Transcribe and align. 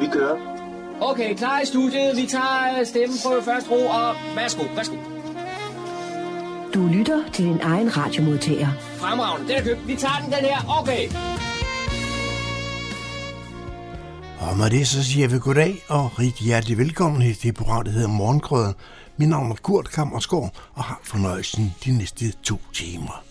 Vi 0.00 0.06
kører. 0.12 0.36
Okay, 1.00 1.34
klar 1.36 1.60
i 1.60 1.66
studiet. 1.66 2.16
Vi 2.16 2.26
tager 2.26 2.84
stemmeprøve 2.84 3.42
først, 3.42 3.70
ro, 3.70 3.86
og 3.86 4.14
værsgo, 4.36 4.62
værsgo. 4.76 4.96
Du 6.74 6.86
lytter 6.86 7.22
til 7.32 7.44
din 7.44 7.60
egen 7.62 7.96
radiomodtager. 7.96 8.68
Fremragende, 8.96 9.48
den 9.48 9.56
er 9.56 9.62
købt. 9.64 9.88
Vi 9.88 9.96
tager 9.96 10.18
den, 10.24 10.32
den 10.32 10.44
her. 10.44 10.80
Okay. 10.80 11.08
Og 14.40 14.56
med 14.56 14.70
det 14.70 14.88
så 14.88 15.04
siger 15.04 15.28
vi 15.28 15.38
goddag 15.38 15.84
og 15.88 16.18
rigtig 16.18 16.46
hjertelig 16.46 16.78
velkommen 16.78 17.20
til 17.22 17.42
det 17.42 17.54
program, 17.54 17.84
der 17.84 17.90
hedder 17.90 18.08
Morgengrøden. 18.08 18.74
Mit 19.16 19.28
navn 19.28 19.50
er 19.50 19.54
Kurt 19.62 19.90
Kammersgaard 19.90 20.54
og 20.74 20.84
har 20.84 21.00
fornøjelsen 21.04 21.74
de 21.84 21.98
næste 21.98 22.32
to 22.42 22.56
timer. 22.74 23.24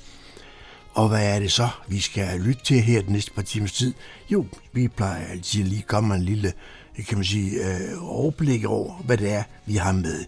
Og 0.99 1.07
hvad 1.07 1.35
er 1.35 1.39
det 1.39 1.51
så, 1.51 1.67
vi 1.87 1.99
skal 1.99 2.39
lytte 2.39 2.63
til 2.63 2.81
her 2.81 3.01
den 3.01 3.13
næste 3.13 3.31
par 3.31 3.41
timers 3.41 3.71
tid? 3.71 3.93
Jo, 4.31 4.45
vi 4.73 4.87
plejer 4.87 5.27
altid 5.27 5.63
lige 5.63 5.79
at 5.79 5.87
komme 5.87 6.15
en 6.15 6.21
lille, 6.21 6.53
øh, 6.99 7.05
kan 7.05 7.17
man 7.17 7.25
sige, 7.25 7.51
øh, 7.51 7.97
overblik 8.01 8.65
over, 8.65 8.93
hvad 8.95 9.17
det 9.17 9.31
er, 9.31 9.43
vi 9.65 9.75
har 9.75 9.91
med. 9.91 10.25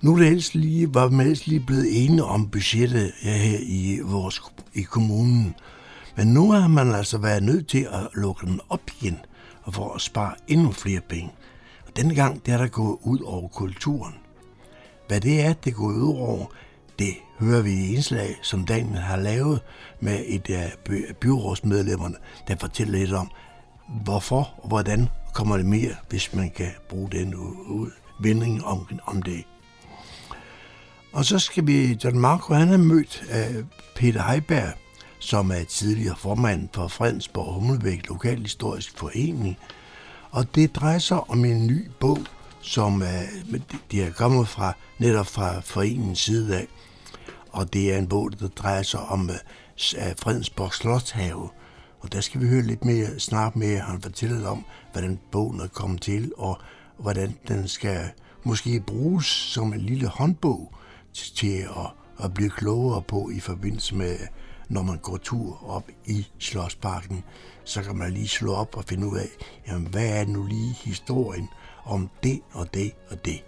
Nu 0.00 0.14
er 0.14 0.18
det 0.18 0.28
helst 0.28 0.54
lige, 0.54 0.94
var 0.94 1.08
man 1.08 1.26
helst 1.26 1.46
lige 1.46 1.60
blevet 1.60 2.04
enige 2.04 2.24
om 2.24 2.48
budgettet 2.48 3.12
her 3.22 3.58
i 3.62 4.00
vores 4.02 4.42
i 4.74 4.82
kommunen. 4.82 5.54
Men 6.16 6.26
nu 6.26 6.52
har 6.52 6.68
man 6.68 6.94
altså 6.94 7.18
været 7.18 7.42
nødt 7.42 7.68
til 7.68 7.88
at 7.92 8.08
lukke 8.14 8.46
den 8.46 8.60
op 8.68 8.90
igen, 9.00 9.18
og 9.62 9.74
for 9.74 9.94
at 9.94 10.00
spare 10.00 10.34
endnu 10.48 10.72
flere 10.72 11.00
penge. 11.08 11.32
Og 11.86 11.96
denne 11.96 12.14
gang 12.14 12.46
det 12.46 12.54
er 12.54 12.58
der 12.58 12.68
gået 12.68 12.98
ud 13.02 13.20
over 13.20 13.48
kulturen. 13.48 14.14
Hvad 15.08 15.20
det 15.20 15.40
er, 15.40 15.52
det 15.52 15.74
går 15.74 15.86
ud 15.86 16.16
over, 16.16 16.46
det 16.98 17.14
hører 17.40 17.62
vi 17.62 17.70
i 17.72 17.94
indslag, 17.94 18.36
som 18.42 18.64
Daniel 18.64 18.98
har 18.98 19.16
lavet 19.16 19.60
med 20.00 20.24
et 20.26 20.50
af 20.50 20.72
byrådsmedlemmerne, 21.20 22.16
der 22.48 22.56
fortæller 22.60 22.98
lidt 22.98 23.12
om, 23.12 23.30
hvorfor 24.04 24.54
og 24.58 24.68
hvordan 24.68 25.08
kommer 25.34 25.56
det 25.56 25.66
mere, 25.66 25.94
hvis 26.08 26.34
man 26.34 26.50
kan 26.50 26.70
bruge 26.88 27.10
den 27.10 27.34
udvinding 27.34 28.64
om, 28.64 28.88
om 29.06 29.22
det. 29.22 29.44
Og 31.12 31.24
så 31.24 31.38
skal 31.38 31.66
vi, 31.66 31.98
John 32.04 32.18
Marco, 32.18 32.54
han 32.54 32.72
er 32.72 32.76
mødt 32.76 33.24
af 33.30 33.48
Peter 33.96 34.22
Heiberg, 34.22 34.72
som 35.18 35.50
er 35.50 35.64
tidligere 35.64 36.16
formand 36.16 36.68
for 36.74 36.88
Fredensborg 36.88 37.54
Hummelbæk 37.54 38.08
Lokalhistorisk 38.08 38.98
Forening. 38.98 39.56
Og 40.30 40.54
det 40.54 40.76
drejer 40.76 40.98
sig 40.98 41.30
om 41.30 41.44
en 41.44 41.66
ny 41.66 41.90
bog, 42.00 42.18
som 42.60 42.94
uh, 42.94 43.60
de 43.90 44.02
er 44.02 44.10
kommet 44.12 44.48
fra 44.48 44.72
netop 44.98 45.26
fra 45.26 45.60
foreningens 45.60 46.18
side 46.18 46.56
af. 46.56 46.66
Og 47.56 47.72
det 47.72 47.94
er 47.94 47.98
en 47.98 48.08
bog, 48.08 48.40
der 48.40 48.48
drejer 48.48 48.82
sig 48.82 49.00
om 49.00 49.30
øh, 49.30 49.36
Fredensborg 50.18 50.72
Slotshave. 50.72 51.48
Og 52.00 52.12
der 52.12 52.20
skal 52.20 52.40
vi 52.40 52.48
høre 52.48 52.62
lidt 52.62 52.84
mere 52.84 53.20
snart 53.20 53.56
med, 53.56 53.78
han 53.78 54.02
fortæller 54.02 54.48
om, 54.48 54.64
hvordan 54.92 55.20
bogen 55.32 55.60
er 55.60 55.66
kommet 55.68 56.02
til, 56.02 56.32
og 56.36 56.58
hvordan 56.98 57.38
den 57.48 57.68
skal 57.68 58.10
måske 58.44 58.80
bruges 58.80 59.26
som 59.26 59.72
en 59.72 59.80
lille 59.80 60.08
håndbog 60.08 60.74
til 61.12 61.58
at, 61.58 62.24
at 62.24 62.34
blive 62.34 62.50
klogere 62.50 63.02
på 63.02 63.30
i 63.30 63.40
forbindelse 63.40 63.94
med, 63.94 64.16
når 64.68 64.82
man 64.82 64.98
går 64.98 65.16
tur 65.16 65.70
op 65.70 65.90
i 66.06 66.26
Slottsparken, 66.38 67.24
så 67.64 67.82
kan 67.82 67.96
man 67.96 68.12
lige 68.12 68.28
slå 68.28 68.54
op 68.54 68.76
og 68.76 68.84
finde 68.84 69.06
ud 69.06 69.18
af, 69.18 69.28
jamen, 69.68 69.86
hvad 69.86 70.20
er 70.20 70.26
nu 70.26 70.46
lige 70.46 70.74
historien 70.84 71.48
om 71.84 72.10
det 72.22 72.40
og 72.52 72.74
det 72.74 72.92
og 73.10 73.24
det. 73.24 73.44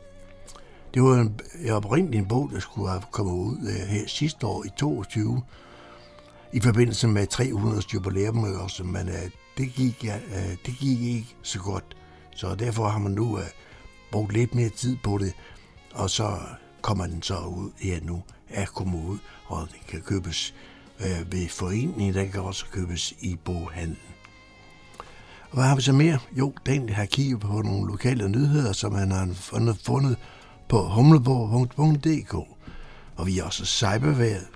Det 0.94 1.02
var 1.02 1.14
en, 1.14 1.40
oprindeligt 1.70 2.22
en 2.22 2.28
bog, 2.28 2.50
der 2.52 2.60
skulle 2.60 2.90
have 2.90 3.02
kommet 3.10 3.32
ud 3.32 3.56
uh, 3.56 3.88
her 3.88 4.06
sidste 4.06 4.46
år 4.46 4.64
i 4.64 4.68
22, 4.76 5.42
i 6.52 6.60
forbindelse 6.60 7.08
med 7.08 7.26
300 7.26 7.82
jubilæum 7.94 8.44
også, 8.44 8.84
men 8.84 9.08
uh, 9.08 9.14
det, 9.58 9.74
gik, 9.74 10.04
uh, 10.04 10.56
det 10.66 10.74
gik 10.78 11.00
ikke 11.00 11.36
så 11.42 11.58
godt. 11.60 11.96
Så 12.36 12.54
derfor 12.54 12.88
har 12.88 12.98
man 12.98 13.12
nu 13.12 13.32
uh, 13.32 13.40
brugt 14.12 14.32
lidt 14.32 14.54
mere 14.54 14.68
tid 14.68 14.96
på 15.04 15.18
det, 15.18 15.32
og 15.94 16.10
så 16.10 16.38
kommer 16.82 17.06
den 17.06 17.22
så 17.22 17.38
ud 17.38 17.70
her 17.78 18.00
nu, 18.02 18.22
er 18.48 18.66
kommet 18.66 19.04
ud, 19.08 19.18
og 19.46 19.68
den 19.70 19.80
kan 19.88 20.00
købes 20.00 20.54
øh, 21.00 21.32
ved 21.32 21.48
foreningen, 21.48 22.14
den 22.14 22.30
kan 22.30 22.40
også 22.40 22.64
købes 22.72 23.14
i 23.20 23.38
boghandlen. 23.44 23.98
Og 25.50 25.54
hvad 25.54 25.64
har 25.64 25.76
vi 25.76 25.82
så 25.82 25.92
mere? 25.92 26.18
Jo, 26.32 26.52
Daniel 26.66 26.94
har 26.94 27.04
kigget 27.04 27.40
på 27.40 27.62
nogle 27.62 27.86
lokale 27.86 28.28
nyheder, 28.28 28.72
som 28.72 28.94
han 28.94 29.10
har 29.10 29.28
fundet, 29.34 29.78
fundet 29.84 30.16
på 30.68 30.82
humleborg.dk. 30.82 32.34
Og 33.16 33.26
vi 33.26 33.38
er 33.38 33.44
også 33.44 33.66
cyberværet. 33.66 34.46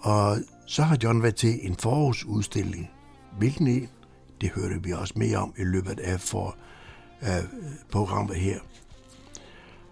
Og 0.00 0.38
så 0.66 0.82
har 0.82 0.98
John 1.02 1.22
været 1.22 1.34
til 1.34 1.66
en 1.66 1.76
forårsudstilling. 1.76 2.90
Hvilken 3.38 3.66
en? 3.66 3.88
Det 4.40 4.50
hørte 4.50 4.82
vi 4.82 4.92
også 4.92 5.14
mere 5.16 5.36
om 5.36 5.54
i 5.58 5.64
løbet 5.64 6.00
af 6.00 6.20
for, 6.20 6.56
øh, 7.22 7.44
programmet 7.90 8.36
her. 8.36 8.58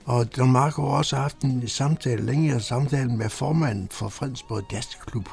Og 0.05 0.37
Don 0.37 0.53
Marco 0.53 0.83
har 0.83 0.97
også 0.97 1.17
haft 1.17 1.41
en 1.41 1.69
samtale, 1.69 2.27
længere 2.27 2.61
samtale 2.61 3.17
med 3.17 3.29
formanden 3.29 3.89
for 3.91 4.09
Fredensborg 4.09 4.73
Jazzklub. 4.73 5.29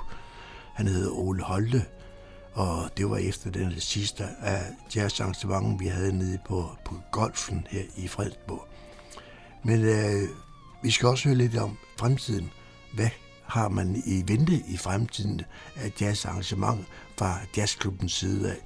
Han 0.74 0.88
hedder 0.88 1.12
Ole 1.12 1.44
Holte, 1.44 1.86
og 2.54 2.90
det 2.98 3.10
var 3.10 3.18
efter 3.18 3.52
den 3.52 3.80
sidste 3.80 4.24
af 4.42 4.62
jazzarrangementen, 4.96 5.80
vi 5.80 5.88
havde 5.88 6.18
nede 6.18 6.38
på, 6.46 6.70
på 6.86 6.96
golfen 7.12 7.68
her 7.70 7.84
i 7.96 8.08
Fredensborg. 8.08 8.77
Men 9.68 9.86
øh, 9.86 10.30
vi 10.84 10.92
skal 10.92 11.08
også 11.08 11.30
høre 11.30 11.38
lidt 11.38 11.58
om 11.58 11.78
fremtiden. 12.00 12.52
Hvad 12.94 13.10
har 13.44 13.70
man 13.70 14.04
i 14.06 14.24
vente 14.28 14.64
i 14.68 14.78
fremtiden 14.78 15.42
af 15.76 15.92
jazzarrangement 16.02 16.88
fra 17.18 17.40
jazzklubbens 17.58 18.14
side 18.14 18.52
af? 18.52 18.58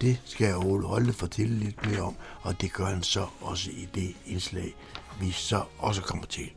Det 0.00 0.20
skal 0.24 0.56
Ole 0.56 0.86
Holte 0.86 1.12
fortælle 1.12 1.58
lidt 1.58 1.86
mere 1.86 2.00
om, 2.00 2.16
og 2.42 2.60
det 2.60 2.72
gør 2.72 2.84
han 2.84 3.02
så 3.02 3.26
også 3.40 3.70
i 3.70 3.88
det 3.94 4.16
indslag, 4.26 4.74
vi 5.20 5.30
så 5.30 5.62
også 5.78 6.02
kommer 6.02 6.26
til. 6.26 6.50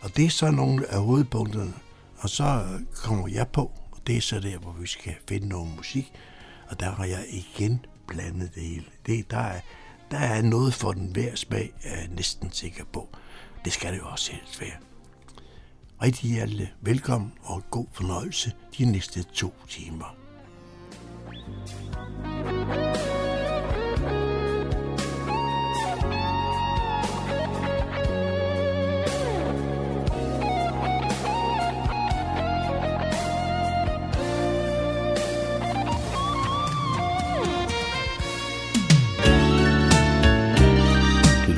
Og 0.00 0.16
det 0.16 0.24
er 0.24 0.30
så 0.30 0.50
nogle 0.50 0.86
af 0.90 1.00
hovedpunkterne, 1.00 1.74
og 2.18 2.28
så 2.28 2.44
øh, 2.44 2.96
kommer 2.96 3.28
jeg 3.28 3.48
på, 3.48 3.72
og 3.92 3.98
det 4.06 4.16
er 4.16 4.20
så 4.20 4.40
der, 4.40 4.58
hvor 4.58 4.72
vi 4.72 4.86
skal 4.86 5.14
finde 5.28 5.48
noget 5.48 5.76
musik, 5.76 6.12
og 6.68 6.80
der 6.80 6.90
har 6.90 7.04
jeg 7.04 7.24
igen 7.30 7.86
blandet 8.06 8.54
det 8.54 8.62
hele. 8.62 8.84
Det, 9.06 9.30
der, 9.30 9.38
er, 9.38 9.60
der 10.14 10.20
er 10.20 10.42
noget 10.42 10.74
for 10.74 10.92
den 10.92 11.12
hver 11.12 11.34
smag, 11.34 11.72
er 11.82 11.98
jeg 11.98 12.08
næsten 12.08 12.52
sikker 12.52 12.84
på. 12.92 13.08
Det 13.64 13.72
skal 13.72 13.92
det 13.92 13.98
jo 13.98 14.06
også 14.06 14.32
helst 14.32 14.60
være. 14.60 14.76
Rigtig 16.02 16.30
hjertelig 16.30 16.72
velkommen 16.80 17.32
og 17.42 17.62
god 17.70 17.86
fornøjelse 17.92 18.52
de 18.78 18.84
næste 18.84 19.22
to 19.22 19.54
timer. 19.68 20.16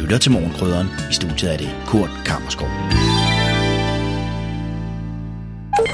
Lytter 0.06 0.18
til 0.18 0.32
Morgenkrydderen. 0.32 0.86
I 1.10 1.14
studiet 1.14 1.52
er 1.52 1.56
det 1.56 1.70
Kurt 1.86 2.10
Kammerskov. 2.26 2.68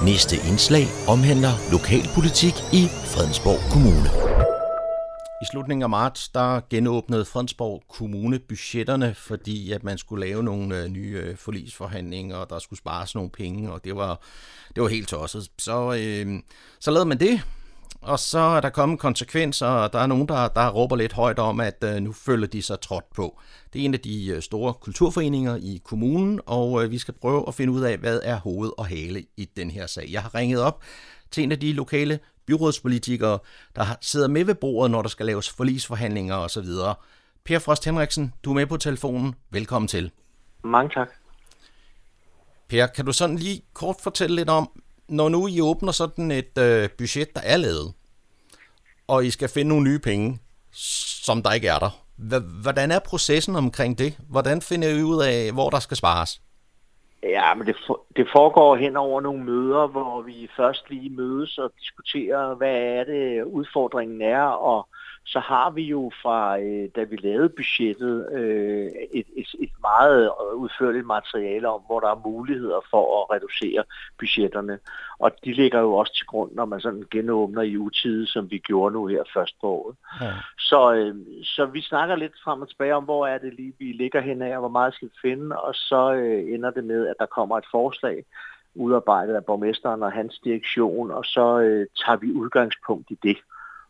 Næste 0.04 0.36
indslag 0.50 0.86
omhandler 1.08 1.54
lokalpolitik 1.70 2.54
i 2.72 2.82
Fredensborg 3.12 3.60
Kommune. 3.72 4.08
I 5.42 5.46
slutningen 5.52 5.82
af 5.82 5.90
marts, 5.90 6.28
der 6.28 6.60
genåbnede 6.70 7.24
Fredensborg 7.24 7.82
Kommune 7.88 8.38
budgetterne, 8.38 9.14
fordi 9.14 9.72
at 9.72 9.84
man 9.84 9.98
skulle 9.98 10.26
lave 10.26 10.42
nogle 10.42 10.78
øh, 10.78 10.88
nye 10.88 11.20
øh, 11.24 11.36
forlisforhandlinger, 11.36 12.36
og 12.36 12.50
der 12.50 12.58
skulle 12.58 12.78
spares 12.78 13.14
nogle 13.14 13.30
penge, 13.30 13.72
og 13.72 13.84
det 13.84 13.96
var, 13.96 14.20
det 14.74 14.82
var 14.82 14.88
helt 14.88 15.08
tosset. 15.08 15.50
Så, 15.58 15.94
øh, 15.98 16.42
så 16.80 16.90
lavede 16.90 17.08
man 17.08 17.20
det, 17.20 17.42
og 18.02 18.18
så 18.18 18.38
er 18.38 18.60
der 18.60 18.70
kommet 18.70 18.98
konsekvenser, 18.98 19.66
og 19.66 19.92
der 19.92 19.98
er 19.98 20.06
nogen, 20.06 20.28
der, 20.28 20.48
der 20.48 20.70
råber 20.70 20.96
lidt 20.96 21.12
højt 21.12 21.38
om, 21.38 21.60
at 21.60 21.84
øh, 21.84 21.94
nu 22.02 22.12
følger 22.12 22.46
de 22.46 22.62
sig 22.62 22.80
trådt 22.80 23.04
på. 23.14 23.40
Det 23.72 23.80
er 23.80 23.84
en 23.84 23.94
af 23.94 24.00
de 24.00 24.26
øh, 24.26 24.42
store 24.42 24.74
kulturforeninger 24.74 25.56
i 25.56 25.80
kommunen, 25.84 26.40
og 26.46 26.84
øh, 26.84 26.90
vi 26.90 26.98
skal 26.98 27.14
prøve 27.14 27.44
at 27.48 27.54
finde 27.54 27.72
ud 27.72 27.82
af, 27.82 27.98
hvad 27.98 28.20
er 28.22 28.36
hoved 28.36 28.70
og 28.78 28.86
hale 28.86 29.24
i 29.36 29.44
den 29.44 29.70
her 29.70 29.86
sag. 29.86 30.08
Jeg 30.10 30.22
har 30.22 30.34
ringet 30.34 30.60
op 30.60 30.82
til 31.30 31.44
en 31.44 31.52
af 31.52 31.60
de 31.60 31.72
lokale 31.72 32.18
byrådspolitikere, 32.46 33.38
der 33.76 33.84
sidder 34.00 34.28
med 34.28 34.44
ved 34.44 34.54
bordet, 34.54 34.90
når 34.90 35.02
der 35.02 35.08
skal 35.08 35.26
laves 35.26 35.50
forlisforhandlinger 35.50 36.34
osv. 36.34 36.66
Per 37.44 37.58
Frost 37.58 37.84
Henriksen, 37.84 38.32
du 38.44 38.50
er 38.50 38.54
med 38.54 38.66
på 38.66 38.76
telefonen. 38.76 39.34
Velkommen 39.50 39.88
til. 39.88 40.10
Mange 40.64 40.90
tak. 40.94 41.08
Per, 42.68 42.86
kan 42.86 43.04
du 43.04 43.12
sådan 43.12 43.36
lige 43.36 43.62
kort 43.72 43.96
fortælle 44.00 44.36
lidt 44.36 44.50
om, 44.50 44.70
når 45.08 45.28
nu 45.28 45.46
I 45.46 45.60
åbner 45.60 45.92
sådan 45.92 46.30
et 46.30 46.58
øh, 46.58 46.88
budget, 46.98 47.34
der 47.34 47.40
er 47.40 47.56
lavet, 47.56 47.92
og 49.06 49.26
I 49.26 49.30
skal 49.30 49.48
finde 49.48 49.68
nogle 49.68 49.84
nye 49.84 49.98
penge, 49.98 50.38
som 51.22 51.42
der 51.42 51.52
ikke 51.52 51.68
er 51.68 51.78
der, 51.78 52.04
hvordan 52.62 52.90
er 52.90 52.98
processen 52.98 53.56
omkring 53.56 53.98
det? 53.98 54.18
Hvordan 54.30 54.60
finder 54.60 54.88
I 54.88 55.02
ud 55.02 55.22
af, 55.22 55.52
hvor 55.52 55.70
der 55.70 55.78
skal 55.78 55.96
spares? 55.96 56.40
Ja, 57.22 57.54
men 57.54 57.66
det, 57.66 57.76
for, 57.86 58.00
det 58.16 58.28
foregår 58.32 58.76
hen 58.76 58.96
over 58.96 59.20
nogle 59.20 59.44
møder, 59.44 59.86
hvor 59.86 60.22
vi 60.22 60.48
først 60.56 60.90
lige 60.90 61.10
mødes 61.10 61.58
og 61.58 61.72
diskuterer, 61.80 62.54
hvad 62.54 62.74
er 62.74 63.04
det 63.04 63.44
udfordringen 63.44 64.22
er, 64.22 64.42
og 64.42 64.88
så 65.24 65.40
har 65.40 65.70
vi 65.70 65.82
jo 65.82 66.12
fra, 66.22 66.58
øh, 66.60 66.88
da 66.96 67.02
vi 67.02 67.16
lavede 67.16 67.48
budgettet, 67.48 68.28
øh, 68.32 68.90
et, 69.12 69.26
et, 69.36 69.46
et 69.60 69.70
meget 69.80 70.30
udførligt 70.54 71.06
materiale 71.06 71.68
om, 71.68 71.80
hvor 71.86 72.00
der 72.00 72.08
er 72.08 72.22
muligheder 72.28 72.80
for 72.90 73.22
at 73.22 73.36
reducere 73.36 73.84
budgetterne. 74.18 74.78
Og 75.18 75.30
de 75.44 75.52
ligger 75.52 75.80
jo 75.80 75.94
også 75.94 76.14
til 76.14 76.26
grund, 76.26 76.50
når 76.54 76.64
man 76.64 76.80
sådan 76.80 77.04
genåbner 77.10 77.62
i 77.62 77.76
utide, 77.76 78.26
som 78.26 78.50
vi 78.50 78.58
gjorde 78.58 78.92
nu 78.92 79.06
her 79.06 79.22
først 79.34 79.60
på 79.60 79.66
året. 79.66 79.96
Ja. 80.20 80.32
Så, 80.58 80.94
øh, 80.94 81.16
så 81.42 81.66
vi 81.66 81.80
snakker 81.80 82.16
lidt 82.16 82.32
frem 82.44 82.62
og 82.62 82.68
tilbage 82.68 82.94
om, 82.94 83.04
hvor 83.04 83.26
er 83.26 83.38
det 83.38 83.54
lige, 83.54 83.72
vi 83.78 83.84
ligger 83.84 84.20
hen 84.20 84.42
af, 84.42 84.54
og 84.54 84.60
hvor 84.60 84.68
meget 84.68 84.94
skal 84.94 85.08
vi 85.08 85.28
finde, 85.28 85.56
og 85.56 85.74
så 85.74 86.12
øh, 86.12 86.54
ender 86.54 86.70
det 86.70 86.84
med, 86.84 87.06
at 87.06 87.16
der 87.18 87.26
kommer 87.26 87.58
et 87.58 87.66
forslag, 87.70 88.24
udarbejdet 88.74 89.34
af 89.34 89.44
borgmesteren 89.44 90.02
og 90.02 90.12
hans 90.12 90.40
direktion, 90.44 91.10
og 91.10 91.24
så 91.24 91.60
øh, 91.60 91.86
tager 92.04 92.16
vi 92.16 92.32
udgangspunkt 92.32 93.10
i 93.10 93.18
det. 93.22 93.36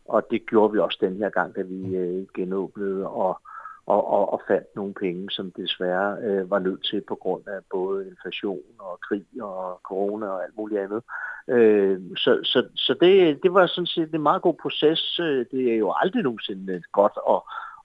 Og 0.05 0.27
det 0.31 0.45
gjorde 0.45 0.73
vi 0.73 0.79
også 0.79 0.97
den 1.01 1.17
her 1.17 1.29
gang, 1.29 1.55
da 1.55 1.61
vi 1.61 1.95
øh, 1.95 2.25
genåbnede 2.33 3.07
og, 3.07 3.41
og, 3.85 4.07
og, 4.07 4.33
og 4.33 4.41
fandt 4.47 4.75
nogle 4.75 4.93
penge, 4.93 5.31
som 5.31 5.51
desværre 5.51 6.17
øh, 6.21 6.51
var 6.51 6.59
nødt 6.59 6.85
til 6.85 7.01
på 7.01 7.15
grund 7.15 7.47
af 7.47 7.59
både 7.71 8.07
inflation 8.07 8.61
og 8.79 8.99
krig 8.99 9.25
og 9.41 9.79
corona 9.83 10.27
og 10.27 10.43
alt 10.43 10.57
muligt 10.57 10.81
andet. 10.81 11.03
Øh, 11.47 12.01
så 12.17 12.39
så, 12.43 12.67
så 12.75 12.93
det, 13.01 13.43
det 13.43 13.53
var 13.53 13.67
sådan 13.67 13.87
set 13.87 14.15
en 14.15 14.21
meget 14.21 14.41
god 14.41 14.53
proces. 14.61 15.19
Øh, 15.19 15.45
det 15.51 15.73
er 15.73 15.77
jo 15.77 15.93
aldrig 15.95 16.23
nogensinde 16.23 16.83
godt 16.91 17.17
at, 17.29 17.41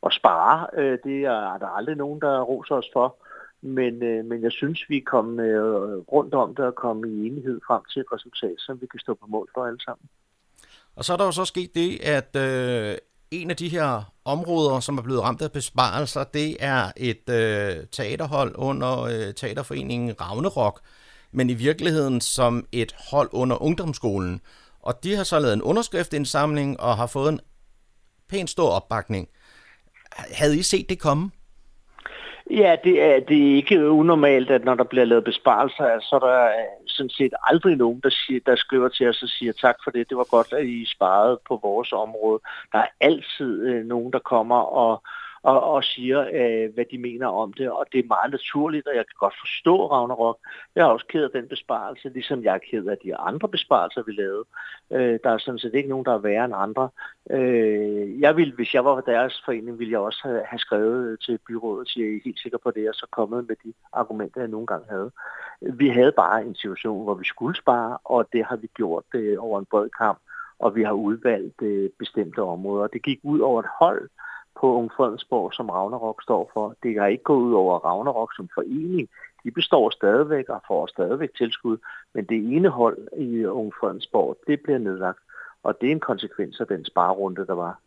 at 0.06 0.12
spare. 0.12 0.67
Øh, 0.75 0.99
det 1.05 1.25
er 1.25 1.59
der 1.59 1.67
aldrig 1.67 1.97
nogen, 1.97 2.20
der 2.20 2.41
roser 2.41 2.75
os 2.75 2.91
for. 2.93 3.17
Men, 3.61 4.03
øh, 4.03 4.25
men 4.25 4.43
jeg 4.43 4.53
synes, 4.53 4.85
vi 4.88 5.00
kom 5.00 5.41
øh, 5.41 5.99
rundt 5.99 6.35
om 6.35 6.55
det 6.55 6.65
og 6.65 6.75
kom 6.75 7.05
i 7.05 7.26
enighed 7.26 7.61
frem 7.67 7.82
til 7.93 8.00
et 8.00 8.12
resultat, 8.12 8.55
som 8.59 8.81
vi 8.81 8.87
kan 8.87 9.00
stå 9.00 9.15
på 9.15 9.26
mål 9.26 9.49
for 9.55 9.65
alle 9.67 9.81
sammen. 9.81 10.09
Og 10.99 11.05
så 11.05 11.12
er 11.12 11.17
der 11.17 11.25
jo 11.25 11.33
så 11.33 11.45
sket 11.45 11.75
det, 11.75 12.00
at 12.03 12.37
øh, 12.37 12.97
en 13.31 13.50
af 13.50 13.56
de 13.56 13.69
her 13.69 14.12
områder, 14.25 14.81
som 14.81 14.99
er 14.99 15.03
blevet 15.03 15.23
ramt 15.23 15.43
af 15.43 15.53
besparelser, 15.53 16.25
det 16.25 16.56
er 16.61 16.93
et 16.97 17.31
øh, 17.31 17.87
teaterhold 17.93 18.55
under 18.55 19.03
øh, 19.03 19.35
teaterforeningen 19.35 20.21
Ravnerok, 20.21 20.81
men 21.33 21.50
i 21.50 21.55
virkeligheden 21.55 22.21
som 22.21 22.67
et 22.73 22.95
hold 23.11 23.29
under 23.33 23.62
ungdomsskolen. 23.62 24.41
Og 24.83 25.05
de 25.05 25.17
har 25.17 25.25
så 25.25 25.39
lavet 25.39 25.55
en 25.55 25.62
underskriftindsamling 25.62 26.81
og 26.81 26.97
har 26.97 27.06
fået 27.06 27.29
en 27.33 27.41
pænt 28.31 28.51
stor 28.51 28.69
opbakning. 28.69 29.29
Havde 30.33 30.59
I 30.59 30.62
set 30.62 30.89
det 30.89 31.01
komme? 31.01 31.31
Ja, 32.51 32.77
det 32.85 33.03
er, 33.03 33.21
det 33.21 33.51
er 33.51 33.56
ikke 33.56 33.91
unormalt, 33.91 34.51
at 34.51 34.65
når 34.65 34.75
der 34.75 34.85
bliver 34.85 35.05
lavet 35.05 35.25
besparelser, 35.25 36.01
så 36.01 36.17
er 36.17 36.21
der 36.21 36.44
øh, 36.44 36.78
sådan 36.99 37.17
set 37.19 37.35
aldrig 37.50 37.77
nogen, 37.77 38.00
der, 38.05 38.11
siger, 38.11 38.41
der 38.47 38.56
skriver 38.56 38.89
til 38.89 39.09
os 39.09 39.23
og 39.23 39.29
siger 39.29 39.53
tak 39.53 39.77
for 39.85 39.91
det. 39.91 40.09
Det 40.09 40.17
var 40.17 40.29
godt, 40.37 40.53
at 40.53 40.67
I 40.67 40.87
sparede 40.95 41.41
på 41.49 41.55
vores 41.62 41.93
område. 41.93 42.39
Der 42.73 42.79
er 42.79 42.91
altid 43.00 43.53
øh, 43.69 43.85
nogen, 43.93 44.12
der 44.12 44.19
kommer 44.19 44.61
og, 44.83 45.03
og, 45.43 45.62
og 45.62 45.85
siger, 45.85 46.20
øh, 46.20 46.75
hvad 46.75 46.85
de 46.90 46.99
mener 46.99 47.26
om 47.26 47.52
det. 47.52 47.70
Og 47.70 47.87
det 47.93 47.99
er 47.99 48.08
meget 48.08 48.31
naturligt, 48.31 48.87
og 48.87 48.96
jeg 48.96 49.06
kan 49.06 49.17
godt 49.19 49.35
forstå 49.40 49.87
Ragnarok. 49.87 50.38
Jeg 50.75 50.82
er 50.82 50.87
også 50.87 51.06
ked 51.06 51.25
af 51.25 51.31
den 51.31 51.49
besparelse, 51.49 52.08
ligesom 52.08 52.44
jeg 52.44 52.55
er 52.55 52.58
ked 52.70 52.87
af 52.87 52.99
de 53.05 53.17
andre 53.17 53.49
besparelser, 53.49 54.02
vi 54.02 54.12
lavede. 54.12 54.44
Øh, 54.93 55.19
der 55.25 55.31
er 55.31 55.38
sådan 55.38 55.58
set 55.58 55.75
ikke 55.75 55.88
nogen, 55.88 56.05
der 56.05 56.14
er 56.14 56.19
værre 56.19 56.44
end 56.44 56.55
andre. 56.56 56.88
Øh, 57.31 58.20
jeg 58.20 58.37
vil, 58.37 58.52
hvis 58.55 58.75
jeg 58.75 58.85
var 58.85 59.00
deres 59.00 59.43
forening, 59.44 59.79
ville 59.79 59.93
jeg 59.93 60.00
også 60.00 60.20
have, 60.23 60.43
have 60.44 60.58
skrevet 60.58 61.20
til 61.20 61.38
byrådet, 61.49 61.88
siger 61.88 62.11
jeg 62.11 62.20
helt 62.25 62.41
sikker 62.41 62.58
på 62.58 62.70
det, 62.70 62.88
og 62.88 62.94
så 62.94 63.06
kommet 63.11 63.49
med 63.49 63.56
de 63.64 63.73
argumenter, 63.93 64.41
jeg 64.41 64.49
nogle 64.49 64.67
gange 64.67 64.87
havde. 64.88 65.11
Vi 65.61 65.88
havde 65.88 66.12
bare 66.12 66.44
en 66.44 66.55
situation, 66.55 67.05
hvor 67.05 67.14
vi 67.14 67.25
skulle 67.25 67.56
spare, 67.56 67.99
og 68.05 68.29
det 68.32 68.44
har 68.44 68.56
vi 68.56 68.67
gjort 68.75 69.05
øh, 69.14 69.37
over 69.38 69.58
en 69.58 69.67
bred 69.70 69.88
kamp, 69.99 70.19
og 70.58 70.76
vi 70.76 70.82
har 70.82 70.93
udvalgt 70.93 71.62
øh, 71.62 71.91
bestemte 71.99 72.43
områder. 72.43 72.87
Det 72.87 73.02
gik 73.02 73.20
ud 73.23 73.41
over 73.41 73.61
et 73.61 73.69
hold, 73.81 74.08
på 74.60 74.66
Ung 74.78 74.90
Fredensborg, 74.96 75.55
som 75.55 75.70
Ragnarok 75.70 76.22
står 76.22 76.50
for. 76.55 76.75
Det 76.82 77.00
har 77.00 77.06
ikke 77.06 77.25
gået 77.25 77.43
ud 77.43 77.52
over 77.52 77.78
Ragnarok 77.78 78.31
som 78.37 78.49
forening. 78.55 79.08
De 79.44 79.50
består 79.50 79.90
stadigvæk 79.90 80.49
og 80.49 80.60
får 80.69 80.87
stadigvæk 80.87 81.28
tilskud, 81.37 81.76
men 82.14 82.25
det 82.25 82.37
ene 82.55 82.69
hold 82.69 82.99
i 83.19 83.44
Ung 83.44 83.72
Fredensborg, 83.81 84.37
det 84.46 84.60
bliver 84.64 84.78
nedlagt, 84.78 85.19
og 85.62 85.75
det 85.81 85.87
er 85.88 85.93
en 85.93 86.00
konsekvens 86.10 86.60
af 86.60 86.66
den 86.66 86.84
sparerunde, 86.84 87.46
der 87.46 87.55
var. 87.55 87.81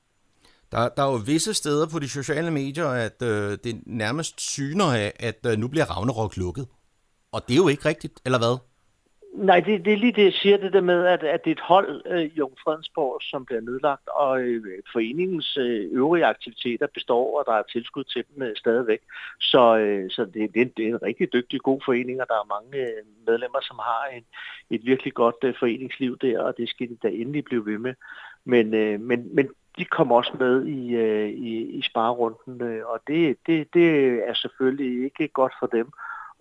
Der, 0.71 0.89
der 0.89 1.03
er 1.03 1.11
jo 1.11 1.19
visse 1.25 1.53
steder 1.53 1.87
på 1.93 1.99
de 1.99 2.09
sociale 2.09 2.51
medier, 2.51 2.87
at 2.87 3.21
øh, 3.21 3.57
det 3.63 3.81
nærmest 3.85 4.41
syner 4.41 4.85
af, 4.85 5.13
at 5.19 5.39
øh, 5.51 5.57
nu 5.57 5.67
bliver 5.67 5.85
Ragnarok 5.85 6.37
lukket. 6.37 6.67
Og 7.31 7.41
det 7.47 7.53
er 7.53 7.57
jo 7.57 7.67
ikke 7.67 7.85
rigtigt, 7.85 8.21
eller 8.25 8.39
hvad? 8.39 8.70
Nej, 9.33 9.59
det, 9.59 9.85
det 9.85 9.93
er 9.93 9.97
lige 9.97 10.11
det, 10.11 10.23
jeg 10.23 10.33
siger, 10.33 10.57
det 10.57 10.73
der 10.73 10.81
med, 10.81 11.05
at, 11.05 11.23
at 11.23 11.43
det 11.43 11.49
er 11.49 11.55
et 11.55 11.59
hold 11.59 12.01
øh, 12.05 12.21
i 12.21 12.33
Jungfredensborg, 12.37 13.21
som 13.21 13.45
bliver 13.45 13.61
nedlagt, 13.61 14.07
og 14.07 14.41
øh, 14.41 14.63
foreningens 14.91 15.57
øh, 15.57 15.89
øvrige 15.91 16.25
aktiviteter 16.25 16.87
består, 16.87 17.39
og 17.39 17.43
der 17.47 17.53
er 17.53 17.63
tilskud 17.71 18.03
til 18.03 18.23
dem 18.29 18.43
øh, 18.43 18.55
stadigvæk. 18.55 18.99
Så, 19.39 19.77
øh, 19.77 20.11
så 20.11 20.25
det, 20.25 20.33
det, 20.53 20.61
er 20.61 20.65
en, 20.65 20.71
det 20.77 20.85
er 20.85 20.89
en 20.89 21.03
rigtig 21.03 21.33
dygtig, 21.33 21.59
god 21.59 21.81
forening, 21.85 22.21
og 22.21 22.27
der 22.27 22.33
er 22.33 22.61
mange 22.61 22.87
øh, 22.87 23.03
medlemmer, 23.27 23.59
som 23.61 23.79
har 23.79 24.05
en, 24.15 24.23
et 24.69 24.85
virkelig 24.85 25.13
godt 25.13 25.35
øh, 25.43 25.53
foreningsliv 25.59 26.17
der, 26.17 26.39
og 26.39 26.57
det 26.57 26.69
skal 26.69 26.89
de 26.89 26.97
da 27.03 27.07
endelig 27.07 27.45
blive 27.45 27.65
ved 27.65 27.77
med. 27.77 27.93
Men, 28.45 28.73
øh, 28.73 28.99
men, 28.99 29.35
men 29.35 29.49
de 29.77 29.85
kommer 29.85 30.15
også 30.15 30.33
med 30.39 30.65
i, 30.65 30.95
øh, 30.95 31.29
i, 31.29 31.77
i 31.77 31.81
sparerunden, 31.81 32.61
øh, 32.61 32.85
og 32.85 32.99
det, 33.07 33.37
det, 33.47 33.73
det 33.73 34.13
er 34.29 34.33
selvfølgelig 34.33 35.03
ikke 35.03 35.27
godt 35.27 35.53
for 35.59 35.67
dem. 35.67 35.91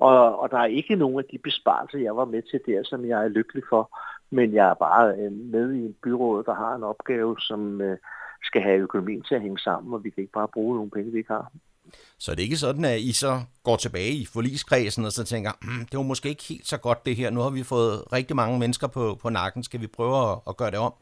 Og, 0.06 0.40
og 0.40 0.50
der 0.50 0.58
er 0.58 0.76
ikke 0.80 0.96
nogen 0.96 1.18
af 1.18 1.24
de 1.32 1.38
besparelser, 1.38 1.98
jeg 1.98 2.16
var 2.16 2.24
med 2.24 2.42
til 2.42 2.60
der, 2.66 2.80
som 2.84 3.04
jeg 3.04 3.24
er 3.24 3.28
lykkelig 3.28 3.62
for. 3.68 3.98
Men 4.30 4.54
jeg 4.54 4.70
er 4.70 4.74
bare 4.74 5.14
øh, 5.18 5.32
med 5.32 5.72
i 5.72 5.78
en 5.78 5.96
byråd, 6.02 6.44
der 6.44 6.54
har 6.54 6.74
en 6.74 6.82
opgave, 6.82 7.36
som 7.40 7.80
øh, 7.80 7.98
skal 8.42 8.62
have 8.62 8.78
økonomien 8.78 9.22
til 9.22 9.34
at 9.34 9.40
hænge 9.40 9.58
sammen, 9.58 9.94
og 9.94 10.04
vi 10.04 10.10
kan 10.10 10.20
ikke 10.20 10.32
bare 10.32 10.48
bruge 10.48 10.76
nogle 10.76 10.90
penge, 10.90 11.12
vi 11.12 11.18
ikke 11.18 11.32
har. 11.32 11.52
Så 12.18 12.30
det 12.30 12.38
er 12.38 12.42
ikke 12.42 12.56
sådan, 12.56 12.84
at 12.84 13.00
I 13.00 13.12
så 13.12 13.32
går 13.64 13.76
tilbage 13.76 14.12
i 14.12 14.26
forligskredsen 14.26 15.04
og 15.04 15.12
så 15.12 15.24
tænker, 15.24 15.50
hm, 15.62 15.86
det 15.90 15.96
var 15.96 16.02
måske 16.02 16.28
ikke 16.28 16.44
helt 16.48 16.66
så 16.66 16.78
godt 16.78 17.06
det 17.06 17.16
her. 17.16 17.30
Nu 17.30 17.40
har 17.40 17.50
vi 17.50 17.62
fået 17.62 18.12
rigtig 18.12 18.36
mange 18.36 18.58
mennesker 18.58 18.86
på, 18.86 19.18
på 19.22 19.28
nakken. 19.28 19.62
Skal 19.62 19.80
vi 19.80 19.86
prøve 19.86 20.30
at, 20.30 20.38
at 20.48 20.56
gøre 20.56 20.70
det 20.70 20.78
om? 20.78 20.92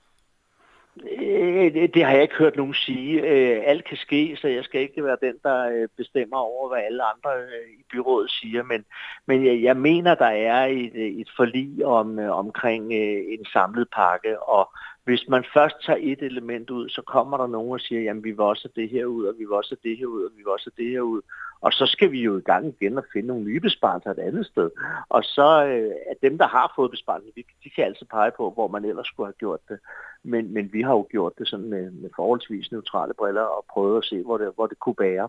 Øh, 1.21 1.75
det, 1.95 2.05
har 2.05 2.13
jeg 2.13 2.23
ikke 2.23 2.35
hørt 2.35 2.57
nogen 2.57 2.75
sige. 2.75 3.23
Øh, 3.23 3.63
alt 3.67 3.85
kan 3.85 3.97
ske, 3.97 4.37
så 4.41 4.49
jeg 4.49 4.65
skal 4.65 4.81
ikke 4.81 5.05
være 5.05 5.17
den, 5.23 5.35
der 5.43 5.69
øh, 5.69 5.89
bestemmer 5.97 6.37
over, 6.37 6.69
hvad 6.69 6.79
alle 6.79 7.03
andre 7.03 7.31
i 7.79 7.85
byrådet 7.93 8.31
siger. 8.31 8.63
Men, 8.63 8.85
men 9.27 9.47
jeg, 9.47 9.63
jeg 9.63 9.77
mener, 9.77 10.15
der 10.15 10.27
er 10.27 10.67
et, 10.67 11.21
et 11.21 11.31
forlig 11.37 11.87
om, 11.87 12.19
omkring 12.19 12.93
en 12.95 13.45
samlet 13.53 13.89
pakke, 13.93 14.43
og 14.43 14.71
hvis 15.09 15.29
man 15.29 15.45
først 15.55 15.77
tager 15.87 15.99
et 16.03 16.23
element 16.23 16.71
ud, 16.71 16.89
så 16.89 17.03
kommer 17.03 17.37
der 17.37 17.47
nogen 17.47 17.73
og 17.73 17.81
siger, 17.81 18.01
jamen 18.01 18.25
vi 18.25 18.31
vil 18.31 18.41
også 18.41 18.69
det 18.77 18.89
her 18.89 19.05
ud, 19.05 19.25
og 19.25 19.35
vi 19.39 19.45
vil 19.45 19.53
også 19.53 19.77
det 19.83 19.99
her 19.99 20.07
ud, 20.07 20.23
og 20.25 20.31
vi 20.37 20.43
vil 20.43 20.49
også 20.49 20.71
det 20.77 20.91
her 20.91 21.01
ud. 21.01 21.21
Og 21.61 21.73
så 21.73 21.87
skal 21.87 22.13
vi 22.13 22.21
jo 22.23 22.39
i 22.39 22.41
gang 22.41 22.67
igen 22.67 22.99
og 22.99 23.05
finde 23.13 23.29
nogle 23.29 23.45
nye 23.45 23.61
besparelser 23.61 24.11
et 24.11 24.19
andet 24.19 24.47
sted. 24.47 24.71
Og 25.09 25.25
så 25.25 25.65
øh, 25.67 25.93
at 26.11 26.17
dem, 26.23 26.39
der 26.39 26.47
har 26.47 26.73
fået 26.77 26.91
besparelser, 26.91 27.31
de, 27.37 27.43
de 27.65 27.71
kan 27.71 27.85
altid 27.85 28.07
pege 28.07 28.31
på, 28.37 28.51
hvor 28.51 28.69
man 28.69 28.85
ellers 28.85 29.07
skulle 29.07 29.27
have 29.27 29.41
gjort 29.45 29.61
det. 29.69 29.79
Men, 30.23 30.55
men 30.55 30.73
vi 30.73 30.83
har 30.83 30.93
jo 30.93 31.07
gjort 31.11 31.33
det 31.39 31.49
sådan 31.49 31.69
med, 31.69 31.91
med 31.91 32.11
forholdsvis 32.17 32.73
neutrale 32.73 33.15
briller 33.15 33.43
og 33.43 33.65
prøvet 33.71 33.99
at 33.99 34.05
se, 34.05 34.23
hvor 34.23 34.39
det, 34.39 34.53
hvor 34.55 34.67
det 34.67 34.79
kunne 34.79 34.95
bære. 34.95 35.29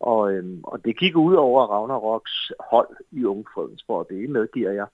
Og, 0.00 0.32
øhm, 0.32 0.60
og 0.64 0.84
det 0.84 0.98
gik 0.98 1.16
ud 1.16 1.34
over 1.34 1.66
Ragnaroks 1.66 2.52
hold 2.60 2.96
i 3.10 3.24
Ungfredensborg, 3.24 4.06
det 4.08 4.30
medgiver 4.30 4.70
jeg. 4.70 4.86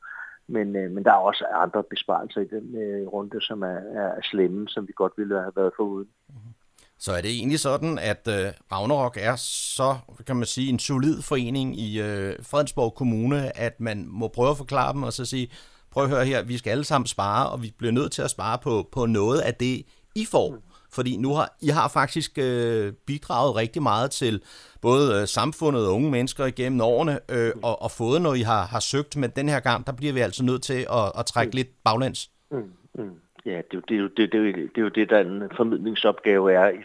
Men, 0.46 0.76
øh, 0.76 0.90
men 0.90 1.04
der 1.04 1.10
er 1.10 1.16
også 1.16 1.44
andre 1.44 1.82
besparelser 1.82 2.40
i 2.40 2.44
den 2.44 2.76
øh, 2.76 3.06
runde, 3.06 3.40
som 3.40 3.62
er, 3.62 3.78
er 3.94 4.20
slemme, 4.22 4.68
som 4.68 4.88
vi 4.88 4.92
godt 4.96 5.12
ville 5.16 5.40
have 5.40 5.56
været 5.56 5.72
foruden. 5.76 6.08
Mm-hmm. 6.28 6.63
Så 7.04 7.12
er 7.12 7.20
det 7.20 7.30
egentlig 7.30 7.60
sådan, 7.60 7.98
at 7.98 8.28
øh, 8.28 8.52
Ragnarok 8.72 9.16
er 9.20 9.36
så, 9.76 9.96
kan 10.26 10.36
man 10.36 10.46
sige, 10.46 10.68
en 10.68 10.78
solid 10.78 11.22
forening 11.22 11.78
i 11.80 12.00
øh, 12.00 12.32
Fredensborg 12.42 12.94
Kommune, 12.94 13.58
at 13.58 13.80
man 13.80 14.06
må 14.08 14.28
prøve 14.28 14.50
at 14.50 14.56
forklare 14.56 14.92
dem 14.92 15.02
og 15.02 15.12
så 15.12 15.24
sige, 15.24 15.48
prøv 15.90 16.04
at 16.04 16.10
høre 16.10 16.24
her, 16.24 16.42
vi 16.42 16.58
skal 16.58 16.70
alle 16.70 16.84
sammen 16.84 17.06
spare, 17.06 17.50
og 17.50 17.62
vi 17.62 17.74
bliver 17.78 17.92
nødt 17.92 18.12
til 18.12 18.22
at 18.22 18.30
spare 18.30 18.58
på, 18.58 18.88
på 18.92 19.06
noget 19.06 19.40
af 19.40 19.54
det, 19.54 19.82
I 20.14 20.26
får. 20.30 20.56
Fordi 20.92 21.16
nu 21.16 21.34
har 21.34 21.56
I 21.62 21.68
har 21.68 21.88
faktisk 21.88 22.38
øh, 22.38 22.92
bidraget 23.06 23.56
rigtig 23.56 23.82
meget 23.82 24.10
til 24.10 24.42
både 24.82 25.20
øh, 25.20 25.28
samfundet 25.28 25.86
og 25.86 25.94
unge 25.94 26.10
mennesker 26.10 26.46
igennem 26.46 26.80
årene, 26.80 27.18
øh, 27.30 27.52
og, 27.62 27.82
og 27.82 27.90
fået 27.90 28.22
noget, 28.22 28.38
I 28.38 28.42
har, 28.42 28.66
har 28.66 28.80
søgt, 28.80 29.16
men 29.16 29.30
den 29.30 29.48
her 29.48 29.60
gang, 29.60 29.86
der 29.86 29.92
bliver 29.92 30.12
vi 30.12 30.20
altså 30.20 30.44
nødt 30.44 30.62
til 30.62 30.86
at, 30.98 31.12
at 31.18 31.26
trække 31.26 31.50
mm. 31.50 31.56
lidt 31.56 31.68
baglæns. 31.84 32.30
Mm. 32.50 32.58
Mm. 32.94 33.14
Ja, 33.46 33.60
det, 33.70 33.88
det, 33.88 33.94
er 33.94 34.00
jo, 34.00 34.08
det, 34.16 34.32
det, 34.32 34.34
er 34.34 34.38
jo, 34.38 34.52
det 34.52 34.78
er 34.78 34.82
jo 34.82 34.88
det, 34.88 35.10
der 35.10 35.20
en 35.20 35.42
formidlingsopgave 35.56 36.52
er 36.52 36.68
i, 36.68 36.78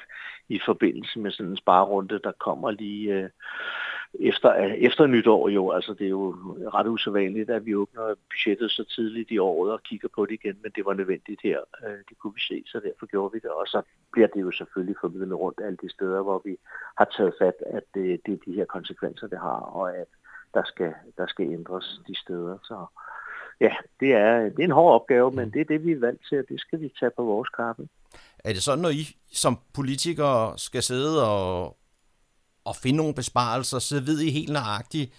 i 0.49 0.59
forbindelse 0.65 1.19
med 1.19 1.31
sådan 1.31 1.51
en 1.51 1.57
sparerunde, 1.57 2.19
der 2.23 2.31
kommer 2.31 2.71
lige 2.71 3.13
øh, 3.13 3.29
efter, 4.13 4.55
øh, 4.55 4.71
efter 4.71 5.05
nytår 5.05 5.49
jo. 5.49 5.71
Altså 5.71 5.93
det 5.93 6.05
er 6.05 6.09
jo 6.09 6.35
ret 6.73 6.87
usædvanligt, 6.87 7.49
at 7.49 7.65
vi 7.65 7.75
åbner 7.75 8.15
budgettet 8.29 8.71
så 8.71 8.83
tidligt 8.83 9.31
i 9.31 9.37
året 9.37 9.71
og 9.71 9.83
kigger 9.83 10.07
på 10.15 10.25
det 10.25 10.31
igen, 10.31 10.57
men 10.63 10.71
det 10.75 10.85
var 10.85 10.93
nødvendigt 10.93 11.41
her. 11.43 11.59
Øh, 11.87 11.97
det 12.09 12.17
kunne 12.19 12.33
vi 12.33 12.41
se, 12.41 12.63
så 12.65 12.79
derfor 12.79 13.05
gjorde 13.05 13.33
vi 13.33 13.39
det. 13.39 13.49
Og 13.49 13.67
så 13.67 13.81
bliver 14.11 14.27
det 14.27 14.41
jo 14.41 14.51
selvfølgelig 14.51 14.95
formidlet 15.01 15.39
rundt 15.39 15.61
alle 15.63 15.77
de 15.81 15.89
steder, 15.89 16.21
hvor 16.21 16.41
vi 16.45 16.57
har 16.97 17.07
taget 17.17 17.33
fat, 17.39 17.53
at 17.65 17.83
det, 17.93 18.21
det 18.25 18.33
er 18.33 18.37
de 18.45 18.53
her 18.53 18.65
konsekvenser, 18.65 19.27
det 19.27 19.39
har, 19.39 19.59
og 19.79 19.97
at 19.97 20.07
der 20.53 20.63
skal, 20.65 20.93
der 21.17 21.27
skal 21.27 21.45
ændres 21.45 22.01
de 22.07 22.15
steder. 22.15 22.57
Så 22.63 22.85
ja, 23.61 23.75
det 23.99 24.13
er, 24.13 24.39
det 24.39 24.59
er 24.59 24.63
en 24.63 24.71
hård 24.71 25.01
opgave, 25.01 25.31
men 25.31 25.51
det 25.51 25.61
er 25.61 25.65
det, 25.65 25.85
vi 25.85 25.91
er 25.91 25.99
valgt 25.99 26.21
til, 26.29 26.39
og 26.39 26.45
det 26.49 26.59
skal 26.61 26.81
vi 26.81 26.93
tage 26.99 27.11
på 27.17 27.23
vores 27.23 27.49
kappe. 27.49 27.87
Er 28.43 28.53
det 28.53 28.63
sådan, 28.63 28.79
når 28.79 28.89
I 28.89 29.15
som 29.33 29.59
politikere 29.73 30.57
skal 30.57 30.83
sidde 30.83 31.27
og, 31.27 31.77
og 32.65 32.75
finde 32.75 32.97
nogle 32.97 33.13
besparelser, 33.13 33.79
så 33.79 33.99
ved 33.99 34.19
I 34.19 34.31
helt 34.31 34.51
nøjagtigt, 34.51 35.11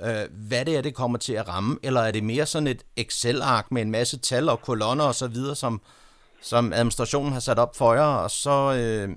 øh, 0.00 0.24
hvad 0.48 0.64
det 0.64 0.76
er, 0.76 0.80
det 0.80 0.94
kommer 0.94 1.18
til 1.18 1.32
at 1.32 1.48
ramme? 1.48 1.78
Eller 1.82 2.00
er 2.00 2.10
det 2.10 2.24
mere 2.24 2.46
sådan 2.46 2.66
et 2.66 2.82
Excel-ark 2.96 3.70
med 3.70 3.82
en 3.82 3.90
masse 3.90 4.18
tal 4.18 4.48
og 4.48 4.60
kolonner 4.60 5.04
og 5.04 5.14
så 5.14 5.26
videre, 5.26 5.56
som, 5.56 5.80
som 6.42 6.72
administrationen 6.72 7.32
har 7.32 7.40
sat 7.40 7.58
op 7.58 7.76
for 7.76 7.94
jer, 7.94 8.02
og 8.02 8.30
så, 8.30 8.74
øh, 8.74 9.16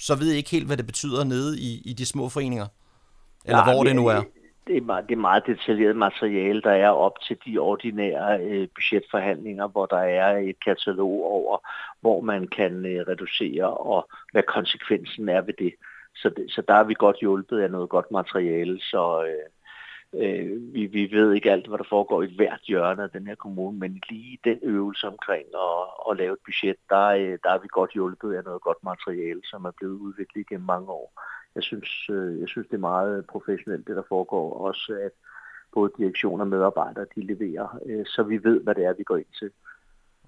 så 0.00 0.14
ved 0.14 0.32
I 0.32 0.36
ikke 0.36 0.50
helt, 0.50 0.66
hvad 0.66 0.76
det 0.76 0.86
betyder 0.86 1.24
nede 1.24 1.60
i, 1.60 1.82
i 1.84 1.92
de 1.92 2.06
små 2.06 2.28
foreninger? 2.28 2.66
Eller 3.44 3.58
ja, 3.58 3.72
hvor 3.72 3.84
det 3.84 3.96
nu 3.96 4.06
er? 4.06 4.22
Det 4.66 4.76
er, 4.76 4.80
meget, 4.80 5.08
det 5.08 5.14
er 5.14 5.20
meget 5.20 5.46
detaljeret 5.46 5.96
materiale, 5.96 6.62
der 6.62 6.70
er 6.70 6.88
op 6.88 7.20
til 7.20 7.38
de 7.46 7.58
ordinære 7.58 8.40
øh, 8.40 8.68
budgetforhandlinger, 8.74 9.68
hvor 9.68 9.86
der 9.86 9.98
er 9.98 10.38
et 10.38 10.64
katalog 10.64 11.24
over, 11.24 11.58
hvor 12.00 12.20
man 12.20 12.48
kan 12.48 12.86
øh, 12.86 13.06
reducere 13.08 13.76
og 13.76 14.08
hvad 14.32 14.42
konsekvensen 14.42 15.28
er 15.28 15.40
ved 15.40 15.54
det. 15.58 15.74
Så, 16.14 16.30
det, 16.30 16.52
så 16.52 16.62
der 16.68 16.74
er 16.74 16.84
vi 16.84 16.94
godt 16.94 17.16
hjulpet 17.20 17.60
af 17.60 17.70
noget 17.70 17.88
godt 17.88 18.10
materiale, 18.10 18.80
så, 18.80 19.24
øh, 19.24 19.50
Øh, 20.14 20.74
vi, 20.74 20.86
vi 20.86 21.10
ved 21.10 21.32
ikke 21.32 21.50
alt, 21.50 21.66
hvad 21.66 21.78
der 21.78 21.84
foregår 21.88 22.22
i 22.22 22.34
hvert 22.36 22.60
hjørne 22.60 23.02
af 23.02 23.10
den 23.10 23.26
her 23.26 23.34
kommune, 23.34 23.78
men 23.78 24.02
lige 24.08 24.38
den 24.44 24.58
øvelse 24.62 25.06
omkring 25.08 25.46
at, 25.54 26.10
at 26.10 26.16
lave 26.16 26.32
et 26.32 26.44
budget, 26.44 26.76
der, 26.88 27.06
øh, 27.06 27.38
der 27.44 27.50
er 27.50 27.58
vi 27.58 27.68
godt 27.70 27.92
hjulpet 27.92 28.34
af 28.34 28.44
noget 28.44 28.62
godt 28.62 28.84
materiale, 28.84 29.40
som 29.44 29.64
er 29.64 29.70
blevet 29.70 29.98
udviklet 29.98 30.48
gennem 30.48 30.66
mange 30.66 30.88
år. 30.88 31.12
Jeg 31.54 31.62
synes, 31.62 32.08
øh, 32.10 32.40
jeg 32.40 32.48
synes 32.48 32.68
det 32.68 32.74
er 32.74 32.80
meget 32.80 33.26
professionelt, 33.26 33.86
det 33.86 33.96
der 33.96 34.02
foregår. 34.08 34.52
Også 34.52 34.98
at 35.04 35.10
både 35.74 35.92
direktion 35.98 36.40
og 36.40 36.48
medarbejdere, 36.48 37.06
de 37.14 37.20
leverer, 37.20 37.78
øh, 37.86 38.06
så 38.06 38.22
vi 38.22 38.44
ved, 38.44 38.60
hvad 38.60 38.74
det 38.74 38.84
er, 38.84 38.92
vi 38.92 39.02
går 39.02 39.16
ind 39.16 39.32
til. 39.38 39.50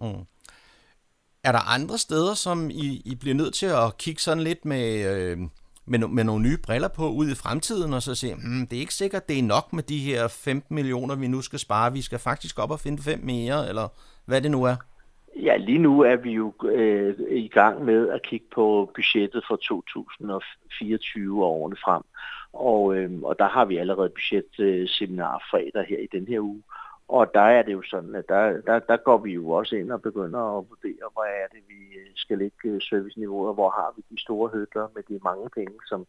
Mm. 0.01 0.25
Er 1.45 1.53
der 1.53 1.75
andre 1.75 1.99
steder, 1.99 2.35
som 2.35 2.71
I, 2.71 3.03
I 3.05 3.15
bliver 3.21 3.35
nødt 3.35 3.55
til 3.55 3.67
at 3.67 3.99
kigge 3.99 4.21
sådan 4.21 4.43
lidt 4.43 4.65
med... 4.65 4.87
Øh 5.15 5.39
med, 5.87 5.99
med 5.99 6.25
nogle 6.25 6.43
nye 6.43 6.59
briller 6.59 6.89
på 6.89 7.11
ud 7.11 7.31
i 7.31 7.35
fremtiden, 7.35 7.93
og 7.93 8.03
så 8.03 8.15
sige, 8.15 8.35
hmm, 8.35 8.67
det 8.67 8.77
er 8.77 8.81
ikke 8.81 8.95
sikkert, 8.95 9.29
det 9.29 9.39
er 9.39 9.43
nok 9.43 9.73
med 9.73 9.83
de 9.83 9.99
her 9.99 10.29
15 10.29 10.75
millioner, 10.75 11.15
vi 11.15 11.29
nu 11.29 11.41
skal 11.41 11.59
spare. 11.59 11.93
Vi 11.93 12.03
skal 12.03 12.19
faktisk 12.19 12.59
op 12.59 12.71
og 12.71 12.81
finde 12.81 13.03
fem 13.03 13.21
mere, 13.25 13.69
eller 13.69 13.89
hvad 14.25 14.41
det 14.41 14.51
nu 14.51 14.65
er. 14.65 14.77
Ja, 15.37 15.57
lige 15.57 15.79
nu 15.79 16.01
er 16.01 16.17
vi 16.17 16.33
jo 16.33 16.53
øh, 16.65 17.15
i 17.29 17.49
gang 17.49 17.85
med 17.85 18.09
at 18.09 18.23
kigge 18.23 18.47
på 18.55 18.91
budgettet 18.95 19.45
for 19.49 19.57
2024 19.57 21.45
og 21.45 21.51
årene 21.51 21.77
frem. 21.77 22.03
Og, 22.53 22.97
øh, 22.97 23.23
og 23.23 23.39
der 23.39 23.49
har 23.49 23.65
vi 23.65 23.77
allerede 23.77 24.11
budgetseminar 24.11 25.47
fredag 25.51 25.87
her 25.89 25.99
i 25.99 26.09
den 26.13 26.27
her 26.29 26.41
uge. 26.41 26.63
Og 27.09 27.35
der 27.35 27.41
er 27.41 27.63
det 27.63 27.73
jo 27.73 27.83
sådan, 27.83 28.15
at 28.15 28.25
der, 28.29 28.61
der, 28.61 28.79
der 28.79 28.97
går 28.97 29.19
vi 29.19 29.33
jo 29.33 29.51
også 29.51 29.77
ind 29.77 29.93
og 29.93 30.03
begynder 30.03 30.59
at 30.59 30.65
vurdere, 30.71 31.07
hvor 31.13 31.25
er 31.25 31.47
det, 31.53 31.63
vi 31.69 31.99
skal 32.15 32.39
lægge 32.39 32.69
øh, 32.69 32.81
serviceniveauet, 32.81 33.55
hvor 33.55 33.71
har 33.71 33.95
vi 33.97 34.03
de 34.11 34.23
store 34.23 34.51
hødler 34.51 34.89
med 34.95 35.03
de 35.03 35.21
mange 35.25 35.49
penge, 35.51 35.79
som 35.87 36.07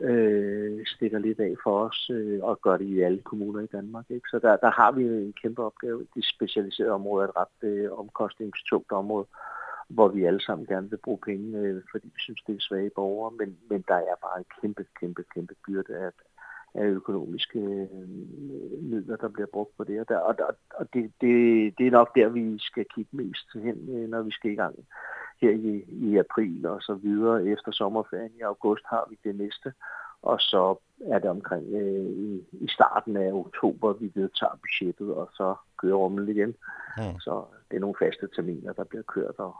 øh, 0.00 0.86
stikker 0.86 1.18
lidt 1.18 1.40
af 1.40 1.54
for 1.62 1.84
os 1.88 2.10
øh, 2.12 2.38
og 2.42 2.60
gør 2.60 2.76
det 2.76 2.84
i 2.84 3.00
alle 3.00 3.22
kommuner 3.22 3.60
i 3.60 3.66
Danmark. 3.66 4.04
Ikke? 4.10 4.28
Så 4.30 4.38
der, 4.38 4.56
der 4.56 4.70
har 4.70 4.92
vi 4.92 5.02
en 5.02 5.34
kæmpe 5.42 5.62
opgave. 5.62 6.06
De 6.14 6.22
specialiserede 6.34 6.92
områder 6.92 7.26
er 7.26 7.30
et 7.30 7.36
ret 7.36 7.68
øh, 7.68 7.92
omkostningstungt 7.92 8.92
område, 8.92 9.26
hvor 9.88 10.08
vi 10.08 10.24
alle 10.24 10.40
sammen 10.40 10.66
gerne 10.66 10.90
vil 10.90 11.04
bruge 11.04 11.18
penge, 11.18 11.58
øh, 11.58 11.82
fordi 11.90 12.06
vi 12.06 12.20
synes, 12.20 12.42
det 12.46 12.54
er 12.54 12.60
svage 12.60 12.90
borgere, 12.94 13.32
men, 13.38 13.58
men 13.70 13.84
der 13.88 13.94
er 13.94 14.16
bare 14.22 14.38
en 14.38 14.44
kæmpe, 14.60 14.84
kæmpe, 15.00 15.24
kæmpe 15.34 15.54
byrde 15.66 15.96
af, 15.96 16.10
af 16.78 16.86
økonomiske 16.86 17.58
øh, 17.58 18.08
midler, 18.82 19.16
der 19.16 19.28
bliver 19.28 19.46
brugt 19.46 19.76
på 19.76 19.84
det. 19.84 20.00
Og, 20.00 20.08
der, 20.08 20.18
og, 20.18 20.34
og 20.74 20.86
det, 20.94 21.12
det, 21.20 21.34
det 21.78 21.86
er 21.86 21.90
nok 21.90 22.14
der, 22.14 22.28
vi 22.28 22.58
skal 22.58 22.84
kigge 22.94 23.16
mest 23.16 23.46
hen, 23.54 23.88
øh, 23.94 24.08
når 24.08 24.22
vi 24.22 24.30
skal 24.30 24.50
i 24.50 24.54
gang 24.54 24.74
her 25.40 25.50
i, 25.50 25.84
i 25.88 26.16
april 26.16 26.66
og 26.66 26.82
så 26.82 26.94
videre. 26.94 27.46
Efter 27.46 27.72
sommerferien 27.72 28.32
i 28.38 28.42
august 28.42 28.84
har 28.90 29.06
vi 29.10 29.18
det 29.24 29.36
næste, 29.36 29.72
og 30.22 30.40
så 30.40 30.76
er 31.06 31.18
det 31.18 31.30
omkring 31.30 31.74
øh, 31.74 32.10
i, 32.10 32.44
i 32.52 32.68
starten 32.68 33.16
af 33.16 33.32
oktober, 33.32 33.92
vi 33.92 34.12
vedtager 34.14 34.58
budgettet, 34.62 35.14
og 35.14 35.28
så 35.32 35.54
kører 35.78 35.94
rummet 35.96 36.28
igen. 36.28 36.54
Mm. 36.96 37.20
Så 37.20 37.44
det 37.70 37.76
er 37.76 37.80
nogle 37.80 37.96
faste 37.98 38.28
terminer, 38.36 38.72
der 38.72 38.84
bliver 38.84 39.02
kørt. 39.02 39.34
Og, 39.38 39.56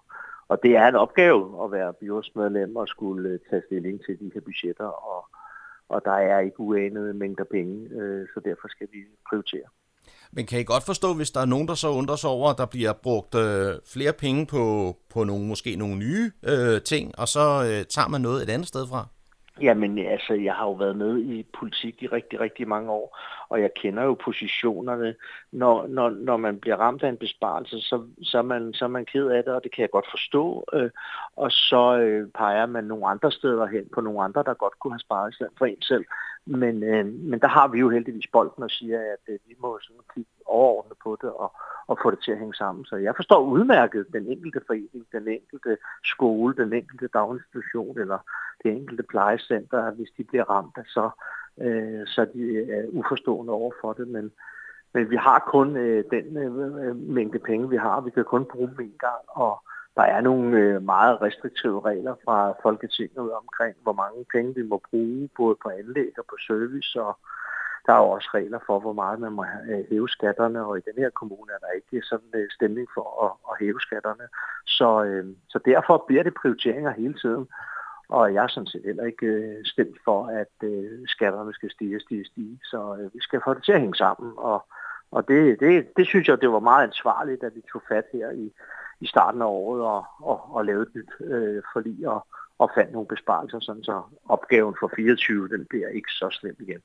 og 0.48 0.62
det 0.62 0.76
er 0.76 0.88
en 0.88 0.94
opgave 0.94 1.64
at 1.64 1.72
være 1.72 1.92
byrådsmedlem 1.92 2.76
og 2.76 2.88
skulle 2.88 3.40
tage 3.50 3.62
stilling 3.66 4.00
til 4.04 4.20
de 4.20 4.30
her 4.34 4.40
budgetter, 4.40 4.86
og 4.86 5.28
og 5.88 6.02
der 6.04 6.12
er 6.12 6.40
ikke 6.40 6.60
uanede 6.60 7.14
mængder 7.14 7.44
penge, 7.44 7.88
øh, 8.00 8.26
så 8.34 8.40
derfor 8.44 8.68
skal 8.68 8.88
vi 8.92 8.98
prioritere. 9.28 9.68
Men 10.32 10.46
kan 10.46 10.60
I 10.60 10.64
godt 10.64 10.82
forstå, 10.82 11.14
hvis 11.14 11.30
der 11.30 11.40
er 11.40 11.44
nogen, 11.44 11.68
der 11.68 11.74
så 11.74 11.88
undrer 11.88 12.16
sig 12.16 12.30
over, 12.30 12.50
at 12.50 12.58
der 12.58 12.66
bliver 12.66 12.92
brugt 12.92 13.34
øh, 13.34 13.74
flere 13.86 14.12
penge 14.12 14.46
på, 14.46 14.96
på 15.10 15.24
nogle, 15.24 15.46
måske 15.46 15.76
nogle 15.76 15.96
nye 15.96 16.32
øh, 16.42 16.82
ting, 16.82 17.18
og 17.18 17.28
så 17.28 17.40
øh, 17.40 17.84
tager 17.84 18.08
man 18.08 18.20
noget 18.20 18.42
et 18.42 18.50
andet 18.50 18.68
sted 18.68 18.86
fra? 18.86 19.06
Jamen 19.60 19.98
altså, 19.98 20.34
jeg 20.34 20.54
har 20.54 20.64
jo 20.64 20.72
været 20.72 20.96
med 20.96 21.18
i 21.18 21.46
politik 21.58 22.02
i 22.02 22.06
rigtig, 22.06 22.40
rigtig 22.40 22.68
mange 22.68 22.90
år, 22.90 23.18
og 23.48 23.60
jeg 23.60 23.74
kender 23.74 24.02
jo 24.02 24.14
positionerne. 24.14 25.14
Når, 25.52 25.86
når, 25.86 26.10
når 26.10 26.36
man 26.36 26.58
bliver 26.60 26.76
ramt 26.76 27.02
af 27.02 27.08
en 27.08 27.16
besparelse, 27.16 27.80
så, 27.80 28.06
så, 28.22 28.38
er 28.38 28.42
man, 28.42 28.74
så 28.74 28.84
er 28.84 28.88
man 28.88 29.04
ked 29.04 29.26
af 29.26 29.44
det, 29.44 29.54
og 29.54 29.64
det 29.64 29.74
kan 29.74 29.82
jeg 29.82 29.90
godt 29.90 30.10
forstå. 30.10 30.64
Øh, 30.72 30.90
og 31.36 31.52
så 31.52 31.98
øh, 31.98 32.28
peger 32.28 32.66
man 32.66 32.84
nogle 32.84 33.06
andre 33.06 33.32
steder 33.32 33.66
hen 33.66 33.88
på 33.94 34.00
nogle 34.00 34.22
andre, 34.22 34.42
der 34.42 34.54
godt 34.54 34.78
kunne 34.78 34.92
have 34.92 35.00
sparet 35.00 35.34
i 35.34 35.44
for 35.58 35.66
en 35.66 35.82
selv. 35.82 36.04
Men, 36.48 36.82
øh, 36.82 37.06
men 37.06 37.40
der 37.40 37.48
har 37.48 37.68
vi 37.68 37.78
jo 37.78 37.88
heldigvis 37.90 38.26
bolden 38.26 38.62
og 38.62 38.70
siger, 38.70 39.00
at 39.00 39.32
øh, 39.32 39.38
vi 39.46 39.54
må 39.58 39.78
sådan 39.82 40.02
kigge 40.14 40.30
overordnet 40.46 40.98
på 41.04 41.18
det 41.22 41.30
og, 41.30 41.52
og 41.86 41.98
få 42.02 42.10
det 42.10 42.18
til 42.24 42.32
at 42.32 42.38
hænge 42.38 42.54
sammen. 42.54 42.84
Så 42.84 42.96
jeg 42.96 43.16
forstår 43.16 43.40
udmærket 43.40 44.06
den 44.12 44.26
enkelte 44.26 44.60
forening, 44.66 45.06
den 45.12 45.28
enkelte 45.28 45.76
skole, 46.04 46.54
den 46.56 46.72
enkelte 46.72 47.08
daginstitution 47.08 47.98
eller 47.98 48.18
det 48.62 48.72
enkelte 48.72 49.02
plejecenter, 49.02 49.90
hvis 49.90 50.08
de 50.16 50.24
bliver 50.24 50.50
ramt, 50.50 50.78
så, 50.86 51.10
øh, 51.60 52.06
så 52.06 52.26
de 52.34 52.70
er 52.72 52.84
uforstående 52.88 53.52
over 53.52 53.72
for 53.80 53.92
det. 53.92 54.08
Men, 54.08 54.32
men 54.94 55.10
vi 55.10 55.16
har 55.16 55.48
kun 55.50 55.76
øh, 55.76 56.04
den 56.10 56.36
øh, 56.36 56.96
mængde 56.96 57.38
penge, 57.38 57.68
vi 57.68 57.76
har. 57.76 58.00
Vi 58.00 58.10
kan 58.10 58.24
kun 58.24 58.44
bruge 58.44 58.68
dem 58.68 58.80
en 58.80 58.98
gang, 58.98 59.22
og 59.28 59.62
der 59.98 60.04
er 60.04 60.20
nogle 60.20 60.58
øh, 60.58 60.82
meget 60.82 61.22
restriktive 61.22 61.80
regler 61.90 62.14
fra 62.24 62.38
Folketinget 62.62 63.32
omkring, 63.42 63.74
hvor 63.82 63.92
mange 63.92 64.24
penge 64.34 64.54
vi 64.54 64.62
må 64.62 64.82
bruge, 64.90 65.28
både 65.36 65.56
på 65.62 65.68
anlæg 65.68 66.12
og 66.18 66.24
på 66.30 66.36
service, 66.46 67.02
og 67.02 67.18
der 67.86 67.92
er 67.92 68.04
også 68.16 68.28
regler 68.34 68.58
for, 68.66 68.80
hvor 68.80 68.92
meget 68.92 69.18
man 69.20 69.32
må 69.32 69.44
øh, 69.70 69.84
hæve 69.90 70.08
skatterne, 70.08 70.64
og 70.66 70.78
i 70.78 70.86
den 70.88 70.96
her 71.02 71.10
kommune 71.10 71.52
er 71.52 71.58
der 71.58 71.72
ikke 71.78 72.06
sådan 72.06 72.32
en 72.34 72.50
stemning 72.50 72.88
for 72.94 73.06
at, 73.26 73.32
at 73.50 73.54
hæve 73.60 73.80
skatterne. 73.80 74.26
Så, 74.66 75.04
øh, 75.04 75.26
så 75.48 75.58
derfor 75.64 76.04
bliver 76.06 76.22
det 76.22 76.34
prioriteringer 76.40 76.90
hele 76.90 77.14
tiden. 77.14 77.48
Og 78.08 78.34
jeg 78.34 78.44
er 78.44 78.48
sådan 78.48 78.66
set 78.66 78.84
heller 78.84 79.04
ikke 79.04 79.26
øh, 79.26 79.64
stemt 79.64 79.98
for, 80.04 80.26
at 80.26 80.54
øh, 80.62 80.98
skatterne 81.06 81.52
skal 81.54 81.70
stige, 81.70 82.00
stige, 82.00 82.24
stige. 82.24 82.60
Så 82.64 82.96
øh, 83.00 83.14
vi 83.14 83.20
skal 83.20 83.40
få 83.44 83.54
det 83.54 83.64
til 83.64 83.72
at 83.72 83.80
hænge 83.80 83.94
sammen. 84.04 84.32
Og, 84.36 84.64
og 85.10 85.28
det, 85.28 85.60
det, 85.60 85.96
det 85.96 86.06
synes 86.06 86.28
jeg, 86.28 86.40
det 86.40 86.50
var 86.50 86.60
meget 86.60 86.86
ansvarligt, 86.86 87.42
at 87.44 87.54
vi 87.54 87.62
tog 87.72 87.82
fat 87.88 88.04
her 88.12 88.30
i, 88.30 88.52
i 89.00 89.06
starten 89.06 89.42
af 89.42 89.46
året 89.46 89.82
og, 89.82 90.04
og, 90.20 90.54
og 90.54 90.64
lavede 90.64 90.82
et 90.82 90.94
nyt 90.94 91.28
øh, 91.32 91.62
forlig 91.72 92.08
og, 92.08 92.26
og 92.58 92.70
fandt 92.74 92.92
nogle 92.92 93.08
besparelser, 93.08 93.60
sådan 93.60 93.84
så 93.84 94.02
opgaven 94.28 94.74
for 94.80 94.92
24, 94.96 95.48
den 95.48 95.66
bliver 95.70 95.88
ikke 95.88 96.10
så 96.10 96.28
slem 96.30 96.56
igen. 96.60 96.80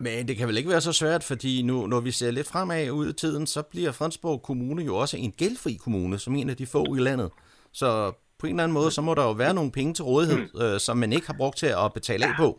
Men 0.00 0.28
det 0.28 0.36
kan 0.36 0.48
vel 0.48 0.56
ikke 0.56 0.70
være 0.70 0.80
så 0.80 0.92
svært, 0.92 1.24
fordi 1.24 1.62
nu, 1.62 1.86
når 1.86 2.00
vi 2.00 2.10
ser 2.10 2.30
lidt 2.30 2.48
fremad 2.48 2.90
ud 2.90 3.08
i 3.08 3.12
tiden, 3.12 3.46
så 3.46 3.62
bliver 3.62 3.92
Fredensborg 3.92 4.42
Kommune 4.42 4.82
jo 4.82 4.96
også 4.96 5.16
en 5.16 5.32
gældfri 5.32 5.74
kommune, 5.84 6.18
som 6.18 6.34
en 6.34 6.50
af 6.50 6.56
de 6.56 6.66
få 6.66 6.94
i 6.94 6.98
landet. 6.98 7.30
Så 7.72 8.12
på 8.38 8.46
en 8.46 8.52
eller 8.52 8.64
anden 8.64 8.74
måde, 8.74 8.90
så 8.90 9.02
må 9.02 9.14
der 9.14 9.22
jo 9.22 9.32
være 9.32 9.54
nogle 9.54 9.72
penge 9.72 9.94
til 9.94 10.04
rådighed, 10.04 10.38
mm. 10.54 10.60
øh, 10.62 10.80
som 10.80 10.96
man 10.96 11.12
ikke 11.12 11.26
har 11.26 11.34
brugt 11.34 11.56
til 11.56 11.66
at 11.66 11.92
betale 11.94 12.26
af 12.26 12.32
på. 12.36 12.58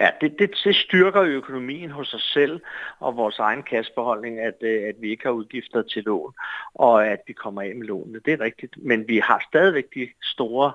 Ja, 0.00 0.10
det, 0.20 0.38
det, 0.38 0.50
det 0.64 0.76
styrker 0.76 1.22
økonomien 1.22 1.90
hos 1.90 2.14
os 2.14 2.22
selv 2.22 2.60
og 2.98 3.16
vores 3.16 3.38
egen 3.38 3.62
kassebeholdning, 3.62 4.40
at, 4.40 4.54
øh, 4.60 4.88
at 4.88 4.94
vi 5.00 5.10
ikke 5.10 5.24
har 5.24 5.30
udgifter 5.30 5.82
til 5.82 6.02
lån, 6.02 6.34
og 6.74 7.06
at 7.06 7.20
vi 7.26 7.32
kommer 7.32 7.62
af 7.62 7.74
med 7.76 7.86
lånene. 7.86 8.20
Det 8.24 8.32
er 8.32 8.40
rigtigt. 8.40 8.74
Men 8.76 9.08
vi 9.08 9.18
har 9.18 9.44
stadigvæk 9.48 9.94
de 9.94 10.08
store 10.22 10.72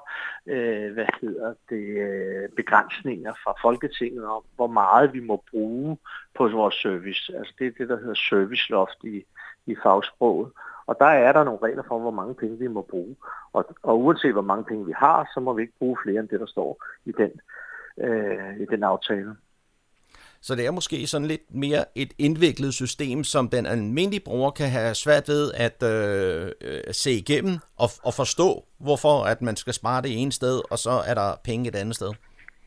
øh, 0.47 0.93
hvad 0.93 1.05
hedder 1.21 1.53
det, 1.69 1.85
øh, 1.97 2.49
begrænsninger 2.55 3.33
fra 3.43 3.53
Folketinget 3.61 4.25
om, 4.25 4.43
hvor 4.55 4.67
meget 4.67 5.13
vi 5.13 5.19
må 5.19 5.43
bruge 5.51 5.97
på 6.37 6.47
vores 6.47 6.75
service. 6.75 7.37
Altså 7.37 7.53
det 7.59 7.67
er 7.67 7.71
det, 7.77 7.89
der 7.89 7.97
hedder 7.97 8.13
serviceloft 8.29 9.03
i, 9.03 9.25
i 9.65 9.75
fagsproget. 9.83 10.51
Og 10.85 10.95
der 10.99 11.05
er 11.05 11.31
der 11.31 11.43
nogle 11.43 11.59
regler 11.63 11.83
for, 11.87 11.99
hvor 11.99 12.11
mange 12.11 12.35
penge 12.35 12.57
vi 12.59 12.67
må 12.67 12.81
bruge. 12.81 13.15
Og, 13.53 13.65
og 13.83 13.99
uanset 13.99 14.31
hvor 14.31 14.41
mange 14.41 14.63
penge 14.63 14.85
vi 14.85 14.93
har, 14.95 15.29
så 15.33 15.39
må 15.39 15.53
vi 15.53 15.61
ikke 15.61 15.79
bruge 15.79 15.97
flere 16.03 16.19
end 16.19 16.29
det, 16.29 16.39
der 16.39 16.45
står 16.45 16.83
i 17.05 17.11
den, 17.11 17.31
øh, 18.03 18.61
i 18.61 18.65
den 18.65 18.83
aftale. 18.83 19.35
Så 20.41 20.55
det 20.55 20.65
er 20.65 20.71
måske 20.71 21.07
sådan 21.07 21.27
lidt 21.27 21.55
mere 21.55 21.85
et 21.95 22.13
indviklet 22.17 22.73
system, 22.73 23.23
som 23.23 23.49
den 23.49 23.65
almindelige 23.65 24.23
bruger 24.25 24.51
kan 24.51 24.69
have 24.69 24.95
svært 24.95 25.27
ved 25.27 25.51
at 25.53 25.83
øh, 25.83 26.51
se 26.91 27.11
igennem 27.11 27.55
og, 27.77 27.89
og 28.03 28.13
forstå, 28.13 28.65
hvorfor 28.77 29.23
at 29.23 29.41
man 29.41 29.55
skal 29.55 29.73
spare 29.73 30.01
det 30.01 30.21
ene 30.21 30.31
sted, 30.31 30.61
og 30.71 30.77
så 30.77 30.91
er 31.07 31.13
der 31.13 31.35
penge 31.43 31.67
et 31.67 31.75
andet 31.75 31.95
sted. 31.95 32.11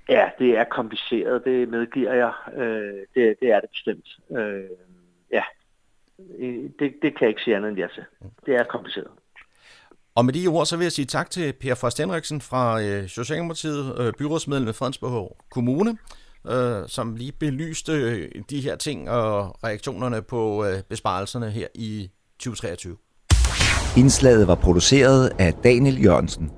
Ja, 0.08 0.30
det 0.38 0.58
er 0.58 0.64
kompliceret, 0.64 1.44
det 1.44 1.68
medgiver 1.68 2.12
jeg. 2.12 2.32
Øh, 2.56 2.94
det, 3.14 3.36
det 3.40 3.50
er 3.50 3.60
det 3.60 3.70
bestemt. 3.70 4.08
Øh, 4.38 4.64
ja, 5.32 5.42
det, 6.78 6.94
det 7.02 7.10
kan 7.16 7.20
jeg 7.20 7.28
ikke 7.28 7.42
sige 7.42 7.56
andet 7.56 7.68
end 7.68 7.78
ja 7.78 7.86
til. 7.94 8.04
Det 8.46 8.54
er 8.54 8.64
kompliceret. 8.64 9.10
Og 10.14 10.24
med 10.24 10.32
de 10.32 10.46
ord, 10.46 10.66
så 10.66 10.76
vil 10.76 10.84
jeg 10.84 10.92
sige 10.92 11.06
tak 11.06 11.30
til 11.30 11.52
Per 11.60 11.74
Frost 11.74 11.98
Henriksen 11.98 12.40
fra 12.40 12.82
øh, 12.82 13.08
Socialdemokratiet, 13.08 13.98
øh, 13.98 14.12
byrådsmedlem 14.18 14.68
i 14.68 14.72
Fredensborg 14.72 15.36
Kommune, 15.50 15.96
øh, 16.48 16.88
som 16.88 17.16
lige 17.16 17.32
belyste 17.32 17.92
øh, 17.92 18.28
de 18.50 18.60
her 18.60 18.76
ting 18.76 19.10
og 19.10 19.56
reaktionerne 19.64 20.22
på 20.22 20.64
øh, 20.64 20.82
besparelserne 20.88 21.50
her 21.50 21.66
i 21.74 22.10
2023. 22.38 22.96
Indslaget 23.96 24.48
var 24.48 24.54
produceret 24.54 25.32
af 25.38 25.54
Daniel 25.54 26.04
Jørgensen. 26.04 26.50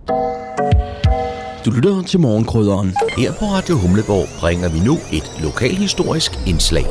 Du 1.64 1.70
lytter 1.70 2.02
til 2.02 2.20
morgenkrydderen. 2.20 2.92
Her 3.16 3.32
på 3.32 3.44
Radio 3.44 3.76
Humleborg 3.76 4.40
bringer 4.40 4.68
vi 4.68 4.80
nu 4.88 4.94
et 5.12 5.42
lokalhistorisk 5.42 6.32
indslag. 6.46 6.84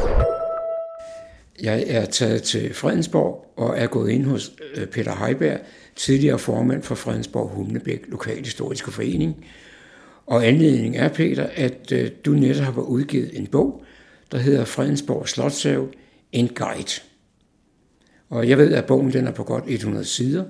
Jeg 1.62 1.84
er 1.88 2.06
taget 2.06 2.44
til 2.44 2.74
Fredensborg 2.74 3.54
og 3.56 3.80
er 3.80 3.88
gået 3.88 4.12
ind 4.12 4.26
hos 4.26 4.52
øh, 4.76 4.88
Peter 4.88 5.26
Heiberg, 5.26 5.60
tidligere 5.96 6.40
formand 6.40 6.84
for 6.84 6.96
Fredensborg 6.96 7.50
Humlebæk 7.50 8.06
Lokalhistoriske 8.08 8.92
Forening. 8.92 9.46
Og 10.26 10.48
anledningen 10.48 10.96
er, 10.96 11.10
Peter, 11.10 11.50
at 11.56 11.92
øh, 11.92 12.12
du 12.26 12.32
netop 12.32 12.74
har 12.74 12.82
udgivet 12.82 13.38
en 13.38 13.48
bog, 13.48 13.84
der 14.32 14.38
hedder 14.38 14.66
Fredensborg 14.66 15.30
Slotshave, 15.30 15.90
en 16.32 16.48
guide. 16.48 17.02
Og 18.30 18.50
jeg 18.50 18.58
ved, 18.58 18.74
at 18.74 18.86
bogen 18.86 19.14
den 19.14 19.28
er 19.28 19.32
på 19.32 19.44
godt 19.44 19.64
100 19.68 20.06
sider, 20.06 20.44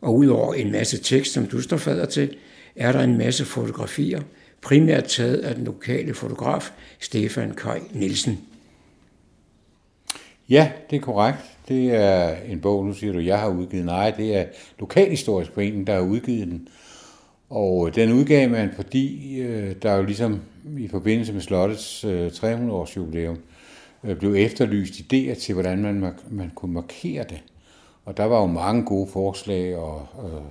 og 0.00 0.16
udover 0.16 0.54
en 0.54 0.72
masse 0.72 0.98
tekst, 0.98 1.32
som 1.32 1.46
du 1.46 1.62
står 1.62 1.76
fader 1.76 2.06
til, 2.06 2.36
er 2.76 2.92
der 2.92 3.00
en 3.00 3.18
masse 3.18 3.44
fotografier, 3.44 4.22
primært 4.60 5.04
taget 5.04 5.38
af 5.38 5.54
den 5.54 5.64
lokale 5.64 6.14
fotograf 6.14 6.70
Stefan 7.00 7.54
Kaj 7.54 7.80
Nielsen. 7.92 8.38
Ja, 10.52 10.70
det 10.90 10.96
er 10.96 11.00
korrekt. 11.00 11.38
Det 11.68 11.94
er 11.94 12.36
en 12.48 12.60
bog, 12.60 12.86
nu 12.86 12.94
siger 12.94 13.12
du, 13.12 13.18
jeg 13.18 13.40
har 13.40 13.48
udgivet. 13.48 13.84
Nej, 13.86 14.10
det 14.10 14.36
er 14.36 14.44
Lokalhistorisk 14.78 15.52
Forening, 15.52 15.86
der 15.86 15.94
har 15.94 16.00
udgivet 16.00 16.48
den. 16.48 16.68
Og 17.50 17.94
den 17.94 18.12
udgav 18.12 18.50
man, 18.50 18.70
fordi 18.76 19.38
øh, 19.40 19.74
der 19.82 19.96
jo 19.96 20.02
ligesom 20.02 20.40
i 20.78 20.88
forbindelse 20.88 21.32
med 21.32 21.40
Slottets 21.40 22.04
øh, 22.04 22.26
300-års 22.26 22.96
jubilæum 22.96 23.38
øh, 24.04 24.16
blev 24.16 24.34
efterlyst 24.34 24.94
idéer 24.94 25.34
til, 25.34 25.52
hvordan 25.52 25.78
man, 25.78 26.14
man 26.30 26.50
kunne 26.54 26.72
markere 26.72 27.24
det. 27.24 27.42
Og 28.04 28.16
der 28.16 28.24
var 28.24 28.40
jo 28.40 28.46
mange 28.46 28.84
gode 28.84 29.10
forslag, 29.12 29.76
og 29.76 30.06
øh, 30.24 30.42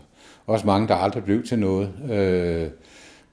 også 0.46 0.66
mange, 0.66 0.88
der 0.88 0.96
aldrig 0.96 1.24
blev 1.24 1.44
til 1.44 1.60
noget. 1.60 1.90
Øh, 2.12 2.68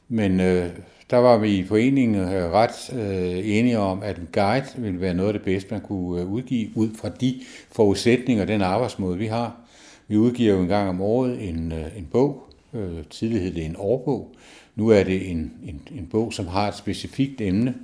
men 0.08 0.40
øh, 0.40 0.68
der 1.10 1.16
var 1.16 1.38
vi 1.38 1.56
i 1.56 1.64
foreningen 1.64 2.14
øh, 2.14 2.50
ret 2.50 2.92
øh, 2.92 3.56
enige 3.56 3.78
om, 3.78 4.02
at 4.02 4.18
en 4.18 4.28
guide 4.32 4.66
ville 4.76 5.00
være 5.00 5.14
noget 5.14 5.28
af 5.28 5.32
det 5.32 5.42
bedste, 5.42 5.70
man 5.70 5.80
kunne 5.80 6.20
øh, 6.20 6.32
udgive 6.32 6.68
ud 6.74 6.88
fra 6.94 7.08
de 7.08 7.40
forudsætninger 7.72 8.42
og 8.42 8.48
den 8.48 8.62
arbejdsmåde, 8.62 9.18
vi 9.18 9.26
har. 9.26 9.56
Vi 10.08 10.16
udgiver 10.16 10.54
jo 10.54 10.60
en 10.60 10.68
gang 10.68 10.88
om 10.88 11.00
året 11.00 11.48
en, 11.48 11.72
øh, 11.72 11.98
en 11.98 12.08
bog. 12.12 12.44
Tidligere 13.10 13.42
hed 13.42 13.54
det 13.54 13.64
en 13.64 13.76
årbog. 13.78 14.34
Nu 14.76 14.88
er 14.88 15.02
det 15.02 15.30
en, 15.30 15.52
en, 15.64 15.80
en 15.98 16.06
bog, 16.10 16.32
som 16.32 16.46
har 16.46 16.68
et 16.68 16.74
specifikt 16.74 17.40
emne. 17.40 17.74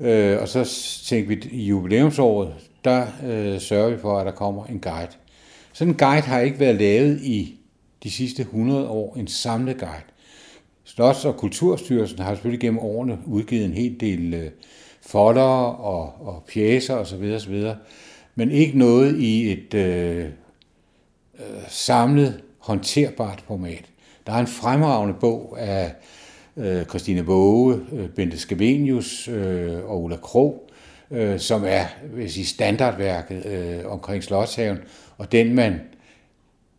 Øh, 0.00 0.38
og 0.40 0.48
så 0.48 0.64
tænkte 1.04 1.28
vi, 1.28 1.48
i 1.50 1.66
jubilæumsåret, 1.66 2.54
der 2.84 3.06
øh, 3.26 3.60
sørger 3.60 3.90
vi 3.90 3.98
for, 3.98 4.18
at 4.18 4.26
der 4.26 4.32
kommer 4.32 4.66
en 4.66 4.80
guide. 4.80 5.12
Sådan 5.72 5.92
en 5.92 5.98
guide 5.98 6.22
har 6.22 6.40
ikke 6.40 6.60
været 6.60 6.76
lavet 6.76 7.20
i 7.20 7.58
de 8.02 8.10
sidste 8.10 8.42
100 8.42 8.88
år, 8.88 9.16
en 9.16 9.26
samlet 9.26 9.78
guide. 9.78 10.15
Slots- 10.86 11.26
og 11.26 11.36
Kulturstyrelsen 11.36 12.18
har 12.18 12.34
selvfølgelig 12.34 12.60
gennem 12.60 12.78
årene 12.78 13.18
udgivet 13.26 13.64
en 13.64 13.72
hel 13.72 14.00
del 14.00 14.34
øh, 14.34 14.50
folder 15.00 15.42
og, 15.42 16.26
og 16.26 16.44
pjæser 16.52 16.94
osv. 16.94 17.32
osv., 17.34 17.64
men 18.34 18.50
ikke 18.50 18.78
noget 18.78 19.18
i 19.18 19.52
et 19.52 19.74
øh, 19.74 20.24
øh, 21.38 21.62
samlet, 21.68 22.40
håndterbart 22.58 23.44
format. 23.46 23.84
Der 24.26 24.32
er 24.32 24.38
en 24.38 24.46
fremragende 24.46 25.14
bog 25.20 25.56
af 25.60 25.94
øh, 26.56 26.84
Christine 26.84 27.26
Våge, 27.26 27.80
øh, 27.92 28.08
Bente 28.08 28.38
Skavenius 28.38 29.28
øh, 29.28 29.90
og 29.90 30.02
Ulla 30.02 30.16
Krog, 30.16 30.70
øh, 31.10 31.38
som 31.38 31.64
er 31.66 31.84
vil 32.14 32.32
sige, 32.32 32.46
standardværket 32.46 33.46
øh, 33.46 33.92
omkring 33.92 34.24
Slottshaven, 34.24 34.78
og 35.18 35.32
den 35.32 35.54
man 35.54 35.80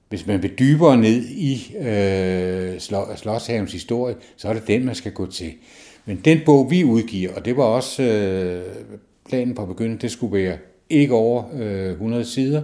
hvis 0.09 0.27
man 0.27 0.43
vil 0.43 0.51
dybere 0.59 0.97
ned 0.97 1.23
i 1.25 1.75
øh, 1.77 2.79
Slottshavens 3.15 3.71
historie, 3.71 4.15
så 4.37 4.47
er 4.47 4.53
det 4.53 4.67
den, 4.67 4.85
man 4.85 4.95
skal 4.95 5.11
gå 5.11 5.25
til. 5.25 5.53
Men 6.05 6.21
den 6.25 6.39
bog, 6.45 6.71
vi 6.71 6.83
udgiver, 6.83 7.33
og 7.35 7.45
det 7.45 7.57
var 7.57 7.63
også 7.63 8.03
øh, 8.03 8.61
planen 9.29 9.55
på 9.55 9.65
begyndelsen, 9.65 10.01
det 10.01 10.11
skulle 10.11 10.43
være 10.43 10.57
ikke 10.89 11.13
over 11.13 11.43
øh, 11.53 11.91
100 11.91 12.25
sider, 12.25 12.61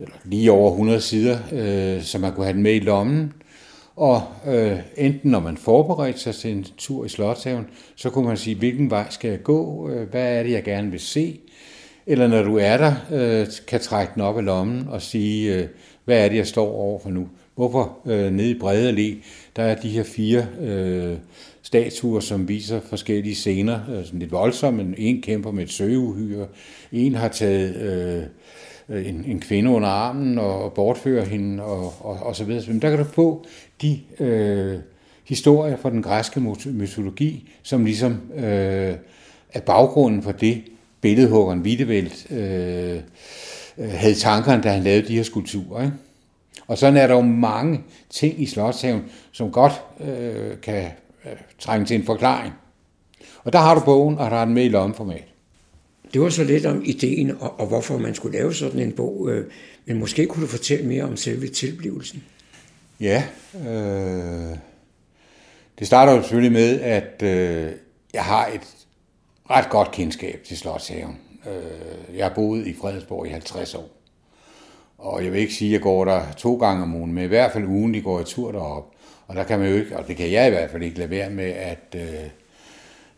eller 0.00 0.14
lige 0.24 0.52
over 0.52 0.70
100 0.70 1.00
sider, 1.00 1.38
øh, 1.52 2.02
så 2.02 2.18
man 2.18 2.32
kunne 2.32 2.46
have 2.46 2.54
den 2.54 2.62
med 2.62 2.74
i 2.74 2.80
lommen. 2.80 3.32
Og 3.96 4.22
øh, 4.46 4.78
enten 4.96 5.30
når 5.30 5.40
man 5.40 5.56
forberedte 5.56 6.20
sig 6.20 6.34
til 6.34 6.52
en 6.52 6.66
tur 6.78 7.04
i 7.04 7.08
Slottshaven, 7.08 7.66
så 7.96 8.10
kunne 8.10 8.26
man 8.26 8.36
sige, 8.36 8.56
hvilken 8.56 8.90
vej 8.90 9.06
skal 9.10 9.30
jeg 9.30 9.42
gå, 9.42 9.90
øh, 9.90 10.10
hvad 10.10 10.38
er 10.38 10.42
det, 10.42 10.50
jeg 10.50 10.62
gerne 10.62 10.90
vil 10.90 11.00
se, 11.00 11.40
eller 12.06 12.26
når 12.26 12.42
du 12.42 12.56
er 12.56 12.76
der, 12.76 12.94
øh, 13.12 13.46
kan 13.68 13.80
trække 13.80 14.12
den 14.14 14.22
op 14.22 14.38
af 14.38 14.44
lommen 14.44 14.88
og 14.88 15.02
sige, 15.02 15.54
øh, 15.54 15.68
hvad 16.04 16.24
er 16.24 16.28
det, 16.28 16.36
jeg 16.36 16.46
står 16.46 16.72
over 16.72 16.98
for 16.98 17.10
nu? 17.10 17.28
Hvorfor 17.54 17.98
øh, 18.06 18.32
nede 18.32 18.50
i 18.50 18.58
Brede 18.58 18.90
Allé, 18.92 19.24
der 19.56 19.62
er 19.62 19.74
de 19.74 19.88
her 19.88 20.02
fire 20.02 20.46
øh, 20.60 21.16
statuer, 21.62 22.20
som 22.20 22.48
viser 22.48 22.80
forskellige 22.80 23.34
scener, 23.34 23.80
øh, 23.90 24.04
sådan 24.04 24.18
lidt 24.18 24.32
voldsomme. 24.32 24.94
En 24.98 25.22
kæmper 25.22 25.50
med 25.50 25.62
et 25.62 25.70
søgeuhyre, 25.70 26.46
en 26.92 27.14
har 27.14 27.28
taget 27.28 27.76
øh, 27.76 28.22
en, 29.08 29.24
en 29.28 29.40
kvinde 29.40 29.70
under 29.70 29.88
armen 29.88 30.38
og, 30.38 30.64
og 30.64 30.72
bortfører 30.72 31.24
hende, 31.24 31.62
og, 31.62 31.94
og, 32.00 32.18
og 32.22 32.36
så 32.36 32.44
videre. 32.44 32.64
Men 32.68 32.82
der 32.82 32.90
kan 32.90 32.98
du 32.98 33.04
få 33.04 33.44
de 33.82 34.00
øh, 34.20 34.78
historier 35.24 35.76
fra 35.76 35.90
den 35.90 36.02
græske 36.02 36.40
mytologi, 36.66 37.50
som 37.62 37.84
ligesom 37.84 38.20
øh, 38.34 38.94
er 39.52 39.60
baggrunden 39.66 40.22
for 40.22 40.32
det, 40.32 40.62
billedhuggeren 41.00 41.60
Wittevelt 41.60 42.26
øh, 42.30 43.00
havde 43.78 44.14
tankerne, 44.14 44.62
da 44.62 44.70
han 44.70 44.82
lavede 44.82 45.08
de 45.08 45.16
her 45.16 45.22
skulpturer. 45.22 45.82
Ikke? 45.82 45.96
Og 46.66 46.78
sådan 46.78 46.96
er 46.96 47.06
der 47.06 47.14
jo 47.14 47.20
mange 47.20 47.80
ting 48.10 48.42
i 48.42 48.46
Slottshaven, 48.46 49.04
som 49.32 49.52
godt 49.52 49.72
øh, 50.00 50.60
kan 50.62 50.84
øh, 51.24 51.32
trænge 51.58 51.86
til 51.86 51.96
en 51.96 52.04
forklaring. 52.04 52.54
Og 53.44 53.52
der 53.52 53.58
har 53.58 53.74
du 53.74 53.80
bogen, 53.80 54.18
og 54.18 54.30
der 54.30 54.36
er 54.36 54.44
den 54.44 54.54
med 54.54 54.64
i 54.64 54.68
lommeformat. 54.68 55.24
Det 56.12 56.20
var 56.20 56.28
så 56.28 56.44
lidt 56.44 56.66
om 56.66 56.82
ideen, 56.84 57.30
og, 57.40 57.60
og 57.60 57.66
hvorfor 57.66 57.98
man 57.98 58.14
skulle 58.14 58.38
lave 58.38 58.54
sådan 58.54 58.80
en 58.80 58.92
bog. 58.92 59.30
Øh, 59.30 59.46
men 59.86 59.98
måske 59.98 60.26
kunne 60.26 60.42
du 60.42 60.48
fortælle 60.48 60.86
mere 60.86 61.04
om 61.04 61.16
selve 61.16 61.48
tilblivelsen. 61.48 62.24
Ja, 63.00 63.24
øh, 63.54 64.56
det 65.78 65.86
starter 65.86 66.12
jo 66.12 66.20
selvfølgelig 66.22 66.52
med, 66.52 66.80
at 66.80 67.22
øh, 67.22 67.72
jeg 68.14 68.24
har 68.24 68.46
et 68.46 68.60
ret 69.50 69.70
godt 69.70 69.90
kendskab 69.90 70.40
til 70.44 70.58
Slottshaven. 70.58 71.18
Øh, 71.46 72.16
jeg 72.16 72.26
har 72.26 72.34
boet 72.34 72.66
i 72.66 72.74
Fredensborg 72.74 73.26
i 73.26 73.30
50 73.30 73.74
år. 73.74 73.88
Og 74.98 75.24
jeg 75.24 75.32
vil 75.32 75.40
ikke 75.40 75.54
sige, 75.54 75.68
at 75.68 75.72
jeg 75.72 75.80
går 75.80 76.04
der 76.04 76.32
to 76.36 76.56
gange 76.56 76.82
om 76.82 76.94
ugen, 76.94 77.12
men 77.12 77.24
i 77.24 77.26
hvert 77.26 77.52
fald 77.52 77.64
ugen, 77.64 77.94
de 77.94 78.02
går 78.02 78.20
i 78.20 78.24
tur 78.24 78.52
derop. 78.52 78.92
Og 79.26 79.36
der 79.36 79.44
kan 79.44 79.58
man 79.58 79.68
jo 79.68 79.74
ikke, 79.74 79.96
og 79.96 80.08
det 80.08 80.16
kan 80.16 80.32
jeg 80.32 80.46
i 80.46 80.50
hvert 80.50 80.70
fald 80.70 80.82
ikke 80.82 80.98
lade 80.98 81.10
være 81.10 81.30
med 81.30 81.50
at 81.50 81.94
øh, 81.94 82.24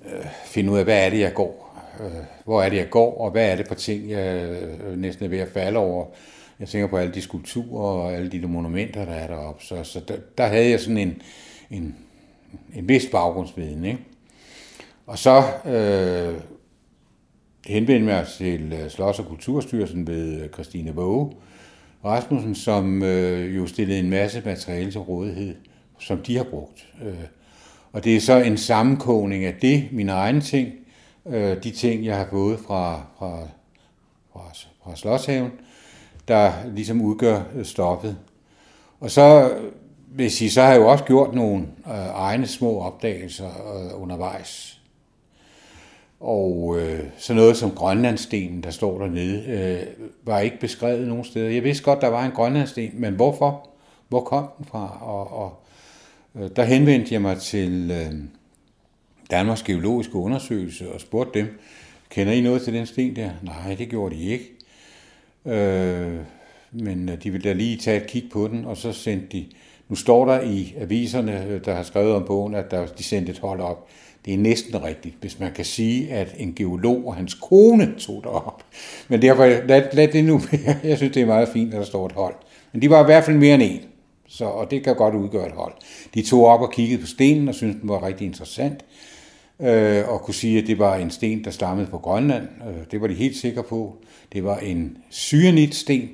øh 0.06 0.26
finde 0.44 0.72
ud 0.72 0.78
af, 0.78 0.84
hvad 0.84 1.06
er 1.06 1.10
det, 1.10 1.20
jeg 1.20 1.34
går? 1.34 1.80
Øh, 2.00 2.24
hvor 2.44 2.62
er 2.62 2.68
det, 2.68 2.76
jeg 2.76 2.90
går, 2.90 3.20
og 3.20 3.30
hvad 3.30 3.50
er 3.50 3.56
det 3.56 3.68
for 3.68 3.74
ting, 3.74 4.10
jeg 4.10 4.42
øh, 4.42 4.98
næsten 4.98 5.24
er 5.24 5.28
ved 5.28 5.38
at 5.38 5.48
falde 5.48 5.78
over? 5.78 6.06
Jeg 6.60 6.68
tænker 6.68 6.88
på 6.88 6.96
alle 6.96 7.14
de 7.14 7.22
skulpturer 7.22 8.04
og 8.04 8.14
alle 8.14 8.30
de 8.30 8.46
monumenter, 8.46 9.04
der 9.04 9.12
er 9.12 9.26
deroppe. 9.26 9.64
Så, 9.64 9.84
så 9.84 10.00
der, 10.08 10.16
der 10.38 10.46
havde 10.46 10.70
jeg 10.70 10.80
sådan 10.80 10.98
en, 10.98 11.22
en, 11.70 11.96
en 12.74 12.88
vis 12.88 13.06
baggrundsviden, 13.12 13.84
ikke? 13.84 13.98
Og 15.06 15.18
så 15.18 15.42
øh, 15.66 16.40
henvende 17.66 18.07
mig 18.07 18.27
til 18.38 18.72
øh, 18.72 18.87
Slots- 18.87 19.18
og 19.18 19.27
Kulturstyrelsen 19.27 20.07
ved 20.07 20.42
øh, 20.42 20.48
Christine 20.48 20.94
Våge 20.94 21.33
Rasmussen, 22.05 22.55
som 22.55 23.03
øh, 23.03 23.57
jo 23.57 23.66
stillede 23.66 23.98
en 23.98 24.11
masse 24.11 24.42
materiale 24.44 24.90
til 24.90 25.00
rådighed, 25.00 25.55
som 25.98 26.18
de 26.18 26.37
har 26.37 26.44
brugt. 26.44 26.88
Øh, 27.05 27.14
og 27.92 28.05
det 28.05 28.16
er 28.16 28.20
så 28.20 28.37
en 28.37 28.59
sammenkogning 28.59 29.44
af 29.44 29.55
det, 29.62 29.88
mine 29.92 30.12
egne 30.12 30.40
ting, 30.40 30.72
øh, 31.27 31.62
de 31.62 31.70
ting, 31.70 32.05
jeg 32.05 32.16
har 32.16 32.27
fået 32.31 32.59
fra, 32.59 33.03
fra, 33.18 33.38
fra, 34.33 34.40
fra 34.85 34.96
Slottshaven, 34.96 35.50
der 36.29 36.53
ligesom 36.74 37.00
udgør 37.00 37.42
øh, 37.55 37.64
stoffet. 37.64 38.16
Og 39.00 39.11
så 39.11 39.50
øh, 39.50 39.72
vil 40.09 40.24
jeg 40.24 40.33
sige, 40.33 40.50
så 40.50 40.62
har 40.62 40.70
jeg 40.70 40.81
jo 40.81 40.90
også 40.90 41.05
gjort 41.05 41.35
nogle 41.35 41.62
øh, 41.87 42.07
egne 42.14 42.46
små 42.46 42.81
opdagelser 42.81 43.48
øh, 43.48 44.03
undervejs. 44.03 44.73
Og 46.24 46.76
øh, 46.78 47.00
så 47.16 47.34
noget 47.34 47.56
som 47.56 47.70
Grønlandstenen, 47.70 48.62
der 48.62 48.70
står 48.70 48.98
dernede, 48.98 49.44
øh, 49.48 50.06
var 50.22 50.40
ikke 50.40 50.60
beskrevet 50.60 51.08
nogen 51.08 51.24
steder. 51.24 51.50
Jeg 51.50 51.64
vidste 51.64 51.84
godt, 51.84 52.00
der 52.00 52.08
var 52.08 52.24
en 52.24 52.32
Grønlandsten, 52.32 52.90
men 52.94 53.14
hvorfor? 53.14 53.68
Hvor 54.08 54.20
kom 54.20 54.48
den 54.58 54.64
fra? 54.64 54.98
Og, 55.00 55.32
og 55.32 55.56
øh, 56.34 56.50
der 56.56 56.64
henvendte 56.64 57.14
jeg 57.14 57.22
mig 57.22 57.38
til 57.38 57.90
øh, 57.90 58.14
Danmarks 59.30 59.62
Geologiske 59.62 60.14
Undersøgelse 60.14 60.92
og 60.92 61.00
spurgte 61.00 61.38
dem, 61.38 61.58
kender 62.10 62.32
I 62.32 62.40
noget 62.40 62.62
til 62.62 62.74
den 62.74 62.87
sten 62.87 63.16
der? 63.16 63.30
Nej, 63.42 63.74
det 63.78 63.88
gjorde 63.88 64.16
de 64.16 64.22
ikke. 64.22 64.50
Øh, 65.46 66.18
men 66.72 67.08
øh, 67.08 67.22
de 67.22 67.30
ville 67.30 67.48
da 67.48 67.52
lige 67.52 67.76
tage 67.76 68.02
et 68.02 68.06
kig 68.06 68.24
på 68.32 68.48
den, 68.48 68.64
og 68.64 68.76
så 68.76 68.92
sendte 68.92 69.26
de, 69.32 69.46
nu 69.88 69.96
står 69.96 70.26
der 70.26 70.40
i 70.40 70.74
aviserne, 70.78 71.46
øh, 71.46 71.64
der 71.64 71.74
har 71.74 71.82
skrevet 71.82 72.14
om 72.14 72.24
bogen, 72.26 72.54
at 72.54 72.70
der, 72.70 72.87
de 72.87 73.02
sendte 73.04 73.32
et 73.32 73.38
hold 73.38 73.60
op. 73.60 73.88
Det 74.24 74.34
er 74.34 74.38
næsten 74.38 74.82
rigtigt, 74.82 75.14
hvis 75.20 75.40
man 75.40 75.52
kan 75.52 75.64
sige, 75.64 76.10
at 76.10 76.34
en 76.38 76.54
geolog 76.54 77.06
og 77.06 77.14
hans 77.14 77.34
kone 77.34 77.94
tog 77.98 78.22
det 78.22 78.30
op. 78.30 78.64
Men 79.08 79.22
derfor, 79.22 79.46
lad, 79.46 79.82
lad 79.92 80.08
det 80.08 80.24
nu 80.24 80.40
Jeg 80.84 80.96
synes, 80.96 81.12
det 81.12 81.22
er 81.22 81.26
meget 81.26 81.48
fint, 81.48 81.74
at 81.74 81.78
der 81.78 81.87
står 81.87 82.06
et 82.06 82.12
hold. 82.12 82.34
Men 82.72 82.82
de 82.82 82.90
var 82.90 83.02
i 83.02 83.04
hvert 83.04 83.24
fald 83.24 83.37
mere 83.37 83.54
end 83.54 83.62
en. 83.62 83.80
Så, 84.28 84.44
og 84.44 84.70
det 84.70 84.84
kan 84.84 84.96
godt 84.96 85.14
udgøre 85.14 85.46
et 85.46 85.52
hold. 85.52 85.72
De 86.14 86.22
tog 86.22 86.46
op 86.46 86.60
og 86.60 86.72
kiggede 86.72 87.00
på 87.00 87.06
stenen 87.06 87.48
og 87.48 87.54
syntes, 87.54 87.76
den 87.80 87.88
var 87.88 88.06
rigtig 88.06 88.26
interessant. 88.26 88.84
Øh, 89.60 90.08
og 90.08 90.20
kunne 90.20 90.34
sige, 90.34 90.58
at 90.58 90.66
det 90.66 90.78
var 90.78 90.96
en 90.96 91.10
sten, 91.10 91.44
der 91.44 91.50
stammede 91.50 91.87
på 91.87 91.98
Grønland. 91.98 92.42
Øh, 92.42 92.84
det 92.90 93.00
var 93.00 93.06
de 93.06 93.14
helt 93.14 93.37
sikre 93.37 93.62
på. 93.62 93.96
Det 94.32 94.44
var 94.44 94.58
en 94.58 94.98
syrenitsten. 95.10 96.10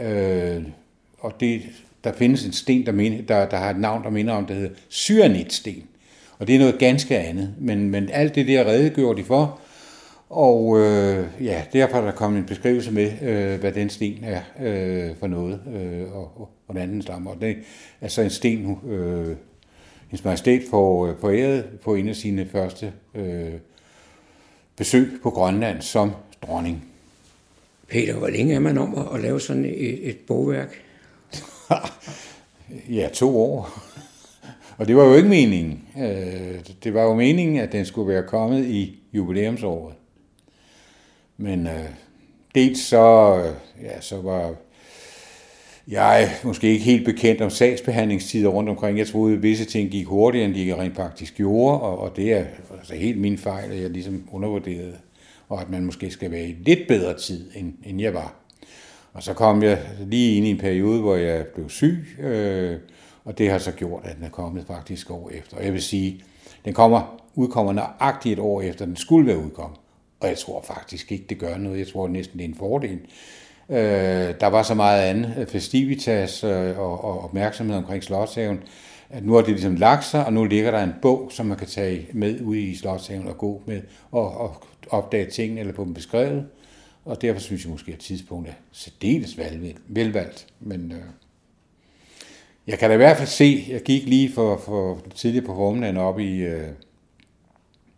Øh, 0.00 0.62
og 1.18 1.40
det, 1.40 1.62
der 2.04 2.12
findes 2.12 2.44
en 2.44 2.52
sten, 2.52 2.86
der, 2.86 2.92
mener, 2.92 3.22
der, 3.22 3.48
der 3.48 3.56
har 3.56 3.70
et 3.70 3.80
navn, 3.80 4.04
der 4.04 4.10
minder 4.10 4.34
om, 4.34 4.46
der 4.46 4.54
hedder 4.54 4.70
syrenitsten. 4.88 5.82
Og 6.38 6.46
det 6.46 6.54
er 6.54 6.58
noget 6.58 6.78
ganske 6.78 7.18
andet. 7.18 7.54
Men, 7.58 7.90
men 7.90 8.08
alt 8.12 8.34
det 8.34 8.46
der 8.46 8.64
redegjorde 8.64 9.22
de 9.22 9.26
for. 9.26 9.60
Og 10.30 10.78
øh, 10.80 11.26
ja, 11.40 11.62
derfor 11.72 11.96
er 11.96 12.04
der 12.04 12.12
kommet 12.12 12.38
en 12.38 12.46
beskrivelse 12.46 12.92
med, 12.92 13.12
øh, 13.22 13.60
hvad 13.60 13.72
den 13.72 13.90
sten 13.90 14.24
er 14.24 14.40
øh, 14.60 15.16
for 15.20 15.26
noget, 15.26 15.60
øh, 15.74 16.12
og, 16.16 16.40
og 16.40 16.50
hvordan 16.66 16.88
den 16.88 17.02
stammer. 17.02 17.30
Og 17.30 17.40
det 17.40 17.50
er 17.50 17.54
altså 18.00 18.22
en 18.22 18.30
sten, 18.30 18.78
øh, 18.88 19.36
hendes 20.08 20.24
majestæt 20.24 20.62
får 20.70 21.16
foræret 21.20 21.64
på 21.84 21.94
en 21.94 22.08
af 22.08 22.16
sine 22.16 22.48
første 22.52 22.92
øh, 23.14 23.52
besøg 24.76 25.12
på 25.22 25.30
Grønland 25.30 25.82
som 25.82 26.12
dronning. 26.42 26.84
Peter, 27.88 28.14
hvor 28.14 28.28
længe 28.28 28.54
er 28.54 28.60
man 28.60 28.78
om 28.78 29.08
at 29.14 29.20
lave 29.20 29.40
sådan 29.40 29.64
et, 29.64 30.08
et 30.08 30.18
bogværk? 30.26 30.82
ja, 32.98 33.08
to 33.12 33.38
år. 33.42 33.87
Og 34.78 34.88
det 34.88 34.96
var 34.96 35.04
jo 35.04 35.14
ikke 35.14 35.28
meningen. 35.28 35.82
Øh, 35.98 36.60
det 36.84 36.94
var 36.94 37.02
jo 37.02 37.14
meningen, 37.14 37.56
at 37.56 37.72
den 37.72 37.84
skulle 37.84 38.14
være 38.14 38.22
kommet 38.22 38.66
i 38.66 38.98
jubilæumsåret. 39.12 39.94
Men 41.36 41.66
øh, 41.66 41.84
dels 42.54 42.80
så, 42.80 43.36
øh, 43.44 43.84
ja, 43.84 44.00
så 44.00 44.20
var 44.20 44.54
jeg 45.88 46.30
måske 46.44 46.68
ikke 46.68 46.84
helt 46.84 47.04
bekendt 47.04 47.40
om 47.40 47.50
sagsbehandlingstider 47.50 48.48
rundt 48.48 48.70
omkring. 48.70 48.98
Jeg 48.98 49.06
troede, 49.06 49.34
at 49.34 49.42
visse 49.42 49.64
ting 49.64 49.90
gik 49.90 50.06
hurtigere, 50.06 50.46
end 50.46 50.54
de 50.54 50.74
rent 50.74 50.96
faktisk 50.96 51.36
gjorde, 51.36 51.80
og, 51.80 51.98
og 51.98 52.16
det 52.16 52.32
er 52.32 52.44
altså 52.78 52.94
helt 52.94 53.20
min 53.20 53.38
fejl, 53.38 53.72
at 53.72 53.82
jeg 53.82 53.90
ligesom 53.90 54.28
undervurderede, 54.32 54.96
og 55.48 55.60
at 55.60 55.70
man 55.70 55.84
måske 55.84 56.10
skal 56.10 56.30
være 56.30 56.48
i 56.48 56.56
lidt 56.60 56.88
bedre 56.88 57.18
tid, 57.18 57.50
end, 57.56 57.72
end 57.84 58.00
jeg 58.00 58.14
var. 58.14 58.34
Og 59.12 59.22
så 59.22 59.34
kom 59.34 59.62
jeg 59.62 59.78
lige 60.06 60.36
ind 60.36 60.46
i 60.46 60.50
en 60.50 60.58
periode, 60.58 61.00
hvor 61.00 61.16
jeg 61.16 61.46
blev 61.46 61.68
syg, 61.68 62.06
øh, 62.20 62.76
og 63.28 63.38
det 63.38 63.50
har 63.50 63.58
så 63.58 63.72
gjort, 63.72 64.02
at 64.04 64.16
den 64.16 64.24
er 64.24 64.28
kommet 64.28 64.64
faktisk 64.66 65.10
år 65.10 65.30
efter. 65.30 65.56
Og 65.56 65.64
jeg 65.64 65.72
vil 65.72 65.82
sige, 65.82 66.22
den 66.64 66.74
kommer, 66.74 67.20
udkommer 67.34 67.72
nøjagtigt 67.72 68.32
et 68.32 68.38
år 68.38 68.62
efter, 68.62 68.84
den 68.84 68.96
skulle 68.96 69.26
være 69.26 69.38
udkommet. 69.38 69.78
Og 70.20 70.28
jeg 70.28 70.38
tror 70.38 70.62
faktisk 70.62 71.12
ikke, 71.12 71.24
det 71.28 71.38
gør 71.38 71.56
noget. 71.56 71.78
Jeg 71.78 71.86
tror 71.86 72.08
næsten, 72.08 72.38
det 72.38 72.44
er 72.44 72.48
en 72.48 72.54
fordel. 72.54 72.98
Øh, 73.68 74.34
der 74.40 74.46
var 74.46 74.62
så 74.62 74.74
meget 74.74 75.02
andet 75.02 75.34
øh, 75.38 75.46
festivitas 75.46 76.44
øh, 76.44 76.78
og, 76.78 77.04
og 77.04 77.24
opmærksomhed 77.24 77.76
omkring 77.76 78.04
Slottshaven, 78.04 78.60
at 79.10 79.24
nu 79.24 79.32
har 79.32 79.40
det 79.40 79.50
ligesom 79.50 79.76
lagt 79.76 80.04
sig, 80.04 80.26
og 80.26 80.32
nu 80.32 80.44
ligger 80.44 80.70
der 80.70 80.82
en 80.82 80.94
bog, 81.02 81.28
som 81.32 81.46
man 81.46 81.58
kan 81.58 81.66
tage 81.66 82.06
med 82.12 82.40
ud 82.40 82.56
i 82.56 82.76
Slottshaven 82.76 83.28
og 83.28 83.38
gå 83.38 83.62
med 83.66 83.82
og, 84.10 84.36
og 84.36 84.64
opdage 84.90 85.30
tingene 85.30 85.60
eller 85.60 85.74
få 85.74 85.84
dem 85.84 85.94
beskrevet. 85.94 86.46
Og 87.04 87.22
derfor 87.22 87.40
synes 87.40 87.64
jeg 87.64 87.72
måske, 87.72 87.92
at 87.92 87.98
tidspunktet 87.98 88.52
er 88.52 88.56
særdeles 88.72 89.38
velvalgt. 89.88 90.46
Men 90.60 90.92
øh, 90.92 91.02
jeg 92.68 92.78
kan 92.78 92.90
da 92.90 92.94
i 92.94 92.96
hvert 92.96 93.16
fald 93.16 93.28
se, 93.28 93.66
jeg 93.68 93.82
gik 93.82 94.04
lige 94.04 94.32
for, 94.32 94.56
for 94.56 95.00
tidligere 95.14 95.46
på 95.46 95.54
formiddagen 95.54 95.96
op 95.96 96.18
i 96.18 96.38
øh, 96.38 96.68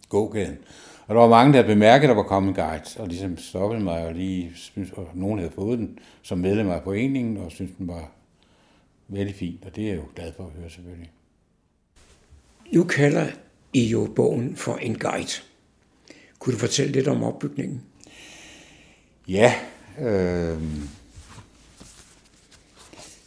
gågaden, 0.08 0.58
og 1.06 1.14
der 1.14 1.20
var 1.20 1.28
mange, 1.28 1.52
der 1.52 1.66
bemærket, 1.66 2.04
at 2.04 2.08
der 2.08 2.14
var 2.14 2.22
kommet 2.22 2.48
en 2.48 2.54
guide, 2.54 2.84
og 2.96 3.08
ligesom 3.08 3.38
stoppede 3.38 3.80
mig, 3.80 4.06
og 4.06 4.14
lige 4.14 4.52
synes, 4.54 4.90
og 4.92 5.08
nogen 5.14 5.38
havde 5.38 5.52
fået 5.54 5.78
den 5.78 5.98
som 6.22 6.38
medlem 6.38 6.70
af 6.70 6.82
foreningen, 6.84 7.36
og 7.36 7.50
synes 7.50 7.70
den 7.78 7.88
var 7.88 8.10
vældig 9.08 9.34
fin, 9.34 9.58
og 9.66 9.76
det 9.76 9.84
er 9.84 9.88
jeg 9.88 9.96
jo 9.96 10.04
glad 10.14 10.32
for 10.36 10.44
at 10.44 10.52
høre 10.60 10.70
selvfølgelig. 10.70 11.10
Nu 12.72 12.84
kalder 12.84 13.26
I 13.72 13.84
jo 13.86 14.12
bogen 14.16 14.56
for 14.56 14.76
en 14.76 14.98
guide. 14.98 15.32
Kunne 16.38 16.52
du 16.52 16.58
fortælle 16.58 16.92
lidt 16.92 17.08
om 17.08 17.22
opbygningen? 17.22 17.82
Ja, 19.28 19.54
øh, 19.98 20.62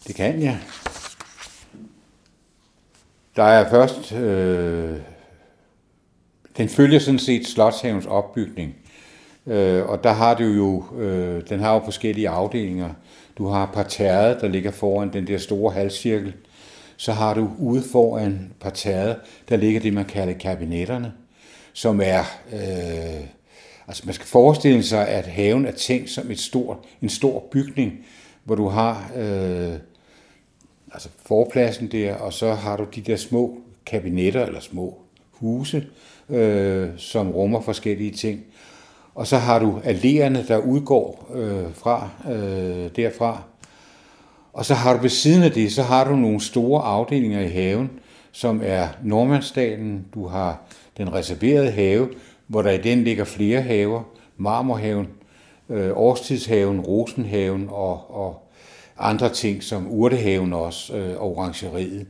det 0.08 0.16
kan 0.16 0.42
jeg. 0.42 0.60
Der 3.36 3.44
er 3.44 3.70
først 3.70 4.12
øh, 4.12 4.98
den 6.58 6.70
følger 6.70 7.00
sådan 7.00 7.20
set 7.20 7.48
Slotshavens 7.48 8.06
opbygning. 8.06 8.76
Øh, 9.48 9.90
og 9.90 10.04
der 10.04 10.12
har 10.12 10.34
du 10.34 10.44
jo, 10.44 10.84
øh, 11.00 11.50
den 11.50 11.60
har 11.60 11.74
jo 11.74 11.82
forskellige 11.84 12.30
afdelinger. 12.30 12.90
Du 13.38 13.48
har 13.48 13.66
parterret, 13.66 14.42
der 14.42 14.48
ligger 14.48 14.72
foran 14.72 15.14
den 15.14 15.28
der 15.28 15.38
store 15.38 15.74
halvcirkel. 15.74 16.34
Så 16.98 17.12
har 17.12 17.34
du 17.34 17.52
ude 17.60 17.84
foran 17.92 18.54
parterret, 18.60 19.16
der 19.50 19.58
ligger 19.58 19.80
det, 19.80 19.94
man 19.94 20.06
kalder 20.06 20.34
kabinetterne, 20.34 21.14
som 21.74 22.02
er, 22.04 22.24
øh, 22.54 23.28
altså 23.88 24.04
man 24.06 24.14
skal 24.14 24.28
forestille 24.28 24.84
sig, 24.84 25.08
at 25.08 25.28
haven 25.28 25.66
er 25.66 25.72
tænkt 25.72 26.10
som 26.10 26.32
et 26.32 26.40
stort, 26.40 26.78
en 27.02 27.10
stor 27.10 27.44
bygning, 27.52 28.06
hvor 28.44 28.56
du 28.56 28.68
har 28.68 29.12
øh, 29.16 29.74
altså 30.94 31.10
forpladsen 31.26 31.88
der, 31.88 32.16
og 32.16 32.34
så 32.34 32.54
har 32.54 32.78
du 32.78 32.86
de 32.96 33.02
der 33.02 33.16
små 33.16 33.58
kabinetter, 33.86 34.46
eller 34.46 34.60
små 34.60 34.98
huse, 35.32 35.86
øh, 36.30 36.90
som 36.98 37.32
rummer 37.32 37.62
forskellige 37.62 38.12
ting. 38.12 38.44
Og 39.16 39.28
så 39.28 39.38
har 39.38 39.60
du 39.60 39.80
alléerne, 39.84 40.48
der 40.48 40.58
udgår 40.58 41.32
øh, 41.34 41.74
fra 41.74 42.10
øh, 42.32 42.90
derfra. 42.96 43.42
Og 44.54 44.66
så 44.66 44.74
har 44.74 44.94
du 44.94 45.02
ved 45.02 45.10
siden 45.10 45.44
af 45.44 45.52
det, 45.52 45.72
så 45.72 45.84
har 45.84 46.04
du 46.04 46.16
nogle 46.16 46.42
store 46.42 46.82
afdelinger 46.82 47.42
i 47.42 47.48
haven, 47.48 47.92
som 48.32 48.62
er 48.64 48.88
Normandsdalen, 49.04 50.06
du 50.14 50.28
har 50.28 50.62
den 50.98 51.14
reserverede 51.14 51.72
have, 51.72 52.10
hvor 52.48 52.62
der 52.62 52.72
i 52.72 52.78
den 52.78 53.04
ligger 53.04 53.24
flere 53.24 53.62
haver, 53.62 54.04
Marmorhaven, 54.38 55.08
øh, 55.70 55.92
Årstidshaven, 55.94 56.80
Rosenhaven 56.82 57.68
og, 57.70 58.16
og 58.16 58.50
andre 58.98 59.30
ting 59.30 59.64
som 59.64 59.92
Urtehaven 59.92 60.54
også, 60.54 60.96
øh, 60.96 61.22
og 61.22 61.38
Orangeriet. 61.38 62.06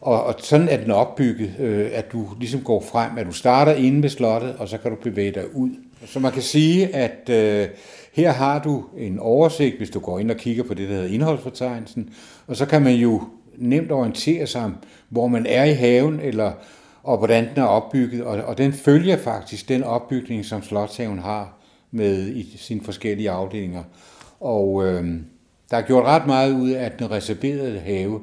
Og, 0.00 0.24
og 0.24 0.34
sådan 0.38 0.68
er 0.68 0.76
den 0.76 0.90
opbygget, 0.90 1.54
øh, 1.58 1.90
at 1.92 2.12
du 2.12 2.26
ligesom 2.38 2.60
går 2.60 2.80
frem, 2.80 3.18
at 3.18 3.26
du 3.26 3.32
starter 3.32 3.74
inde 3.74 4.02
ved 4.02 4.10
slottet, 4.10 4.56
og 4.58 4.68
så 4.68 4.78
kan 4.78 4.90
du 4.90 4.96
bevæge 5.02 5.30
dig 5.30 5.56
ud. 5.56 5.70
Så 6.06 6.20
man 6.20 6.32
kan 6.32 6.42
sige, 6.42 6.94
at 6.94 7.28
øh, 7.30 7.68
her 8.12 8.32
har 8.32 8.62
du 8.62 8.84
en 8.98 9.18
oversigt, 9.18 9.76
hvis 9.76 9.90
du 9.90 10.00
går 10.00 10.18
ind 10.18 10.30
og 10.30 10.36
kigger 10.36 10.62
på 10.62 10.74
det, 10.74 10.88
der 10.88 10.94
hedder 10.94 11.14
indholdsfortegnelsen, 11.14 12.10
og 12.46 12.56
så 12.56 12.66
kan 12.66 12.82
man 12.82 12.94
jo 12.94 13.22
nemt 13.56 13.92
orientere 13.92 14.46
sig 14.46 14.64
om, 14.64 14.76
hvor 15.08 15.28
man 15.28 15.46
er 15.46 15.64
i 15.64 15.72
haven, 15.72 16.20
eller, 16.20 16.52
og 17.02 17.18
hvordan 17.18 17.48
den 17.54 17.62
er 17.62 17.66
opbygget, 17.66 18.24
og, 18.24 18.42
og 18.44 18.58
den 18.58 18.72
følger 18.72 19.16
faktisk 19.16 19.68
den 19.68 19.84
opbygning, 19.84 20.44
som 20.44 20.62
Slotshaven 20.62 21.18
har 21.18 21.58
med 21.90 22.28
i 22.28 22.56
sine 22.58 22.80
forskellige 22.80 23.30
afdelinger. 23.30 23.82
Og 24.40 24.86
øh, 24.86 25.04
der 25.70 25.76
er 25.76 25.82
gjort 25.82 26.04
ret 26.04 26.26
meget 26.26 26.52
ud 26.52 26.70
af 26.70 26.92
den 26.92 27.10
reserverede 27.10 27.78
have, 27.78 28.20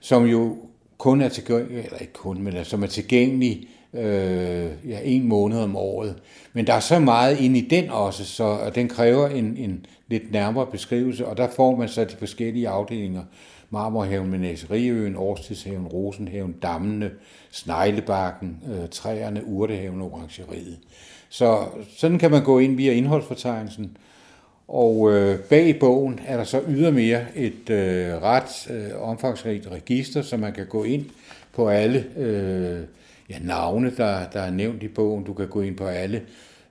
som 0.00 0.24
jo 0.24 0.56
kun 0.98 1.20
er 1.20 1.28
tilgængelig, 1.28 1.84
eller 1.84 1.98
ikke 1.98 2.12
kun, 2.12 2.42
men 2.42 2.64
som 2.64 2.82
er 2.82 2.86
tilgængelig 2.86 3.68
øh, 3.94 4.70
ja, 4.88 4.98
en 5.04 5.28
måned 5.28 5.58
om 5.58 5.76
året. 5.76 6.14
Men 6.52 6.66
der 6.66 6.72
er 6.72 6.80
så 6.80 6.98
meget 6.98 7.40
ind 7.40 7.56
i 7.56 7.60
den 7.60 7.90
også, 7.90 8.24
så 8.24 8.44
og 8.44 8.74
den 8.74 8.88
kræver 8.88 9.28
en, 9.28 9.56
en 9.56 9.86
lidt 10.08 10.32
nærmere 10.32 10.66
beskrivelse, 10.66 11.26
og 11.26 11.36
der 11.36 11.48
får 11.56 11.76
man 11.76 11.88
så 11.88 12.04
de 12.04 12.16
forskellige 12.16 12.68
afdelinger. 12.68 13.22
Marmorhaven, 13.70 14.30
Menageriøen, 14.30 15.16
Årstidshaven, 15.16 15.86
Rosenhaven, 15.86 16.52
Dammene, 16.52 17.10
Sneglebakken, 17.50 18.62
øh, 18.68 18.88
Træerne, 18.88 19.46
Urtehaven 19.46 20.00
og 20.00 20.12
Orangeriet. 20.12 20.78
Så 21.28 21.58
sådan 21.96 22.18
kan 22.18 22.30
man 22.30 22.44
gå 22.44 22.58
ind 22.58 22.76
via 22.76 22.92
indholdsfortegnelsen, 22.92 23.96
og 24.68 25.12
øh, 25.12 25.38
bag 25.38 25.78
bogen 25.78 26.20
er 26.26 26.36
der 26.36 26.44
så 26.44 26.62
ydermere 26.68 27.24
et 27.36 27.70
øh, 27.70 28.22
ret 28.22 28.70
øh, 28.70 29.02
omfangsrigt 29.02 29.68
register, 29.70 30.22
så 30.22 30.36
man 30.36 30.52
kan 30.52 30.66
gå 30.66 30.84
ind 30.84 31.06
på 31.52 31.68
alle 31.68 32.06
øh, 32.16 32.80
ja, 33.30 33.38
navne, 33.42 33.92
der, 33.96 34.28
der 34.28 34.40
er 34.40 34.50
nævnt 34.50 34.82
i 34.82 34.88
bogen. 34.88 35.24
Du 35.24 35.32
kan 35.32 35.48
gå 35.48 35.60
ind 35.60 35.76
på 35.76 35.86
alle 35.86 36.22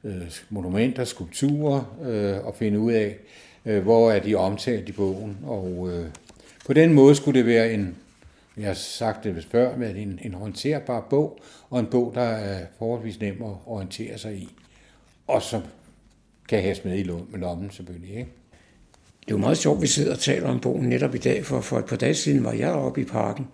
øh, 0.03 0.21
monumenter, 0.49 1.03
skulpturer 1.03 1.95
øh, 2.05 2.45
og 2.47 2.55
finde 2.55 2.79
ud 2.79 2.91
af, 2.91 3.15
øh, 3.65 3.83
hvor 3.83 4.11
er 4.11 4.19
de 4.19 4.35
omtalt 4.35 4.89
i 4.89 4.91
bogen. 4.91 5.37
Og 5.45 5.89
øh, 5.91 6.05
på 6.65 6.73
den 6.73 6.93
måde 6.93 7.15
skulle 7.15 7.39
det 7.39 7.47
være 7.47 7.73
en, 7.73 7.95
jeg 8.57 8.67
har 8.67 8.73
sagt 8.73 9.23
det 9.23 9.47
før, 9.51 9.77
med 9.77 9.95
en, 9.95 10.19
en 10.21 10.33
håndterbar 10.33 11.07
bog, 11.09 11.39
og 11.69 11.79
en 11.79 11.85
bog, 11.85 12.11
der 12.15 12.21
er 12.21 12.65
forholdsvis 12.79 13.19
nem 13.19 13.43
at 13.43 13.51
orientere 13.65 14.17
sig 14.17 14.35
i, 14.35 14.49
og 15.27 15.41
som 15.41 15.61
kan 16.49 16.61
have 16.61 16.75
med 16.83 16.99
i 16.99 17.03
lommen 17.37 17.71
selvfølgelig. 17.71 18.09
Ikke? 18.09 18.31
Det 19.21 19.31
er 19.31 19.35
jo 19.35 19.37
meget 19.37 19.57
sjovt, 19.57 19.77
at 19.77 19.81
vi 19.81 19.87
sidder 19.87 20.13
og 20.13 20.19
taler 20.19 20.49
om 20.49 20.59
bogen 20.59 20.89
netop 20.89 21.15
i 21.15 21.17
dag, 21.17 21.45
for 21.45 21.61
for 21.61 21.79
et 21.79 21.85
par 21.85 21.95
dage 21.95 22.13
siden 22.13 22.43
var 22.43 22.53
jeg 22.53 22.71
oppe 22.71 23.01
i 23.01 23.05
parken 23.05 23.47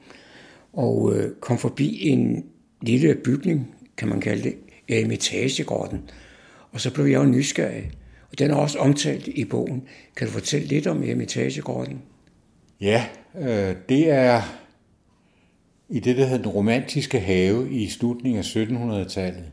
og 0.73 1.15
øh, 1.15 1.31
kom 1.39 1.57
forbi 1.57 2.07
en 2.07 2.45
lille 2.81 3.15
bygning, 3.15 3.75
kan 3.97 4.07
man 4.07 4.21
kalde 4.21 4.43
det, 4.43 4.55
Eremitagegrotten. 4.89 6.09
Og 6.71 6.81
så 6.81 6.93
blev 6.93 7.05
jeg 7.05 7.19
jo 7.19 7.25
nysgerrig. 7.25 7.91
Og 8.31 8.39
den 8.39 8.51
er 8.51 8.55
også 8.55 8.79
omtalt 8.79 9.27
i 9.27 9.45
bogen. 9.45 9.83
Kan 10.15 10.27
du 10.27 10.33
fortælle 10.33 10.67
lidt 10.67 10.87
om 10.87 11.03
Eremitagegrotten? 11.03 12.01
Ja, 12.81 13.05
øh, 13.39 13.75
det 13.89 14.11
er 14.11 14.41
i 15.89 15.99
det, 15.99 16.17
der 16.17 16.25
hedder 16.25 16.43
den 16.43 16.51
romantiske 16.51 17.19
have 17.19 17.71
i 17.71 17.87
slutningen 17.89 18.39
af 18.39 18.43
1700-tallet. 18.43 19.45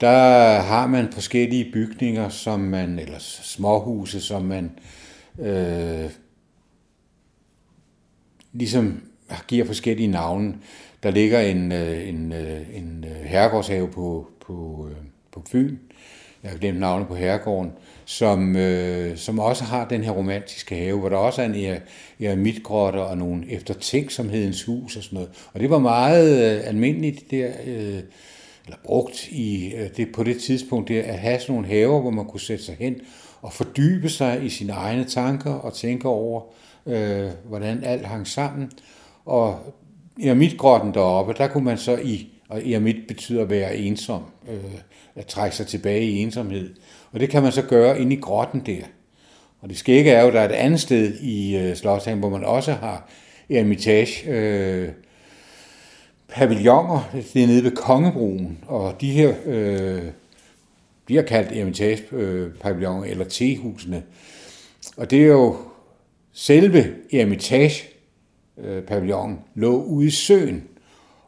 Der 0.00 0.60
har 0.60 0.86
man 0.86 1.12
forskellige 1.12 1.72
bygninger, 1.72 2.28
som 2.28 2.60
man, 2.60 2.98
eller 2.98 3.18
småhuse, 3.18 4.20
som 4.20 4.42
man 4.42 4.70
øh, 5.38 6.10
ligesom 8.52 9.02
giver 9.48 9.64
forskellige 9.64 10.08
navne. 10.08 10.54
Der 11.02 11.10
ligger 11.10 11.40
en, 11.40 11.72
øh, 11.72 12.08
en, 12.08 12.32
øh, 12.32 12.76
en 12.76 13.04
øh, 13.08 13.24
herregårdshave 13.24 13.88
på, 13.88 14.30
på, 14.46 14.88
på 15.32 15.42
Fyn, 15.52 15.76
jeg 16.42 16.50
har 16.50 16.58
glemt 16.58 16.80
navnet 16.80 17.08
på 17.08 17.14
herregården, 17.14 17.72
som, 18.04 18.56
øh, 18.56 19.16
som 19.16 19.38
også 19.38 19.64
har 19.64 19.88
den 19.88 20.04
her 20.04 20.10
romantiske 20.10 20.76
have, 20.76 20.98
hvor 20.98 21.08
der 21.08 21.16
også 21.16 21.42
er 21.42 21.46
en 21.46 21.76
eremitgrotte 22.20 22.96
og 22.96 23.18
nogle 23.18 23.50
eftertænksomhedens 23.50 24.64
hus 24.64 24.96
og 24.96 25.02
sådan 25.02 25.16
noget. 25.16 25.30
Og 25.52 25.60
det 25.60 25.70
var 25.70 25.78
meget 25.78 26.56
øh, 26.58 26.68
almindeligt 26.68 27.30
der, 27.30 27.50
øh, 27.66 28.00
eller 28.70 28.82
brugt 28.84 29.28
i, 29.28 29.72
øh, 29.74 29.88
det, 29.96 30.12
på 30.12 30.24
det 30.24 30.40
tidspunkt 30.40 30.88
der, 30.88 31.02
at 31.02 31.18
have 31.18 31.40
sådan 31.40 31.54
nogle 31.54 31.68
haver, 31.68 32.00
hvor 32.00 32.10
man 32.10 32.24
kunne 32.24 32.40
sætte 32.40 32.64
sig 32.64 32.76
hen 32.78 32.96
og 33.42 33.52
fordybe 33.52 34.08
sig 34.08 34.44
i 34.44 34.48
sine 34.48 34.72
egne 34.72 35.04
tanker 35.04 35.52
og 35.52 35.74
tænke 35.74 36.08
over, 36.08 36.42
øh, 36.86 37.28
hvordan 37.44 37.84
alt 37.84 38.06
hang 38.06 38.26
sammen. 38.26 38.70
Og 39.24 39.74
eremitgrotten 40.22 40.94
deroppe, 40.94 41.34
der 41.38 41.48
kunne 41.48 41.64
man 41.64 41.78
så 41.78 41.96
i, 41.96 42.28
og 42.48 42.68
eremit 42.68 42.96
betyder 43.08 43.42
at 43.42 43.50
være 43.50 43.76
ensom, 43.76 44.22
øh, 44.50 44.74
at 45.16 45.26
trække 45.26 45.56
sig 45.56 45.66
tilbage 45.66 46.04
i 46.04 46.18
ensomhed. 46.18 46.74
Og 47.12 47.20
det 47.20 47.30
kan 47.30 47.42
man 47.42 47.52
så 47.52 47.62
gøre 47.62 48.00
inde 48.00 48.16
i 48.16 48.20
grotten 48.20 48.62
der. 48.66 48.82
Og 49.60 49.68
det 49.68 49.78
skægge 49.78 50.10
er 50.10 50.22
jo, 50.22 50.28
at 50.28 50.34
der 50.34 50.40
er 50.40 50.48
et 50.48 50.52
andet 50.52 50.80
sted 50.80 51.20
i 51.20 51.56
øh, 51.56 51.76
Slottshaven, 51.76 52.18
hvor 52.18 52.28
man 52.28 52.44
også 52.44 52.72
har 52.72 53.08
eremitage 53.50 54.30
øh, 54.30 54.88
pavilloner. 56.32 57.10
Det 57.12 57.42
er 57.42 57.46
nede 57.46 57.64
ved 57.64 57.70
Kongebroen, 57.70 58.58
og 58.66 59.00
de 59.00 59.10
her 59.10 59.34
øh, 59.46 60.02
bliver 61.04 61.22
kaldt 61.22 61.52
eremitage 61.52 62.02
pavilloner 62.60 63.04
eller 63.04 63.24
tehusene. 63.24 64.02
Og 64.96 65.10
det 65.10 65.22
er 65.22 65.26
jo 65.26 65.56
selve 66.32 66.94
Hermitage 67.12 67.82
pavillonen 68.86 69.38
lå 69.54 69.82
ude 69.82 70.06
i 70.06 70.10
søen. 70.10 70.64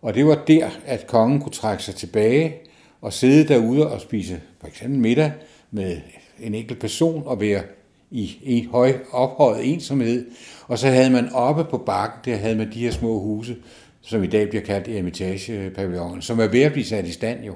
Og 0.02 0.14
det 0.14 0.26
var 0.26 0.44
der, 0.46 0.70
at 0.86 1.06
kongen 1.06 1.40
kunne 1.40 1.52
trække 1.52 1.82
sig 1.82 1.94
tilbage 1.94 2.54
og 3.00 3.12
sidde 3.12 3.48
derude 3.48 3.90
og 3.90 4.00
spise 4.00 4.40
for 4.60 4.66
eksempel 4.66 5.00
middag 5.00 5.32
med 5.70 6.00
en 6.40 6.54
enkelt 6.54 6.80
person 6.80 7.22
og 7.26 7.40
være 7.40 7.62
i 8.10 8.38
en 8.42 8.66
høj 8.66 8.94
ophøjet 9.12 9.72
ensomhed. 9.72 10.26
Og 10.66 10.78
så 10.78 10.88
havde 10.88 11.10
man 11.10 11.32
oppe 11.32 11.64
på 11.64 11.78
bakken, 11.78 12.32
der 12.32 12.38
havde 12.38 12.56
man 12.56 12.72
de 12.72 12.78
her 12.78 12.90
små 12.90 13.18
huse, 13.18 13.56
som 14.02 14.22
i 14.22 14.26
dag 14.26 14.48
bliver 14.48 14.64
kaldt 14.64 14.88
Hermitage-pavillonen, 14.88 16.22
som 16.22 16.40
er 16.40 16.46
ved 16.46 16.62
at 16.62 16.72
blive 16.72 16.84
sat 16.84 17.06
i 17.06 17.12
stand 17.12 17.44
jo. 17.44 17.54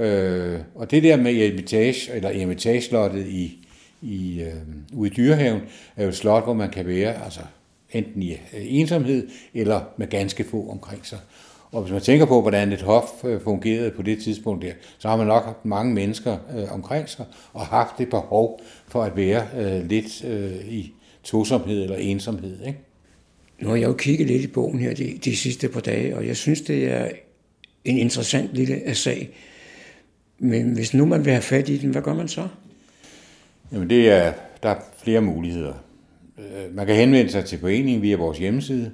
Øh, 0.00 0.60
og 0.74 0.90
det 0.90 1.02
der 1.02 1.16
med 1.16 1.34
Hermitage, 1.34 2.12
eller 2.12 2.32
Hermitage-slottet 2.32 3.26
i, 3.26 3.68
i, 4.02 4.42
øh, 4.42 4.54
ude 4.92 5.10
i 5.10 5.12
Dyrehaven, 5.12 5.60
er 5.96 6.02
jo 6.02 6.08
et 6.08 6.16
slot, 6.16 6.44
hvor 6.44 6.52
man 6.52 6.70
kan 6.70 6.86
være 6.86 7.24
altså, 7.24 7.40
enten 7.90 8.22
i 8.22 8.32
øh, 8.32 8.38
ensomhed, 8.52 9.28
eller 9.54 9.80
med 9.96 10.06
ganske 10.06 10.44
få 10.44 10.68
omkring 10.70 11.06
sig. 11.06 11.18
Og 11.72 11.82
hvis 11.82 11.92
man 11.92 12.00
tænker 12.00 12.26
på, 12.26 12.40
hvordan 12.40 12.72
et 12.72 12.82
hof 12.82 13.24
øh, 13.24 13.40
fungerede 13.40 13.90
på 13.90 14.02
det 14.02 14.22
tidspunkt 14.22 14.62
der, 14.62 14.72
så 14.98 15.08
har 15.08 15.16
man 15.16 15.26
nok 15.26 15.44
haft 15.44 15.64
mange 15.64 15.94
mennesker 15.94 16.36
øh, 16.56 16.72
omkring 16.72 17.08
sig, 17.08 17.24
og 17.52 17.66
haft 17.66 17.98
det 17.98 18.08
behov 18.08 18.60
for 18.88 19.02
at 19.02 19.16
være 19.16 19.46
øh, 19.58 19.88
lidt 19.88 20.24
øh, 20.24 20.68
i 20.68 20.92
tosomhed 21.24 21.82
eller 21.82 21.96
ensomhed. 21.96 22.66
Ikke? 22.66 22.78
Nu 23.62 23.68
har 23.68 23.76
jeg 23.76 23.88
jo 23.88 23.92
kigget 23.92 24.26
lidt 24.26 24.42
i 24.42 24.46
bogen 24.46 24.78
her 24.78 24.94
de, 24.94 25.18
de 25.24 25.36
sidste 25.36 25.68
par 25.68 25.80
dage, 25.80 26.16
og 26.16 26.26
jeg 26.26 26.36
synes, 26.36 26.60
det 26.60 26.84
er 26.84 27.08
en 27.84 27.98
interessant 27.98 28.54
lille 28.54 28.88
øh, 28.88 28.94
sag. 28.94 29.30
Men 30.38 30.72
hvis 30.72 30.94
nu 30.94 31.06
man 31.06 31.24
vil 31.24 31.32
have 31.32 31.42
fat 31.42 31.68
i 31.68 31.76
den, 31.76 31.90
hvad 31.90 32.02
gør 32.02 32.14
man 32.14 32.28
så? 32.28 32.48
Jamen 33.72 33.90
det 33.90 34.10
er, 34.10 34.32
der 34.62 34.68
er 34.68 34.80
flere 35.02 35.20
muligheder. 35.20 35.74
Øh, 36.38 36.74
man 36.74 36.86
kan 36.86 36.96
henvende 36.96 37.30
sig 37.30 37.44
til 37.44 37.58
foreningen 37.58 38.02
via 38.02 38.16
vores 38.16 38.38
hjemmeside, 38.38 38.90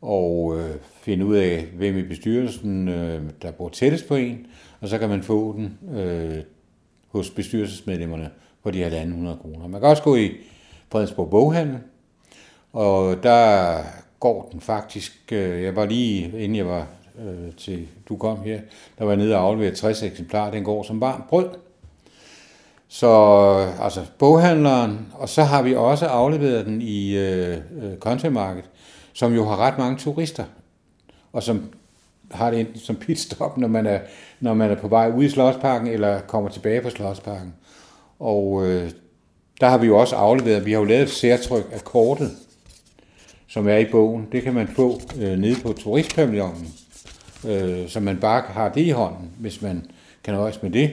og 0.00 0.58
øh, 0.58 0.70
finde 1.02 1.26
ud 1.26 1.36
af, 1.36 1.64
hvem 1.76 1.98
i 1.98 2.02
bestyrelsen, 2.02 2.88
øh, 2.88 3.22
der 3.42 3.50
bor 3.50 3.68
tættest 3.68 4.08
på 4.08 4.16
en, 4.16 4.46
og 4.80 4.88
så 4.88 4.98
kan 4.98 5.08
man 5.08 5.22
få 5.22 5.56
den 5.56 5.98
øh, 5.98 6.38
hos 7.08 7.30
bestyrelsesmedlemmerne 7.30 8.30
på 8.62 8.70
de 8.70 8.86
1.500 8.86 8.92
kroner. 9.42 9.68
Man 9.68 9.80
kan 9.80 9.90
også 9.90 10.02
gå 10.02 10.16
i 10.16 10.30
Fredensborg 10.90 11.30
Boghandel, 11.30 11.78
og 12.74 13.22
der 13.22 13.78
går 14.20 14.48
den 14.52 14.60
faktisk, 14.60 15.12
øh, 15.32 15.62
jeg 15.62 15.76
var 15.76 15.86
lige, 15.86 16.24
inden 16.24 16.56
jeg 16.56 16.66
var 16.66 16.86
øh, 17.18 17.52
til 17.56 17.88
du 18.08 18.16
kom 18.16 18.42
her, 18.42 18.60
der 18.98 19.04
var 19.04 19.10
jeg 19.10 19.18
nede 19.18 19.36
og 19.36 19.42
aflevere 19.42 19.74
60 19.74 20.02
eksemplarer, 20.02 20.50
den 20.50 20.64
går 20.64 20.82
som 20.82 21.00
varmt 21.00 21.28
brød. 21.28 21.48
Så 22.88 23.08
altså 23.80 24.00
boghandleren, 24.18 25.12
og 25.12 25.28
så 25.28 25.42
har 25.42 25.62
vi 25.62 25.74
også 25.74 26.06
afleveret 26.06 26.66
den 26.66 26.82
i 26.82 27.16
øh, 27.16 27.58
øh 27.82 28.62
som 29.12 29.34
jo 29.34 29.44
har 29.44 29.56
ret 29.56 29.78
mange 29.78 29.98
turister, 29.98 30.44
og 31.32 31.42
som 31.42 31.70
har 32.30 32.50
det 32.50 32.60
enten 32.60 32.78
som 32.78 32.96
pitstop, 32.96 33.58
når 33.58 33.68
man 33.68 33.86
er, 33.86 33.98
når 34.40 34.54
man 34.54 34.70
er 34.70 34.74
på 34.74 34.88
vej 34.88 35.12
ud 35.16 35.24
i 35.24 35.28
Slottsparken, 35.28 35.88
eller 35.88 36.20
kommer 36.20 36.50
tilbage 36.50 36.82
fra 36.82 36.90
Slottsparken. 36.90 37.54
Og 38.18 38.66
øh, 38.66 38.90
der 39.60 39.68
har 39.68 39.78
vi 39.78 39.86
jo 39.86 39.98
også 39.98 40.16
afleveret, 40.16 40.66
vi 40.66 40.72
har 40.72 40.78
jo 40.78 40.84
lavet 40.84 41.02
et 41.02 41.10
særtryk 41.10 41.64
af 41.72 41.84
kortet, 41.84 42.30
som 43.54 43.68
er 43.68 43.76
i 43.76 43.84
bogen. 43.84 44.28
Det 44.32 44.42
kan 44.42 44.54
man 44.54 44.68
få 44.68 45.00
øh, 45.20 45.38
nede 45.38 45.56
på 45.62 45.72
turistpavillonen, 45.72 46.68
øh, 47.48 47.88
så 47.88 48.00
man 48.00 48.16
bare 48.16 48.42
har 48.48 48.68
det 48.68 48.80
i 48.80 48.90
hånden, 48.90 49.30
hvis 49.38 49.62
man 49.62 49.86
kan 50.24 50.34
nøjes 50.34 50.62
med 50.62 50.70
det. 50.70 50.90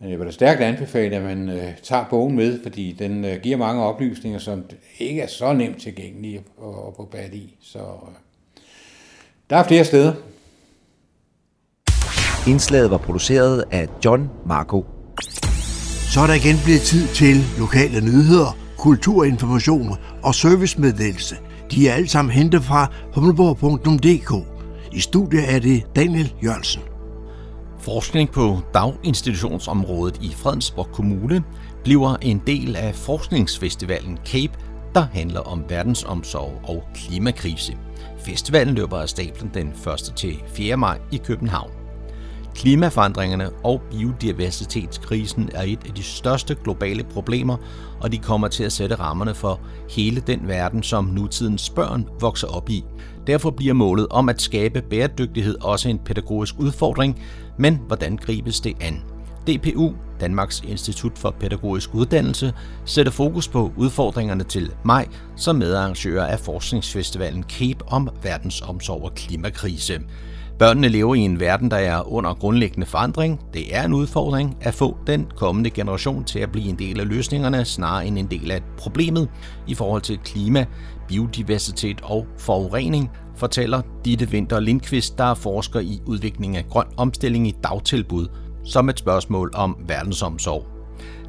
Men 0.00 0.10
jeg 0.10 0.18
vil 0.18 0.26
da 0.26 0.32
stærkt 0.32 0.60
anbefale, 0.60 1.16
at 1.16 1.22
man 1.22 1.48
øh, 1.48 1.72
tager 1.82 2.04
bogen 2.10 2.36
med, 2.36 2.62
fordi 2.62 2.96
den 2.98 3.24
øh, 3.24 3.40
giver 3.40 3.56
mange 3.56 3.82
oplysninger, 3.82 4.38
som 4.38 4.64
ikke 4.98 5.20
er 5.20 5.26
så 5.26 5.52
nemt 5.52 5.82
tilgængelige 5.82 6.36
at, 6.36 6.68
at 6.68 6.94
få 6.96 7.08
bat 7.12 7.34
i. 7.34 7.56
Så 7.60 7.78
øh, 7.78 8.14
der 9.50 9.56
er 9.56 9.64
flere 9.64 9.84
steder. 9.84 10.12
Indslaget 12.48 12.90
var 12.90 12.98
produceret 12.98 13.64
af 13.70 13.88
John 14.04 14.30
Marco. 14.46 14.84
Så 16.12 16.20
er 16.20 16.26
der 16.26 16.34
igen 16.34 16.56
blevet 16.64 16.80
tid 16.80 17.08
til 17.08 17.36
lokale 17.58 18.00
nyheder, 18.00 18.56
kulturinformation 18.78 19.88
og 20.22 20.34
servicemeddelelse. 20.34 21.36
De 21.70 21.88
er 21.88 21.94
alle 21.94 22.08
sammen 22.08 22.32
hentet 22.32 22.64
fra 22.64 22.92
humleborg.dk. 23.14 24.46
I 24.92 25.00
studiet 25.00 25.54
er 25.54 25.58
det 25.58 25.96
Daniel 25.96 26.34
Jørgensen. 26.44 26.82
Forskning 27.78 28.30
på 28.30 28.58
daginstitutionsområdet 28.74 30.18
i 30.22 30.32
Fredensborg 30.36 30.88
Kommune 30.92 31.42
bliver 31.84 32.16
en 32.22 32.42
del 32.46 32.76
af 32.76 32.94
forskningsfestivalen 32.94 34.18
CAPE, 34.26 34.58
der 34.94 35.06
handler 35.12 35.40
om 35.40 35.64
verdensomsorg 35.68 36.60
og 36.64 36.82
klimakrise. 36.94 37.76
Festivalen 38.18 38.74
løber 38.74 38.98
af 38.98 39.08
stablen 39.08 39.50
den 39.54 39.68
1. 39.68 40.12
til 40.16 40.42
4. 40.46 40.76
maj 40.76 40.98
i 41.12 41.16
København. 41.16 41.83
Klimaforandringerne 42.54 43.50
og 43.50 43.82
biodiversitetskrisen 43.90 45.50
er 45.54 45.62
et 45.62 45.78
af 45.88 45.94
de 45.94 46.02
største 46.02 46.54
globale 46.54 47.04
problemer, 47.04 47.56
og 48.00 48.12
de 48.12 48.18
kommer 48.18 48.48
til 48.48 48.64
at 48.64 48.72
sætte 48.72 48.94
rammerne 48.94 49.34
for 49.34 49.60
hele 49.90 50.20
den 50.20 50.48
verden, 50.48 50.82
som 50.82 51.04
nutidens 51.04 51.70
børn 51.70 52.08
vokser 52.20 52.46
op 52.48 52.70
i. 52.70 52.84
Derfor 53.26 53.50
bliver 53.50 53.74
målet 53.74 54.06
om 54.10 54.28
at 54.28 54.42
skabe 54.42 54.82
bæredygtighed 54.82 55.56
også 55.62 55.88
en 55.88 55.98
pædagogisk 55.98 56.54
udfordring, 56.58 57.22
men 57.58 57.80
hvordan 57.86 58.16
gribes 58.16 58.60
det 58.60 58.74
an? 58.80 59.02
DPU, 59.46 59.92
Danmarks 60.20 60.62
Institut 60.68 61.18
for 61.18 61.30
Pædagogisk 61.40 61.94
Uddannelse, 61.94 62.52
sætter 62.84 63.12
fokus 63.12 63.48
på 63.48 63.72
udfordringerne 63.76 64.44
til 64.44 64.72
maj 64.84 65.08
som 65.36 65.56
medarrangør 65.56 66.24
af 66.24 66.40
forskningsfestivalen 66.40 67.42
CAPE 67.42 67.84
om 67.86 68.08
verdensomsorg 68.22 69.02
og 69.02 69.14
klimakrise. 69.14 70.00
Børnene 70.58 70.88
lever 70.88 71.14
i 71.14 71.18
en 71.18 71.40
verden, 71.40 71.70
der 71.70 71.76
er 71.76 72.12
under 72.12 72.34
grundlæggende 72.34 72.86
forandring. 72.86 73.40
Det 73.54 73.76
er 73.76 73.84
en 73.84 73.92
udfordring 73.92 74.56
at 74.60 74.74
få 74.74 74.96
den 75.06 75.26
kommende 75.36 75.70
generation 75.70 76.24
til 76.24 76.38
at 76.38 76.52
blive 76.52 76.68
en 76.68 76.78
del 76.78 77.00
af 77.00 77.08
løsningerne, 77.08 77.64
snarere 77.64 78.06
end 78.06 78.18
en 78.18 78.26
del 78.26 78.50
af 78.50 78.62
problemet 78.78 79.28
i 79.66 79.74
forhold 79.74 80.02
til 80.02 80.18
klima, 80.18 80.66
biodiversitet 81.08 82.00
og 82.02 82.26
forurening, 82.38 83.10
fortæller 83.36 83.82
Ditte 84.04 84.28
Winter 84.32 84.60
Lindqvist, 84.60 85.18
der 85.18 85.24
er 85.24 85.34
forsker 85.34 85.80
i 85.80 86.00
udvikling 86.06 86.56
af 86.56 86.66
grøn 86.70 86.86
omstilling 86.96 87.48
i 87.48 87.54
dagtilbud, 87.62 88.26
som 88.64 88.88
et 88.88 88.98
spørgsmål 88.98 89.50
om 89.54 89.76
verdensomsorg. 89.88 90.73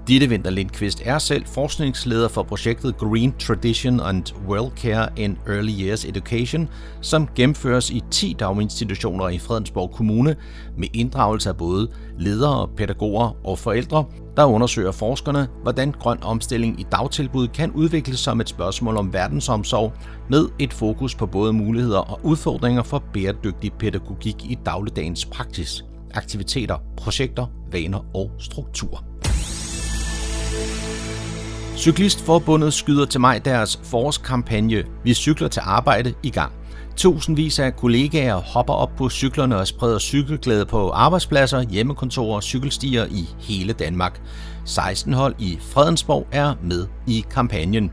Ditte 0.07 0.29
Vinter 0.29 0.49
Lindqvist 0.49 1.01
er 1.05 1.17
selv 1.19 1.45
forskningsleder 1.45 2.27
for 2.27 2.43
projektet 2.43 2.97
Green 2.97 3.33
Tradition 3.39 3.99
and 3.99 4.23
World 4.47 4.71
Care 4.77 5.09
in 5.15 5.37
Early 5.47 5.71
Years 5.81 6.05
Education, 6.05 6.69
som 7.01 7.27
gennemføres 7.35 7.89
i 7.89 8.03
10 8.11 8.35
daginstitutioner 8.39 9.29
i 9.29 9.37
Fredensborg 9.37 9.91
Kommune 9.91 10.35
med 10.77 10.87
inddragelse 10.93 11.49
af 11.49 11.57
både 11.57 11.87
ledere, 12.19 12.67
pædagoger 12.77 13.47
og 13.47 13.59
forældre, 13.59 14.05
der 14.37 14.45
undersøger 14.45 14.91
forskerne, 14.91 15.47
hvordan 15.61 15.91
grøn 15.91 16.23
omstilling 16.23 16.79
i 16.79 16.85
dagtilbud 16.91 17.47
kan 17.47 17.71
udvikles 17.71 18.19
som 18.19 18.41
et 18.41 18.49
spørgsmål 18.49 18.97
om 18.97 19.13
verdensomsorg 19.13 19.93
med 20.29 20.49
et 20.59 20.73
fokus 20.73 21.15
på 21.15 21.25
både 21.25 21.53
muligheder 21.53 21.99
og 21.99 22.19
udfordringer 22.23 22.83
for 22.83 23.03
bæredygtig 23.13 23.73
pædagogik 23.73 24.35
i 24.43 24.57
dagligdagens 24.65 25.25
praksis, 25.25 25.85
aktiviteter, 26.13 26.77
projekter, 26.97 27.45
vaner 27.71 28.05
og 28.13 28.31
struktur. 28.39 29.03
Cyklistforbundet 31.77 32.73
skyder 32.73 33.05
til 33.05 33.21
mig 33.21 33.45
deres 33.45 33.79
forårskampagne 33.83 34.83
Vi 35.03 35.13
cykler 35.13 35.47
til 35.47 35.61
arbejde 35.65 36.13
i 36.23 36.29
gang. 36.29 36.51
Tusindvis 36.95 37.59
af 37.59 37.75
kollegaer 37.75 38.35
hopper 38.35 38.73
op 38.73 38.91
på 38.97 39.09
cyklerne 39.09 39.57
og 39.57 39.67
spreder 39.67 39.99
cykelglæde 39.99 40.65
på 40.65 40.89
arbejdspladser, 40.89 41.61
hjemmekontorer 41.61 42.35
og 42.35 42.43
cykelstier 42.43 43.05
i 43.05 43.29
hele 43.39 43.73
Danmark. 43.73 44.21
16 44.65 45.13
hold 45.13 45.35
i 45.39 45.57
Fredensborg 45.61 46.27
er 46.31 46.53
med 46.63 46.87
i 47.07 47.25
kampagnen. 47.31 47.91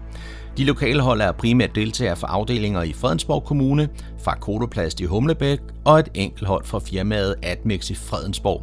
De 0.57 0.64
lokale 0.64 1.01
hold 1.03 1.21
er 1.21 1.33
primært 1.33 1.75
deltagere 1.75 2.16
for 2.16 2.27
afdelinger 2.27 2.83
i 2.83 2.92
Fredensborg 2.92 3.45
Kommune, 3.45 3.88
fra 4.25 4.35
Kodoplast 4.35 5.01
i 5.01 5.05
Humlebæk 5.05 5.59
og 5.85 5.99
et 5.99 6.09
enkelt 6.14 6.49
hold 6.49 6.64
fra 6.64 6.79
firmaet 6.79 7.35
Atmix 7.42 7.90
i 7.90 7.95
Fredensborg. 7.95 8.62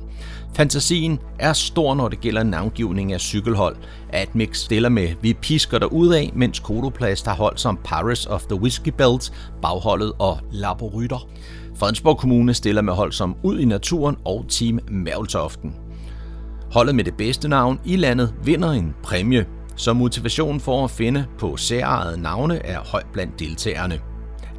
Fantasien 0.55 1.19
er 1.39 1.53
stor, 1.53 1.95
når 1.95 2.07
det 2.07 2.21
gælder 2.21 2.43
navngivning 2.43 3.13
af 3.13 3.19
cykelhold. 3.19 3.75
Atmix 4.09 4.57
stiller 4.57 4.89
med 4.89 5.09
Vi 5.21 5.33
pisker 5.33 5.79
der 5.79 5.85
ud 5.85 6.13
af, 6.13 6.31
mens 6.35 6.59
Kodoplast 6.59 7.25
har 7.25 7.35
hold 7.35 7.57
som 7.57 7.79
Paris 7.83 8.25
of 8.25 8.43
the 8.43 8.61
Whiskey 8.61 8.91
Belt, 8.97 9.31
Bagholdet 9.61 10.11
og 10.19 10.37
Laborytter. 10.51 11.27
Fredensborg 11.75 12.17
Kommune 12.17 12.53
stiller 12.53 12.81
med 12.81 12.93
hold 12.93 13.11
som 13.11 13.35
Ud 13.43 13.59
i 13.59 13.65
Naturen 13.65 14.17
og 14.25 14.45
Team 14.49 14.79
Mærveltoften. 14.87 15.75
Holdet 16.71 16.95
med 16.95 17.03
det 17.03 17.17
bedste 17.17 17.47
navn 17.47 17.79
i 17.85 17.95
landet 17.95 18.33
vinder 18.43 18.71
en 18.71 18.95
præmie, 19.03 19.45
så 19.75 19.93
motivationen 19.93 20.59
for 20.59 20.83
at 20.83 20.91
finde 20.91 21.25
på 21.39 21.57
særejede 21.57 22.21
navne 22.21 22.65
er 22.65 22.79
høj 22.79 23.03
blandt 23.13 23.39
deltagerne. 23.39 23.99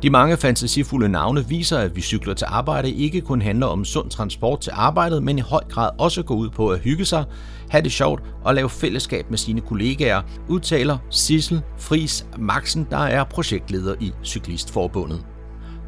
De 0.03 0.11
mange 0.11 0.37
fantasifulde 0.37 1.09
navne 1.09 1.49
viser, 1.49 1.79
at 1.79 1.97
vi 1.97 2.01
cykler 2.01 2.35
til 2.35 2.47
arbejde 2.51 2.91
ikke 2.91 3.21
kun 3.21 3.43
handler 3.43 3.67
om 3.67 3.85
sund 3.85 4.11
transport 4.11 4.61
til 4.61 4.73
arbejdet, 4.75 5.23
men 5.23 5.39
i 5.39 5.41
høj 5.41 5.65
grad 5.69 5.91
også 5.99 6.23
går 6.23 6.35
ud 6.35 6.51
på 6.51 6.69
at 6.69 6.79
hygge 6.79 7.05
sig, 7.05 7.25
have 7.71 7.83
det 7.83 7.93
sjovt 7.93 8.23
og 8.45 8.55
lave 8.55 8.71
fællesskab 8.71 9.31
med 9.31 9.39
sine 9.39 9.61
kollegaer, 9.61 10.23
udtaler 10.49 10.99
Sissel 11.11 11.63
Fris 11.79 12.27
Maxen, 12.39 12.87
der 12.91 12.99
er 12.99 13.25
projektleder 13.25 13.95
i 14.01 14.13
Cyklistforbundet. 14.25 15.25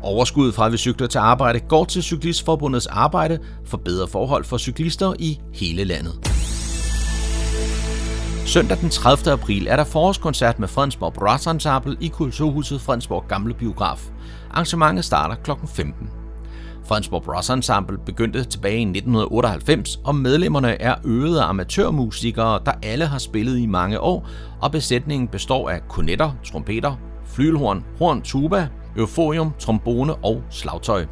Overskuddet 0.03 0.55
fra, 0.55 0.67
at 0.67 0.73
vi 0.73 0.77
cykler 0.77 1.07
til 1.07 1.19
arbejde, 1.19 1.61
går 1.61 1.85
til 1.85 2.03
Cyklistforbundets 2.03 2.87
arbejde 2.87 3.39
for 3.67 3.77
bedre 3.77 4.09
forhold 4.09 4.45
for 4.45 4.59
cyklister 4.59 5.15
i 5.19 5.41
hele 5.55 5.85
landet. 5.85 6.52
Søndag 8.53 8.79
den 8.81 8.91
30. 8.91 9.33
april 9.33 9.67
er 9.67 9.77
der 9.77 9.85
forårskoncert 9.85 10.59
med 10.59 10.69
Fredensborg 10.69 11.13
Brass 11.13 11.47
Ensemble 11.47 11.97
i 12.01 12.09
Kulturhuset 12.09 12.81
Fredensborg 12.81 13.25
Gamle 13.29 13.55
Biograf. 13.55 14.11
Arrangementet 14.51 15.05
starter 15.05 15.35
kl. 15.35 15.51
15. 15.67 16.11
Fredensborg 16.85 17.23
Brass 17.23 17.51
Ensemble 17.51 17.99
begyndte 18.07 18.45
tilbage 18.45 18.79
i 18.79 18.83
1998, 18.83 20.01
og 20.05 20.15
medlemmerne 20.15 20.83
er 20.83 20.95
øvede 21.05 21.43
amatørmusikere, 21.43 22.61
der 22.67 22.73
alle 22.83 23.07
har 23.07 23.19
spillet 23.19 23.59
i 23.59 23.67
mange 23.67 24.01
år, 24.01 24.29
og 24.63 24.73
besætningen 24.73 25.29
består 25.29 25.71
af 25.71 25.89
kornetter, 25.89 26.31
trompeter, 26.45 26.97
flylhorn, 27.27 27.85
horn, 27.99 28.23
tuba, 28.23 28.69
euforium, 28.97 29.53
trombone 29.59 30.15
og 30.15 30.43
slagtøj. 30.51 31.07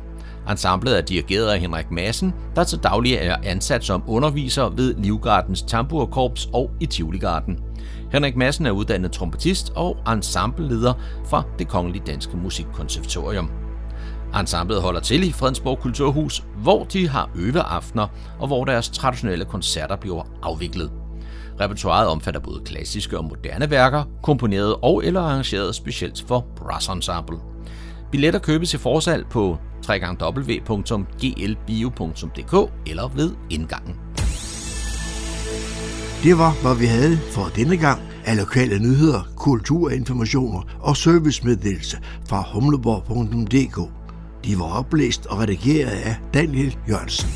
Ensemblet 0.48 0.98
er 0.98 1.00
dirigeret 1.00 1.46
af 1.48 1.61
Henrik 1.61 1.90
Madsen, 1.90 2.35
der 2.57 2.64
til 2.64 2.79
daglig 2.79 3.14
er 3.14 3.37
ansat 3.44 3.85
som 3.85 4.03
underviser 4.07 4.68
ved 4.68 4.94
Livgardens 4.94 5.62
Tamburkorps 5.62 6.48
og 6.53 6.70
i 6.81 6.87
Tivoligarden. 6.87 7.59
Henrik 8.12 8.37
Madsen 8.37 8.66
er 8.66 8.70
uddannet 8.70 9.12
trompetist 9.12 9.72
og 9.76 9.96
ensembleleder 10.12 10.94
fra 11.26 11.42
det 11.59 11.68
Kongelige 11.68 12.03
Danske 12.07 12.37
Musikkonservatorium. 12.37 13.50
Ensemblet 14.40 14.83
holder 14.83 15.00
til 15.00 15.29
i 15.29 15.33
Fredensborg 15.33 15.79
Kulturhus, 15.79 16.44
hvor 16.57 16.85
de 16.85 17.09
har 17.09 17.31
øveaftener 17.35 18.07
og 18.38 18.46
hvor 18.46 18.64
deres 18.64 18.88
traditionelle 18.88 19.44
koncerter 19.44 19.96
bliver 19.96 20.22
afviklet. 20.42 20.90
Repertoiret 21.61 22.09
omfatter 22.09 22.40
både 22.40 22.61
klassiske 22.64 23.18
og 23.18 23.24
moderne 23.24 23.70
værker, 23.70 24.05
komponeret 24.22 24.76
og 24.83 25.05
eller 25.05 25.20
arrangeret 25.20 25.74
specielt 25.74 26.24
for 26.29 26.46
brass 26.57 26.88
ensemble. 26.88 27.37
Billetter 28.11 28.40
købes 28.40 28.74
i 28.74 28.79
forsalg 28.79 29.26
på 29.26 29.59
www.glbio.dk 29.90 30.90
eller 32.90 33.09
ved 33.09 33.35
indgangen. 33.50 33.94
Det 36.22 36.38
var, 36.38 36.62
hvad 36.62 36.76
vi 36.81 36.87
havde 36.87 37.16
for 37.16 37.44
denne 37.57 37.76
gang 37.76 38.00
af 38.24 38.37
lokale 38.37 38.79
nyheder, 38.79 39.22
kulturinformationer 39.37 40.62
og 40.81 40.96
servicemeddelelse 40.96 41.98
fra 42.29 42.44
humleborg.dk. 42.53 43.90
De 44.44 44.59
var 44.59 44.79
oplæst 44.79 45.26
og 45.26 45.38
redigeret 45.38 45.90
af 45.90 46.16
Daniel 46.35 46.79
Jørgensen. 46.88 47.29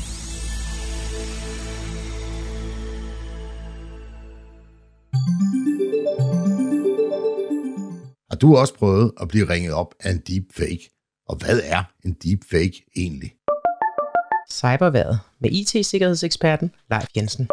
Har 8.29 8.37
du 8.37 8.55
også 8.55 8.73
prøvet 8.73 9.11
at 9.21 9.27
blive 9.27 9.49
ringet 9.49 9.73
op 9.73 9.93
af 9.99 10.11
en 10.11 10.21
deepfake? 10.27 10.94
Og 11.27 11.35
hvad 11.35 11.61
er 11.63 11.83
en 12.05 12.13
deepfake 12.23 12.85
egentlig? 12.95 13.35
Cyberværet 14.51 15.19
med 15.39 15.49
IT-sikkerhedseksperten 15.51 16.71
Leif 16.91 17.07
Jensen. 17.17 17.47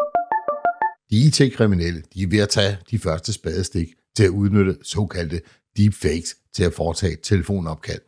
De 1.09 1.15
IT-kriminelle 1.27 2.03
de 2.13 2.23
er 2.23 2.27
ved 2.27 2.39
at 2.39 2.49
tage 2.49 2.77
de 2.91 2.99
første 2.99 3.33
spadestik 3.33 3.87
til 4.15 4.23
at 4.23 4.29
udnytte 4.29 4.77
såkaldte 4.83 5.41
deepfakes 5.77 6.35
til 6.53 6.63
at 6.63 6.73
foretage 6.73 7.15
telefonopkald. 7.23 8.01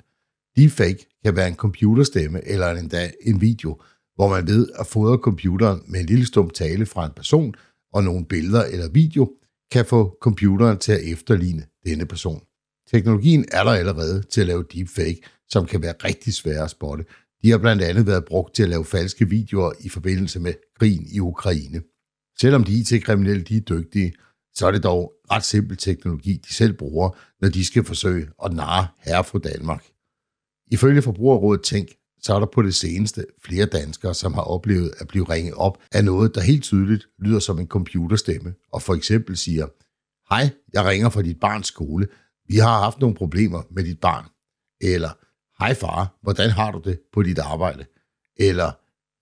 Deepfake 0.57 1.05
kan 1.23 1.35
være 1.35 1.47
en 1.47 1.55
computerstemme 1.55 2.47
eller 2.47 2.71
endda 2.71 3.11
en 3.21 3.41
video, 3.41 3.81
hvor 4.15 4.29
man 4.29 4.47
ved 4.47 4.69
at 4.79 4.87
fodre 4.87 5.17
computeren 5.17 5.83
med 5.87 5.99
en 5.99 6.05
lille 6.05 6.25
stum 6.25 6.49
tale 6.49 6.85
fra 6.85 7.05
en 7.05 7.11
person 7.15 7.55
og 7.93 8.03
nogle 8.03 8.25
billeder 8.25 8.63
eller 8.63 8.89
video, 8.89 9.31
kan 9.71 9.85
få 9.85 10.17
computeren 10.21 10.77
til 10.77 10.91
at 10.91 11.03
efterligne 11.03 11.65
denne 11.85 12.05
person. 12.05 12.43
Teknologien 12.91 13.45
er 13.51 13.63
der 13.63 13.71
allerede 13.71 14.21
til 14.21 14.41
at 14.41 14.47
lave 14.47 14.65
deepfake, 14.73 15.21
som 15.49 15.65
kan 15.65 15.81
være 15.81 15.93
rigtig 16.03 16.33
svære 16.33 16.63
at 16.63 16.69
spotte. 16.69 17.05
De 17.43 17.51
har 17.51 17.57
blandt 17.57 17.81
andet 17.81 18.07
været 18.07 18.25
brugt 18.25 18.55
til 18.55 18.63
at 18.63 18.69
lave 18.69 18.85
falske 18.85 19.29
videoer 19.29 19.71
i 19.79 19.89
forbindelse 19.89 20.39
med 20.39 20.53
krigen 20.79 21.07
i 21.11 21.19
Ukraine. 21.19 21.81
Selvom 22.39 22.63
de 22.63 22.73
IT-kriminelle 22.73 23.43
de 23.43 23.57
er 23.57 23.61
dygtige, 23.61 24.13
så 24.53 24.67
er 24.67 24.71
det 24.71 24.83
dog 24.83 25.13
ret 25.31 25.43
simpel 25.43 25.77
teknologi, 25.77 26.41
de 26.47 26.53
selv 26.53 26.73
bruger, 26.73 27.09
når 27.41 27.49
de 27.49 27.65
skal 27.65 27.83
forsøge 27.83 28.27
at 28.45 28.53
narre 28.53 28.87
herre 28.97 29.23
fra 29.23 29.39
Danmark. 29.39 29.85
Ifølge 30.71 31.01
Forbrugerrådet 31.01 31.63
Tænk, 31.63 31.89
så 32.21 32.35
er 32.35 32.39
der 32.39 32.47
på 32.53 32.61
det 32.61 32.75
seneste 32.75 33.25
flere 33.45 33.65
danskere, 33.65 34.13
som 34.13 34.33
har 34.33 34.41
oplevet 34.41 34.93
at 34.99 35.07
blive 35.07 35.23
ringet 35.23 35.53
op 35.53 35.77
af 35.91 36.05
noget, 36.05 36.35
der 36.35 36.41
helt 36.41 36.63
tydeligt 36.63 37.07
lyder 37.19 37.39
som 37.39 37.59
en 37.59 37.67
computerstemme, 37.67 38.53
og 38.71 38.81
for 38.81 38.93
eksempel 38.93 39.37
siger, 39.37 39.67
Hej, 40.29 40.49
jeg 40.73 40.85
ringer 40.85 41.09
fra 41.09 41.21
dit 41.21 41.39
barns 41.39 41.67
skole. 41.67 42.07
Vi 42.47 42.57
har 42.57 42.79
haft 42.79 42.99
nogle 42.99 43.15
problemer 43.15 43.63
med 43.71 43.83
dit 43.83 43.99
barn. 43.99 44.25
Eller, 44.81 45.09
Hej 45.59 45.73
far, 45.73 46.19
hvordan 46.21 46.49
har 46.49 46.71
du 46.71 46.81
det 46.85 46.99
på 47.13 47.23
dit 47.23 47.39
arbejde? 47.39 47.85
Eller, 48.37 48.71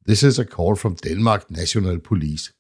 This 0.08 0.24
is 0.24 0.40
a 0.40 0.44
call 0.44 0.76
from 0.76 0.96
Denmark 0.96 1.52
National 1.52 2.00
Police. 2.00 2.54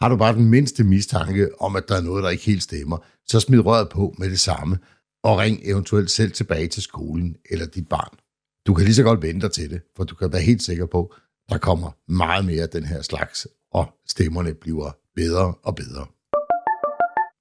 Har 0.00 0.08
du 0.08 0.16
bare 0.16 0.34
den 0.34 0.50
mindste 0.50 0.84
mistanke 0.84 1.60
om, 1.60 1.76
at 1.76 1.88
der 1.88 1.96
er 1.96 2.00
noget, 2.00 2.24
der 2.24 2.30
ikke 2.30 2.44
helt 2.44 2.62
stemmer, 2.62 2.98
så 3.26 3.40
smid 3.40 3.60
røret 3.66 3.88
på 3.88 4.14
med 4.18 4.30
det 4.30 4.40
samme, 4.40 4.78
og 5.22 5.38
ring 5.38 5.60
eventuelt 5.62 6.10
selv 6.10 6.32
tilbage 6.32 6.68
til 6.68 6.82
skolen 6.82 7.36
eller 7.50 7.66
dit 7.66 7.88
barn. 7.88 8.18
Du 8.66 8.74
kan 8.74 8.84
lige 8.84 8.94
så 8.94 9.02
godt 9.02 9.22
vente 9.22 9.46
dig 9.46 9.52
til 9.52 9.70
det, 9.70 9.82
for 9.96 10.04
du 10.04 10.14
kan 10.14 10.32
være 10.32 10.42
helt 10.42 10.62
sikker 10.62 10.86
på, 10.86 11.14
der 11.48 11.58
kommer 11.58 11.90
meget 12.08 12.44
mere 12.44 12.62
af 12.62 12.68
den 12.68 12.84
her 12.84 13.02
slags, 13.02 13.46
og 13.72 13.86
stemmerne 14.08 14.54
bliver 14.54 14.96
bedre 15.16 15.54
og 15.62 15.74
bedre. 15.76 16.06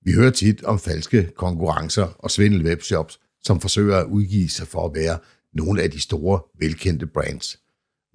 Vi 0.06 0.14
hører 0.14 0.32
tit 0.32 0.64
om 0.64 0.80
falske 0.80 1.32
konkurrencer 1.36 2.04
og 2.20 2.32
svindel 2.32 2.66
webshops, 2.66 3.20
som 3.44 3.62
forsøger 3.62 3.98
at 3.98 4.06
udgive 4.06 4.50
sig 4.50 4.68
for 4.68 4.86
at 4.86 4.96
være 4.96 5.20
nogle 5.54 5.82
af 5.82 5.92
de 5.92 6.00
store, 6.00 6.42
velkendte 6.60 7.08
brands. 7.08 7.60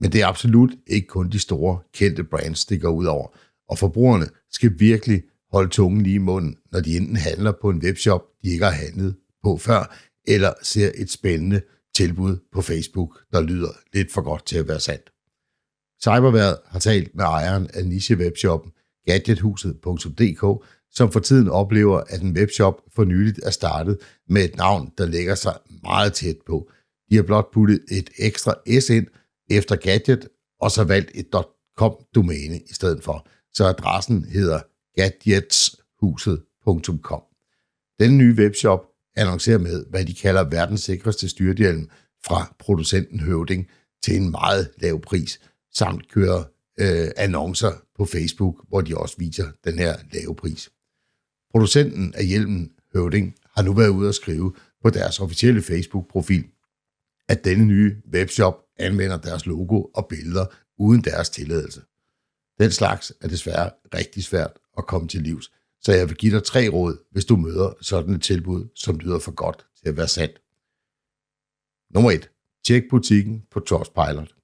Men 0.01 0.13
det 0.13 0.23
er 0.23 0.27
absolut 0.27 0.71
ikke 0.87 1.07
kun 1.07 1.31
de 1.31 1.39
store, 1.39 1.79
kendte 1.95 2.25
brands, 2.25 2.65
det 2.65 2.81
går 2.81 2.91
ud 2.91 3.07
over. 3.07 3.29
Og 3.69 3.79
forbrugerne 3.79 4.29
skal 4.51 4.73
virkelig 4.79 5.23
holde 5.53 5.71
tungen 5.71 6.03
lige 6.03 6.15
i 6.15 6.19
munden, 6.19 6.57
når 6.73 6.81
de 6.81 6.97
enten 6.97 7.17
handler 7.17 7.53
på 7.61 7.71
en 7.71 7.83
webshop, 7.83 8.23
de 8.43 8.49
ikke 8.49 8.65
har 8.65 8.73
handlet 8.73 9.17
på 9.45 9.57
før, 9.57 9.97
eller 10.25 10.53
ser 10.63 10.91
et 10.95 11.11
spændende 11.11 11.61
tilbud 11.95 12.37
på 12.53 12.63
Facebook, 12.63 13.19
der 13.33 13.41
lyder 13.41 13.71
lidt 13.93 14.13
for 14.13 14.23
godt 14.23 14.47
til 14.47 14.59
at 14.59 14.69
være 14.69 14.81
sandt. 14.81 15.11
Cyberværet 16.03 16.59
har 16.67 16.79
talt 16.79 17.15
med 17.15 17.25
ejeren 17.25 17.71
af 17.75 17.87
niche-webshoppen 17.87 18.73
gadgethuset.dk, 19.07 20.65
som 20.91 21.13
for 21.13 21.21
tiden 21.21 21.49
oplever, 21.49 22.01
at 22.09 22.23
en 22.23 22.37
webshop 22.37 22.83
for 22.95 23.05
nyligt 23.05 23.41
er 23.43 23.51
startet 23.51 23.99
med 24.29 24.45
et 24.45 24.57
navn, 24.57 24.93
der 24.99 25.07
lægger 25.07 25.35
sig 25.35 25.59
meget 25.83 26.13
tæt 26.13 26.37
på. 26.47 26.71
De 27.11 27.17
har 27.17 27.23
blot 27.23 27.53
puttet 27.53 27.81
et 27.91 28.11
ekstra 28.19 28.55
S 28.81 28.91
ind 28.91 29.07
efter 29.51 29.77
gadget, 29.77 30.29
og 30.61 30.71
så 30.71 30.85
valgt 30.85 31.11
et 31.15 31.27
.com-domæne 31.79 32.61
i 32.71 32.73
stedet 32.73 33.05
for, 33.05 33.27
så 33.53 33.65
adressen 33.65 34.25
hedder 34.25 34.61
gadgetshuset.com. 34.95 37.23
Den 38.01 38.19
nye 38.19 38.35
webshop 38.39 38.87
annoncerer 39.17 39.59
med, 39.59 39.85
hvad 39.91 40.05
de 40.05 40.15
kalder 40.15 40.45
verdens 40.45 40.83
sikreste 40.83 41.29
styrthjelm 41.29 41.91
fra 42.27 42.55
producenten 42.59 43.21
Høvding 43.21 43.69
til 44.05 44.17
en 44.17 44.31
meget 44.31 44.71
lav 44.79 45.01
pris, 45.01 45.41
samt 45.75 46.09
kører 46.09 46.45
øh, 46.81 47.09
annoncer 47.17 47.73
på 47.97 48.05
Facebook, 48.05 48.65
hvor 48.69 48.81
de 48.81 48.97
også 48.97 49.15
viser 49.19 49.47
den 49.65 49.79
her 49.79 49.97
lave 50.13 50.37
pris. 50.37 50.71
Producenten 51.57 52.15
af 52.15 52.27
hjelmen 52.27 52.73
Høvding 52.95 53.35
har 53.57 53.63
nu 53.63 53.73
været 53.73 53.89
ude 53.89 54.09
at 54.09 54.15
skrive 54.15 54.55
på 54.83 54.91
deres 54.91 55.21
officielle 55.21 55.63
Facebook-profil, 55.63 56.45
at 57.29 57.45
denne 57.45 57.65
nye 57.65 57.97
webshop 58.13 58.55
anvender 58.79 59.17
deres 59.17 59.47
logo 59.47 59.83
og 59.95 60.07
billeder 60.09 60.47
uden 60.79 61.05
deres 61.05 61.31
tilladelse. 61.31 61.83
Den 62.61 62.71
slags 62.71 63.13
er 63.21 63.29
desværre 63.29 63.71
rigtig 63.95 64.25
svært 64.25 64.51
at 64.79 64.87
komme 64.87 65.09
til 65.09 65.23
livs, 65.23 65.53
så 65.81 65.93
jeg 65.93 66.09
vil 66.09 66.17
give 66.17 66.35
dig 66.35 66.45
tre 66.45 66.69
råd, 66.69 67.05
hvis 67.11 67.25
du 67.25 67.37
møder 67.37 67.75
sådan 67.81 68.15
et 68.15 68.23
tilbud, 68.23 68.69
som 68.75 68.99
lyder 68.99 69.19
for 69.19 69.33
godt 69.33 69.67
til 69.83 69.89
at 69.89 69.97
være 69.97 70.09
sandt. 70.09 70.43
Nummer 71.95 72.11
1. 72.11 72.31
Tjek 72.65 72.83
butikken 72.91 73.43
på 73.51 73.61
Trustpilot. 73.61 74.35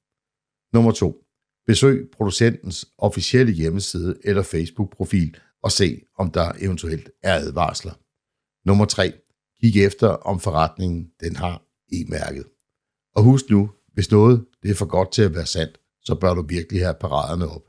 Nummer 0.73 0.93
2. 0.93 1.25
Besøg 1.67 2.11
producentens 2.13 2.89
officielle 2.99 3.53
hjemmeside 3.53 4.19
eller 4.25 4.43
Facebook-profil 4.43 5.37
og 5.63 5.73
se, 5.73 6.01
om 6.19 6.31
der 6.31 6.53
eventuelt 6.59 7.11
er 7.23 7.35
advarsler. 7.35 7.93
Nummer 8.69 8.85
3. 8.85 9.13
Kig 9.61 9.85
efter, 9.85 10.09
om 10.09 10.41
forretningen 10.41 11.11
den 11.21 11.37
har 11.37 11.63
e-mærket. 11.93 12.45
Og 13.17 13.23
husk 13.23 13.51
nu, 13.51 13.71
hvis 13.93 14.11
noget 14.11 14.45
det 14.63 14.71
er 14.71 14.75
for 14.75 14.87
godt 14.87 15.13
til 15.13 15.23
at 15.23 15.35
være 15.35 15.47
sandt, 15.47 15.79
så 16.05 16.15
bør 16.15 16.35
du 16.35 16.43
virkelig 16.49 16.83
have 16.83 16.95
paraderne 17.01 17.49
op. 17.49 17.63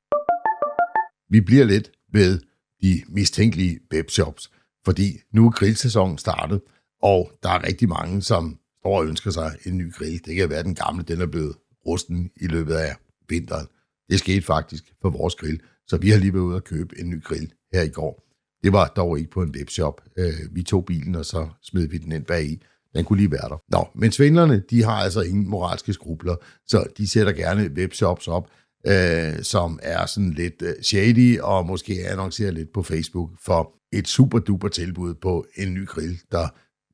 Vi 1.29 1.41
bliver 1.41 1.65
lidt 1.65 1.91
ved 2.13 2.39
de 2.81 3.03
mistænkelige 3.07 3.79
webshops, 3.93 4.51
fordi 4.85 5.19
nu 5.31 5.45
er 5.45 5.51
grillsæsonen 5.51 6.17
startet, 6.17 6.61
og 7.01 7.31
der 7.43 7.49
er 7.49 7.67
rigtig 7.67 7.89
mange, 7.89 8.21
som 8.21 8.59
står 8.79 8.97
og 8.97 9.05
ønsker 9.05 9.31
sig 9.31 9.57
en 9.65 9.77
ny 9.77 9.93
grill. 9.93 10.25
Det 10.25 10.35
kan 10.35 10.49
være, 10.49 10.63
den 10.63 10.75
gamle 10.75 11.03
den 11.03 11.21
er 11.21 11.25
blevet 11.25 11.55
rusten 11.85 12.31
i 12.41 12.47
løbet 12.47 12.73
af 12.73 12.95
vinteren. 13.29 13.67
Det 14.09 14.19
skete 14.19 14.41
faktisk 14.41 14.93
for 15.01 15.09
vores 15.09 15.35
grill, 15.35 15.61
så 15.87 15.97
vi 15.97 16.09
har 16.09 16.17
lige 16.17 16.33
været 16.33 16.43
ude 16.43 16.55
og 16.55 16.63
købe 16.63 16.99
en 16.99 17.09
ny 17.09 17.23
grill 17.23 17.53
her 17.73 17.81
i 17.81 17.89
går. 17.89 18.23
Det 18.63 18.73
var 18.73 18.87
dog 18.87 19.19
ikke 19.19 19.31
på 19.31 19.41
en 19.41 19.55
webshop. 19.57 20.01
Øh, 20.17 20.33
vi 20.51 20.63
tog 20.63 20.85
bilen, 20.85 21.15
og 21.15 21.25
så 21.25 21.49
smed 21.61 21.87
vi 21.87 21.97
den 21.97 22.11
ind 22.11 22.25
bag 22.25 22.45
i. 22.45 22.63
Den 22.95 23.05
kunne 23.05 23.17
lige 23.17 23.31
være 23.31 23.49
der. 23.49 23.61
Nå, 23.71 23.87
men 23.95 24.11
svindlerne, 24.11 24.63
de 24.69 24.83
har 24.83 24.95
altså 24.95 25.21
ingen 25.21 25.49
moralske 25.49 25.93
skrubler, 25.93 26.35
så 26.67 26.85
de 26.97 27.07
sætter 27.07 27.33
gerne 27.33 27.71
webshops 27.77 28.27
op, 28.27 28.49
øh, 28.87 29.43
som 29.43 29.79
er 29.83 30.05
sådan 30.05 30.31
lidt 30.31 30.61
øh, 30.61 30.73
shady, 30.81 31.39
og 31.39 31.65
måske 31.65 32.07
annoncerer 32.07 32.51
lidt 32.51 32.73
på 32.73 32.83
Facebook 32.83 33.29
for 33.45 33.73
et 33.93 34.07
super 34.07 34.39
duper 34.39 34.67
tilbud 34.67 35.13
på 35.13 35.45
en 35.55 35.73
ny 35.73 35.87
grill, 35.87 36.19
der 36.31 36.47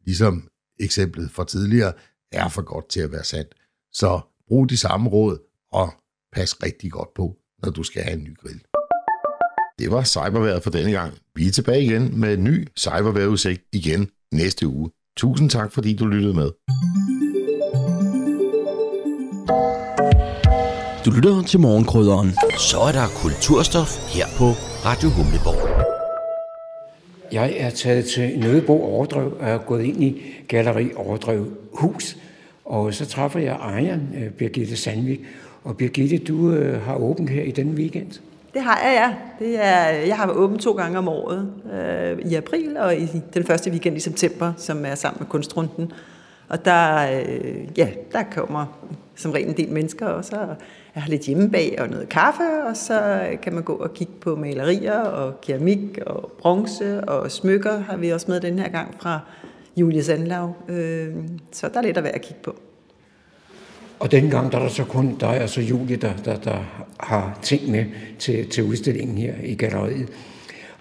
ligesom 0.05 0.47
eksemplet 0.79 1.31
fra 1.31 1.45
tidligere 1.45 1.93
er 2.31 2.49
for 2.49 2.61
godt 2.61 2.89
til 2.89 2.99
at 2.99 3.11
være 3.11 3.23
sandt. 3.23 3.55
Så 3.91 4.19
brug 4.47 4.69
de 4.69 4.77
samme 4.77 5.09
råd, 5.09 5.37
og 5.71 5.93
pas 6.31 6.63
rigtig 6.63 6.91
godt 6.91 7.13
på, 7.15 7.37
når 7.63 7.71
du 7.71 7.83
skal 7.83 8.03
have 8.03 8.17
en 8.17 8.23
ny 8.23 8.37
grill. 8.37 8.61
Det 9.79 9.91
var 9.91 10.03
cyberværet 10.03 10.63
for 10.63 10.69
denne 10.69 10.91
gang. 10.91 11.13
Vi 11.35 11.47
er 11.47 11.51
tilbage 11.51 11.83
igen 11.83 12.19
med 12.19 12.33
en 12.33 12.43
ny 12.43 12.67
cyberværetudsigt 12.77 13.61
igen 13.73 14.09
næste 14.31 14.67
uge. 14.67 14.89
Tusind 15.17 15.49
tak, 15.49 15.71
fordi 15.71 15.95
du 15.95 16.05
lyttede 16.05 16.33
med. 16.33 16.49
Du 21.05 21.11
lytter 21.11 21.43
til 21.47 21.59
morgenkrydderen. 21.59 22.31
Så 22.57 22.77
er 22.79 22.91
der 22.91 23.07
kulturstof 23.23 24.15
her 24.15 24.25
på 24.37 24.45
Radio 24.85 25.09
Humleborg. 25.09 25.85
Jeg 27.31 27.53
er 27.57 27.69
taget 27.69 28.05
til 28.05 28.39
Nødebo 28.39 28.83
Overdrev 28.83 29.37
og 29.39 29.49
er 29.49 29.57
gået 29.57 29.83
ind 29.83 30.03
i 30.03 30.21
Galeri 30.47 30.89
Overdrev 30.95 31.51
Hus. 31.73 32.17
Og 32.65 32.93
så 32.93 33.05
træffer 33.05 33.39
jeg 33.39 33.55
ejeren, 33.55 34.01
øh, 34.15 34.31
Birgitte 34.31 34.77
Sandvik. 34.77 35.19
Og 35.63 35.77
Birgitte, 35.77 36.17
du 36.17 36.51
øh, 36.51 36.81
har 36.81 36.95
åbent 36.95 37.29
her 37.29 37.43
i 37.43 37.51
denne 37.51 37.73
weekend. 37.73 38.11
Det 38.53 38.61
har 38.61 38.79
jeg, 38.83 38.93
ja. 38.93 39.45
Det 39.45 39.63
er, 39.63 39.85
jeg 39.89 40.17
har 40.17 40.31
åbent 40.31 40.61
to 40.61 40.71
gange 40.71 40.97
om 40.97 41.07
året. 41.07 41.53
Øh, 41.73 42.31
I 42.31 42.35
april 42.35 42.77
og 42.77 42.95
i 42.95 43.07
den 43.33 43.43
første 43.43 43.71
weekend 43.71 43.97
i 43.97 43.99
september, 43.99 44.53
som 44.57 44.85
er 44.85 44.95
sammen 44.95 45.17
med 45.19 45.27
Kunstrunden. 45.27 45.91
Og 46.49 46.65
der, 46.65 47.11
øh, 47.11 47.77
ja, 47.77 47.89
der 48.11 48.23
kommer 48.31 48.65
som 49.15 49.31
regel 49.31 49.49
en 49.49 49.57
del 49.57 49.71
mennesker, 49.71 50.05
og 50.07 50.25
så 50.25 50.35
jeg 50.95 51.03
har 51.03 51.09
lidt 51.09 51.21
hjemmebag 51.21 51.75
og 51.79 51.89
noget 51.89 52.09
kaffe, 52.09 52.63
og 52.67 52.77
så 52.77 53.27
kan 53.41 53.53
man 53.53 53.63
gå 53.63 53.73
og 53.73 53.93
kigge 53.93 54.13
på 54.21 54.35
malerier 54.35 54.99
og 54.99 55.41
keramik 55.41 55.99
og 56.05 56.31
bronze 56.39 57.03
og 57.03 57.31
smykker 57.31 57.79
har 57.79 57.97
vi 57.97 58.09
også 58.09 58.31
med 58.31 58.39
den 58.41 58.59
her 58.59 58.69
gang 58.69 58.95
fra 58.99 59.19
Julie 59.77 60.03
Sandlav. 60.03 60.53
Øh, 60.69 61.15
så 61.51 61.69
der 61.73 61.79
er 61.79 61.83
lidt 61.83 61.97
at 61.97 62.03
være 62.03 62.15
at 62.15 62.21
kigge 62.21 62.41
på. 62.43 62.55
Og 63.99 64.11
dengang 64.11 64.51
der 64.51 64.57
er 64.57 64.61
der 64.61 64.69
så 64.69 64.83
kun 64.83 65.15
dig 65.19 65.41
og 65.43 65.49
så 65.49 65.61
Julie, 65.61 65.95
der, 65.95 66.11
der, 66.25 66.35
der 66.35 66.85
har 66.99 67.39
ting 67.41 67.71
med 67.71 67.85
til, 68.19 68.49
til 68.49 68.63
udstillingen 68.63 69.17
her 69.17 69.33
i 69.43 69.55
galleriet. 69.55 70.07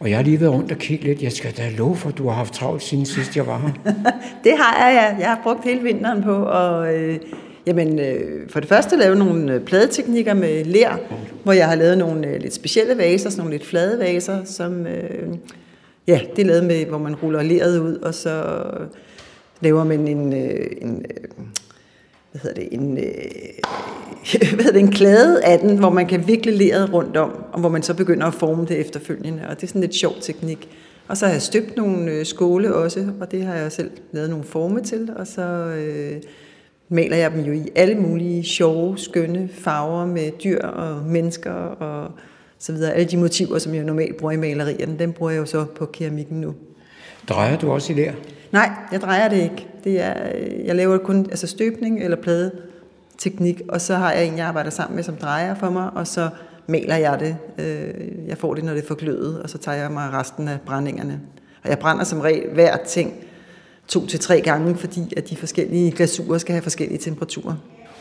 Og 0.01 0.11
jeg 0.11 0.19
har 0.19 0.25
lige 0.25 0.41
været 0.41 0.53
rundt 0.53 0.73
og 0.73 0.79
kigget 0.79 1.07
lidt. 1.09 1.23
Jeg 1.23 1.33
skal 1.33 1.53
da 1.57 1.71
love 1.77 1.97
for, 1.97 2.09
at 2.09 2.19
du 2.19 2.29
har 2.29 2.35
haft 2.35 2.55
travlt 2.55 2.83
siden 2.83 3.07
sidst 3.07 3.37
jeg 3.37 3.47
var 3.47 3.59
her. 3.59 3.93
det 4.45 4.53
har 4.59 4.89
jeg, 4.89 4.95
ja. 4.95 5.21
Jeg 5.21 5.29
har 5.29 5.41
brugt 5.43 5.65
hele 5.65 5.83
vinteren 5.83 6.23
på 6.23 6.49
at 6.49 6.95
øh, 6.95 7.19
jamen, 7.67 7.99
øh, 7.99 8.51
for 8.51 8.61
det 8.61 8.69
første 8.69 8.97
lave 8.97 9.17
nogle 9.17 9.55
øh, 9.55 9.61
pladeteknikker 9.61 10.35
med 10.35 10.65
ler, 10.65 10.97
hvor 11.45 11.53
jeg 11.53 11.69
har 11.69 11.75
lavet 11.75 11.99
nogle 11.99 12.27
øh, 12.27 12.41
lidt 12.41 12.55
specielle 12.55 12.99
vaser, 12.99 13.31
sådan 13.31 13.41
nogle 13.41 13.55
lidt 13.57 13.67
flade 13.67 13.99
vaser, 13.99 14.45
som 14.45 14.87
øh, 14.87 15.29
ja, 16.07 16.21
det 16.37 16.43
er 16.43 16.47
lavet 16.47 16.65
med, 16.65 16.87
hvor 16.87 16.99
man 16.99 17.15
ruller 17.15 17.43
leret 17.43 17.79
ud, 17.79 17.97
og 17.97 18.15
så 18.15 18.63
laver 19.61 19.85
man 19.85 20.09
en, 20.09 20.33
øh, 20.33 20.67
en 20.81 21.07
øh, 21.11 21.47
hvad 22.41 22.51
hedder 22.51 22.69
det, 22.69 22.81
en, 22.81 22.99
øh, 22.99 23.05
hvad 24.55 24.65
hedder 24.65 24.73
det, 24.73 24.81
en 24.81 24.93
klade 24.93 25.45
af 25.45 25.59
den, 25.59 25.79
hvor 25.79 25.91
man 25.91 26.07
kan 26.07 26.27
vikle 26.27 26.53
leret 26.53 26.93
rundt 26.93 27.17
om, 27.17 27.45
og 27.53 27.61
hvor 27.61 27.69
man 27.69 27.83
så 27.83 27.95
begynder 27.95 28.27
at 28.27 28.35
forme 28.35 28.67
det 28.67 28.81
efterfølgende. 28.81 29.43
Og 29.49 29.57
det 29.57 29.63
er 29.63 29.67
sådan 29.67 29.81
lidt 29.81 29.95
sjov 29.95 30.13
teknik. 30.21 30.69
Og 31.09 31.17
så 31.17 31.27
har 31.27 31.33
jeg 31.33 31.43
støbt 31.43 31.77
nogle 31.77 32.11
øh, 32.11 32.27
skåle 32.27 32.75
også, 32.75 33.07
og 33.21 33.31
det 33.31 33.43
har 33.43 33.55
jeg 33.55 33.73
selv 33.73 33.91
lavet 34.13 34.31
nogle 34.31 34.45
forme 34.45 34.83
til, 34.83 35.11
og 35.17 35.27
så 35.27 35.43
øh, 35.79 36.23
maler 36.89 37.17
jeg 37.17 37.31
dem 37.31 37.41
jo 37.41 37.53
i 37.53 37.69
alle 37.75 37.95
mulige 37.95 38.45
sjove, 38.45 38.99
skønne 38.99 39.49
farver 39.53 40.07
med 40.07 40.31
dyr 40.45 40.63
og 40.63 41.07
mennesker 41.07 41.53
og 41.53 42.11
så 42.59 42.73
videre. 42.73 42.93
Alle 42.93 43.11
de 43.11 43.17
motiver, 43.17 43.59
som 43.59 43.75
jeg 43.75 43.85
normalt 43.85 44.17
bruger 44.17 44.33
i 44.33 44.37
malerierne, 44.37 44.99
dem 44.99 45.13
bruger 45.13 45.33
jeg 45.33 45.41
jo 45.41 45.47
så 45.47 45.65
på 45.65 45.87
keramikken 45.87 46.41
nu. 46.41 46.55
Drejer 47.29 47.57
du 47.57 47.73
også 47.73 47.93
i 47.93 47.97
lær? 47.97 48.13
Nej, 48.53 48.71
jeg 48.93 49.01
drejer 49.01 49.29
det 49.29 49.37
ikke. 49.37 49.67
Det 49.85 50.01
er, 50.01 50.15
øh, 50.35 50.67
jeg 50.67 50.77
laver 50.77 50.99
kun 50.99 51.27
altså 51.31 51.47
støbning 51.47 52.03
eller 52.03 52.17
plade 52.17 52.53
teknik, 53.19 53.61
og 53.69 53.81
så 53.81 53.95
har 53.95 54.13
jeg 54.13 54.27
en, 54.27 54.37
jeg 54.37 54.47
arbejder 54.47 54.71
sammen 54.71 54.97
med, 54.97 55.05
som 55.05 55.17
drejer 55.17 55.55
for 55.55 55.71
mig, 55.71 55.91
og 55.95 56.07
så 56.07 56.29
maler 56.67 56.97
jeg 56.97 57.21
det. 57.21 57.37
Øh, 57.59 58.29
jeg 58.29 58.39
får 58.39 58.55
det, 58.55 58.65
når 58.65 58.73
det 58.73 58.83
er 58.83 58.87
forglødet, 58.87 59.43
og 59.43 59.51
så 59.51 59.59
tager 59.59 59.79
jeg 59.79 59.91
mig 59.91 60.13
resten 60.13 60.49
af 60.49 60.61
brændingerne. 60.67 61.21
Og 61.65 61.71
jeg 61.71 61.79
brænder 61.79 62.05
som 62.05 62.21
regel 62.21 62.53
hver 62.53 62.77
ting 62.77 63.15
to 63.89 64.07
til 64.07 64.21
tre 64.21 64.41
gange, 64.41 64.77
fordi 64.77 65.15
at 65.17 65.31
de 65.31 65.37
forskellige 65.37 65.93
glasurer 65.93 66.39
skal 66.39 66.53
have 66.53 66.63
forskellige 66.63 66.99
temperaturer. 66.99 67.55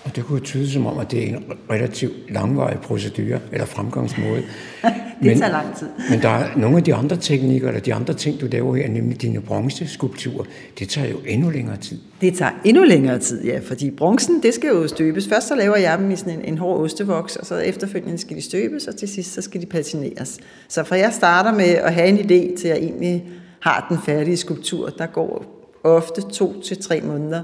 Og 0.07 0.15
det 0.15 0.25
kunne 0.25 0.39
tyde 0.39 0.71
som 0.71 0.85
om, 0.85 0.97
at 0.97 1.11
det 1.11 1.23
er 1.23 1.27
en 1.27 1.43
relativt 1.69 2.13
langvarig 2.29 2.79
procedure 2.79 3.39
eller 3.51 3.65
fremgangsmåde. 3.65 4.35
det 4.83 4.91
men, 5.21 5.37
tager 5.37 5.51
lang 5.51 5.77
tid. 5.77 5.87
men 6.09 6.21
der 6.21 6.29
er 6.29 6.57
nogle 6.57 6.77
af 6.77 6.83
de 6.83 6.95
andre 6.95 7.15
teknikker, 7.15 7.67
eller 7.67 7.81
de 7.81 7.93
andre 7.93 8.13
ting, 8.13 8.41
du 8.41 8.47
laver 8.51 8.75
her, 8.75 8.87
nemlig 8.89 9.21
dine 9.21 9.41
bronzeskulpturer, 9.41 10.43
det 10.79 10.89
tager 10.89 11.09
jo 11.09 11.17
endnu 11.25 11.49
længere 11.49 11.77
tid. 11.77 11.97
Det 12.21 12.37
tager 12.37 12.51
endnu 12.63 12.83
længere 12.83 13.19
tid, 13.19 13.45
ja, 13.45 13.59
fordi 13.59 13.91
bronzen, 13.91 14.43
det 14.43 14.53
skal 14.53 14.67
jo 14.67 14.87
støbes. 14.87 15.27
Først 15.27 15.47
så 15.47 15.55
laver 15.55 15.77
jeg 15.77 15.97
dem 15.97 16.11
i 16.11 16.15
sådan 16.15 16.33
en, 16.33 16.45
en 16.45 16.57
hård 16.57 16.79
ostevoks, 16.79 17.35
og 17.35 17.45
så 17.45 17.55
efterfølgende 17.55 18.17
skal 18.17 18.37
de 18.37 18.41
støbes, 18.41 18.87
og 18.87 18.95
til 18.95 19.07
sidst 19.07 19.33
så 19.33 19.41
skal 19.41 19.61
de 19.61 19.65
patineres. 19.65 20.39
Så 20.67 20.83
fra 20.83 20.95
jeg 20.97 21.13
starter 21.13 21.51
med 21.51 21.69
at 21.69 21.93
have 21.93 22.07
en 22.07 22.17
idé 22.17 22.59
til, 22.59 22.67
at 22.67 22.75
jeg 22.75 22.77
egentlig 22.77 23.23
har 23.59 23.85
den 23.89 23.97
færdige 24.05 24.37
skulptur, 24.37 24.89
der 24.89 25.05
går 25.05 25.45
ofte 25.83 26.21
to 26.21 26.61
til 26.61 26.81
tre 26.81 27.01
måneder. 27.01 27.43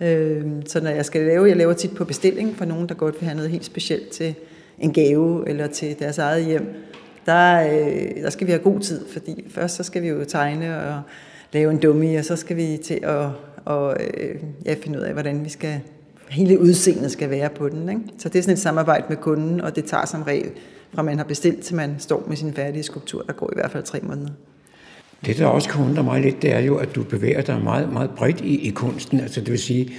Øh, 0.00 0.46
så 0.66 0.80
når 0.80 0.90
jeg 0.90 1.04
skal 1.04 1.26
lave, 1.26 1.48
jeg 1.48 1.56
laver 1.56 1.72
tit 1.72 1.94
på 1.94 2.04
bestilling 2.04 2.56
for 2.56 2.64
nogen, 2.64 2.88
der 2.88 2.94
godt 2.94 3.14
vil 3.20 3.24
have 3.24 3.36
noget 3.36 3.50
helt 3.50 3.64
specielt 3.64 4.08
til 4.08 4.34
en 4.78 4.92
gave 4.92 5.48
eller 5.48 5.66
til 5.66 5.98
deres 5.98 6.18
eget 6.18 6.44
hjem, 6.44 6.74
der, 7.26 7.62
øh, 7.62 8.22
der 8.22 8.30
skal 8.30 8.46
vi 8.46 8.52
have 8.52 8.62
god 8.62 8.80
tid, 8.80 9.08
fordi 9.08 9.44
først 9.48 9.76
så 9.76 9.82
skal 9.82 10.02
vi 10.02 10.08
jo 10.08 10.24
tegne 10.24 10.82
og 10.82 11.02
lave 11.52 11.70
en 11.70 11.78
dummy, 11.78 12.18
og 12.18 12.24
så 12.24 12.36
skal 12.36 12.56
vi 12.56 12.78
til 12.82 13.00
at 13.02 13.26
og, 13.64 13.96
øh, 14.00 14.34
ja, 14.66 14.74
finde 14.82 14.98
ud 14.98 15.04
af, 15.04 15.12
hvordan 15.12 15.44
vi 15.44 15.48
skal, 15.48 15.80
hele 16.28 16.60
udseendet 16.60 17.10
skal 17.10 17.30
være 17.30 17.50
på 17.50 17.68
den. 17.68 17.88
Ikke? 17.88 18.00
Så 18.18 18.28
det 18.28 18.38
er 18.38 18.42
sådan 18.42 18.52
et 18.52 18.58
samarbejde 18.58 19.04
med 19.08 19.16
kunden, 19.16 19.60
og 19.60 19.76
det 19.76 19.84
tager 19.84 20.06
som 20.06 20.22
regel 20.22 20.50
fra 20.94 21.02
man 21.02 21.16
har 21.16 21.24
bestilt 21.24 21.64
til 21.64 21.76
man 21.76 21.94
står 21.98 22.24
med 22.28 22.36
sin 22.36 22.54
færdige 22.54 22.82
skulptur, 22.82 23.22
der 23.22 23.32
går 23.32 23.50
i 23.52 23.54
hvert 23.54 23.70
fald 23.70 23.82
tre 23.82 24.00
måneder. 24.02 24.30
Det, 25.26 25.38
der 25.38 25.46
også 25.46 25.68
kan 25.68 25.84
undre 25.84 26.02
mig 26.02 26.20
lidt, 26.20 26.42
det 26.42 26.52
er 26.52 26.58
jo, 26.58 26.76
at 26.76 26.94
du 26.94 27.02
bevæger 27.02 27.42
dig 27.42 27.60
meget, 27.64 27.92
meget 27.92 28.10
bredt 28.10 28.40
i, 28.40 28.68
i 28.68 28.70
kunsten. 28.70 29.20
Altså, 29.20 29.40
det 29.40 29.50
vil 29.50 29.58
sige, 29.58 29.92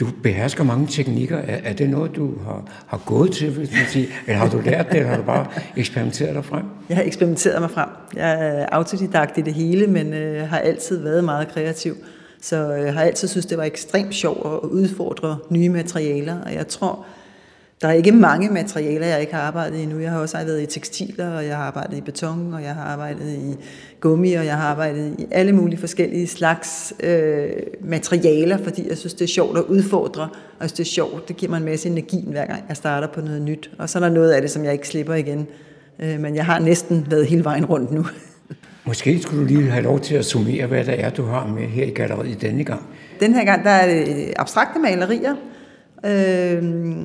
du 0.00 0.06
behersker 0.22 0.64
mange 0.64 0.86
teknikker. 0.86 1.36
Er, 1.38 1.58
er 1.64 1.72
det 1.72 1.90
noget, 1.90 2.16
du 2.16 2.30
har, 2.44 2.64
har 2.86 3.02
gået 3.06 3.32
til, 3.32 3.50
hvis 3.50 3.72
man 3.72 3.86
siger, 3.88 4.06
eller 4.26 4.38
har 4.38 4.48
du 4.48 4.60
lært 4.64 4.86
det, 4.88 4.96
eller 4.96 5.10
har 5.10 5.16
du 5.16 5.22
bare 5.22 5.46
eksperimenteret 5.76 6.34
dig 6.34 6.44
frem? 6.44 6.64
Jeg 6.88 6.96
har 6.96 7.04
eksperimenteret 7.04 7.60
mig 7.60 7.70
frem. 7.70 7.88
Jeg 8.16 8.60
er 8.60 8.66
autodidakt 8.72 9.38
i 9.38 9.40
det 9.40 9.54
hele, 9.54 9.86
men 9.86 10.14
øh, 10.14 10.48
har 10.48 10.58
altid 10.58 11.02
været 11.02 11.24
meget 11.24 11.48
kreativ. 11.48 11.96
Så 12.40 12.56
jeg 12.56 12.86
øh, 12.86 12.94
har 12.94 13.02
altid 13.02 13.28
synes, 13.28 13.46
det 13.46 13.58
var 13.58 13.64
ekstremt 13.64 14.14
sjovt 14.14 14.46
at 14.46 14.68
udfordre 14.68 15.38
nye 15.50 15.68
materialer, 15.68 16.40
og 16.40 16.54
jeg 16.54 16.68
tror, 16.68 17.06
der 17.82 17.88
er 17.88 17.92
ikke 17.92 18.12
mange 18.12 18.50
materialer, 18.50 19.06
jeg 19.06 19.20
ikke 19.20 19.34
har 19.34 19.40
arbejdet 19.40 19.78
i 19.78 19.86
nu. 19.86 19.98
Jeg 19.98 20.10
har 20.10 20.18
også 20.18 20.36
været 20.44 20.62
i 20.62 20.66
tekstiler, 20.66 21.30
og 21.30 21.46
jeg 21.46 21.56
har 21.56 21.64
arbejdet 21.64 21.96
i 21.96 22.00
beton, 22.00 22.54
og 22.54 22.62
jeg 22.62 22.74
har 22.74 22.82
arbejdet 22.82 23.32
i 23.32 23.56
gummi, 24.00 24.32
og 24.32 24.44
jeg 24.44 24.56
har 24.56 24.68
arbejdet 24.68 25.14
i 25.18 25.26
alle 25.30 25.52
mulige 25.52 25.78
forskellige 25.78 26.26
slags 26.26 26.92
øh, 27.00 27.50
materialer, 27.80 28.58
fordi 28.58 28.88
jeg 28.88 28.98
synes, 28.98 29.14
det 29.14 29.24
er 29.24 29.28
sjovt 29.28 29.58
at 29.58 29.64
udfordre, 29.64 30.22
og 30.22 30.68
synes, 30.68 30.72
det 30.72 30.80
er 30.80 30.84
sjovt. 30.84 31.28
Det 31.28 31.36
giver 31.36 31.50
mig 31.50 31.58
en 31.58 31.64
masse 31.64 31.88
energi, 31.88 32.24
hver 32.26 32.46
gang 32.46 32.64
jeg 32.68 32.76
starter 32.76 33.08
på 33.08 33.20
noget 33.20 33.42
nyt. 33.42 33.70
Og 33.78 33.88
så 33.88 33.98
er 33.98 34.00
der 34.00 34.10
noget 34.10 34.32
af 34.32 34.40
det, 34.40 34.50
som 34.50 34.64
jeg 34.64 34.72
ikke 34.72 34.88
slipper 34.88 35.14
igen. 35.14 35.46
Øh, 36.02 36.20
men 36.20 36.36
jeg 36.36 36.46
har 36.46 36.58
næsten 36.58 37.06
været 37.10 37.26
hele 37.26 37.44
vejen 37.44 37.64
rundt 37.64 37.92
nu. 37.92 38.06
Måske 38.84 39.22
skulle 39.22 39.42
du 39.42 39.46
lige 39.46 39.70
have 39.70 39.84
lov 39.84 40.00
til 40.00 40.14
at 40.14 40.24
summere, 40.24 40.66
hvad 40.66 40.84
det 40.84 41.00
er, 41.00 41.10
du 41.10 41.24
har 41.24 41.46
med 41.46 41.62
her 41.62 41.84
i 41.84 41.90
galleriet 41.90 42.42
denne 42.42 42.64
gang. 42.64 42.82
Den 43.20 43.34
her 43.34 43.44
gang, 43.44 43.64
der 43.64 43.70
er 43.70 43.86
det 43.86 44.32
abstrakte 44.36 44.78
malerier, 44.78 45.34
øh, 46.04 46.62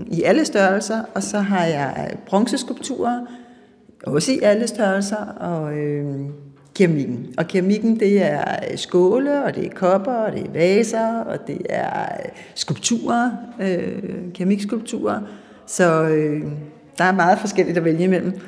i 0.08 0.24
alle 0.24 0.46
størrelser, 0.46 1.02
og 1.16 1.24
så 1.24 1.40
har 1.40 1.66
jeg 1.66 2.10
øh, 2.12 2.18
bronzeskulpturer, 2.26 3.20
også 4.04 4.32
i 4.32 4.40
alle 4.42 4.68
størrelser, 4.68 5.26
og 5.26 5.78
øh, 5.78 6.06
keramikken. 6.76 7.28
Og 7.38 7.48
keramikken, 7.48 8.00
det 8.00 8.22
er 8.22 8.56
øh, 8.72 8.78
skåle, 8.78 9.44
og 9.44 9.56
det 9.56 9.66
er 9.66 9.70
kopper, 9.76 10.14
og 10.14 10.32
det 10.32 10.46
er 10.46 10.52
vaser, 10.52 11.20
og 11.20 11.48
det 11.48 11.62
er 11.70 12.04
øh, 12.04 12.32
skulpturer, 12.56 13.32
øh, 13.62 14.34
keramikskulpturer. 14.34 15.20
Så 15.68 16.04
øh, 16.04 16.42
der 16.98 17.04
er 17.04 17.12
meget 17.12 17.40
forskelligt 17.40 17.78
at 17.78 17.86
vælge 17.86 18.04
imellem. 18.04 18.40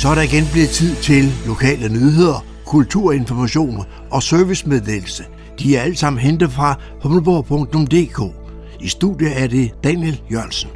Så 0.00 0.08
er 0.08 0.14
der 0.14 0.22
igen 0.22 0.44
blevet 0.52 0.68
tid 0.68 0.94
til 0.96 1.24
lokale 1.46 1.88
nyheder, 1.88 2.44
kulturinformation 2.66 3.76
og 4.10 4.22
servicemeddelelse. 4.22 5.24
De 5.58 5.76
er 5.76 5.82
alle 5.82 5.96
sammen 5.96 6.20
hentet 6.20 6.52
fra 6.52 6.74
humleborg.dk. 7.02 8.34
I 8.80 8.88
studiet 8.88 9.42
er 9.42 9.46
det 9.46 9.70
Daniel 9.84 10.20
Jørgensen. 10.32 10.70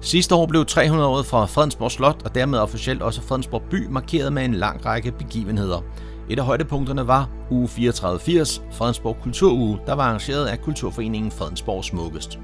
Sidste 0.00 0.34
år 0.34 0.46
blev 0.46 0.64
300-året 0.70 1.26
fra 1.26 1.46
Fredensborg 1.46 1.90
Slot 1.90 2.22
og 2.24 2.34
dermed 2.34 2.58
officielt 2.58 3.02
også 3.02 3.22
Fredensborg 3.22 3.62
By 3.70 3.86
markeret 3.90 4.32
med 4.32 4.44
en 4.44 4.54
lang 4.54 4.86
række 4.86 5.12
begivenheder. 5.12 5.84
Et 6.30 6.38
af 6.38 6.44
højdepunkterne 6.44 7.06
var 7.06 7.28
uge 7.50 7.68
3480, 7.68 8.62
Fredensborg 8.72 9.16
Kulturuge, 9.22 9.78
der 9.86 9.92
var 9.92 10.02
arrangeret 10.04 10.46
af 10.46 10.60
Kulturforeningen 10.60 11.30
Fredensborg 11.30 11.84
Smukkest. 11.84 12.38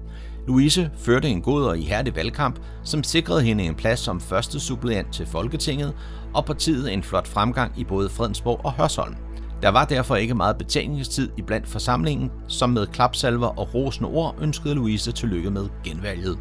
Louise 0.48 0.92
førte 0.98 1.28
en 1.28 1.42
god 1.42 1.64
og 1.64 1.78
ihærdig 1.78 2.16
valgkamp, 2.16 2.60
som 2.84 3.04
sikrede 3.04 3.42
hende 3.42 3.64
en 3.64 3.76
plads 3.76 4.00
som 4.00 4.22
første 4.22 4.60
suppleant 4.60 5.14
til 5.14 5.26
Folketinget, 5.26 5.94
og 6.34 6.46
partiet 6.46 6.94
en 6.94 7.04
flot 7.04 7.28
fremgang 7.28 7.72
i 7.78 7.84
både 7.84 8.10
Fredensborg 8.10 8.66
og 8.66 8.72
Hørsholm. 8.72 9.16
Der 9.62 9.70
var 9.70 9.86
derfor 9.86 10.16
ikke 10.16 10.36
meget 10.36 10.58
betænkningstid 10.58 11.30
i 11.38 11.42
blandt 11.42 11.68
forsamlingen, 11.68 12.32
som 12.48 12.70
med 12.70 12.88
klapsalver 12.88 13.60
og 13.60 13.74
rosende 13.74 14.10
ord 14.10 14.36
ønskede 14.42 14.76
Louise 14.76 15.12
tillykke 15.12 15.52
med 15.52 15.68
genvalget. 15.84 16.38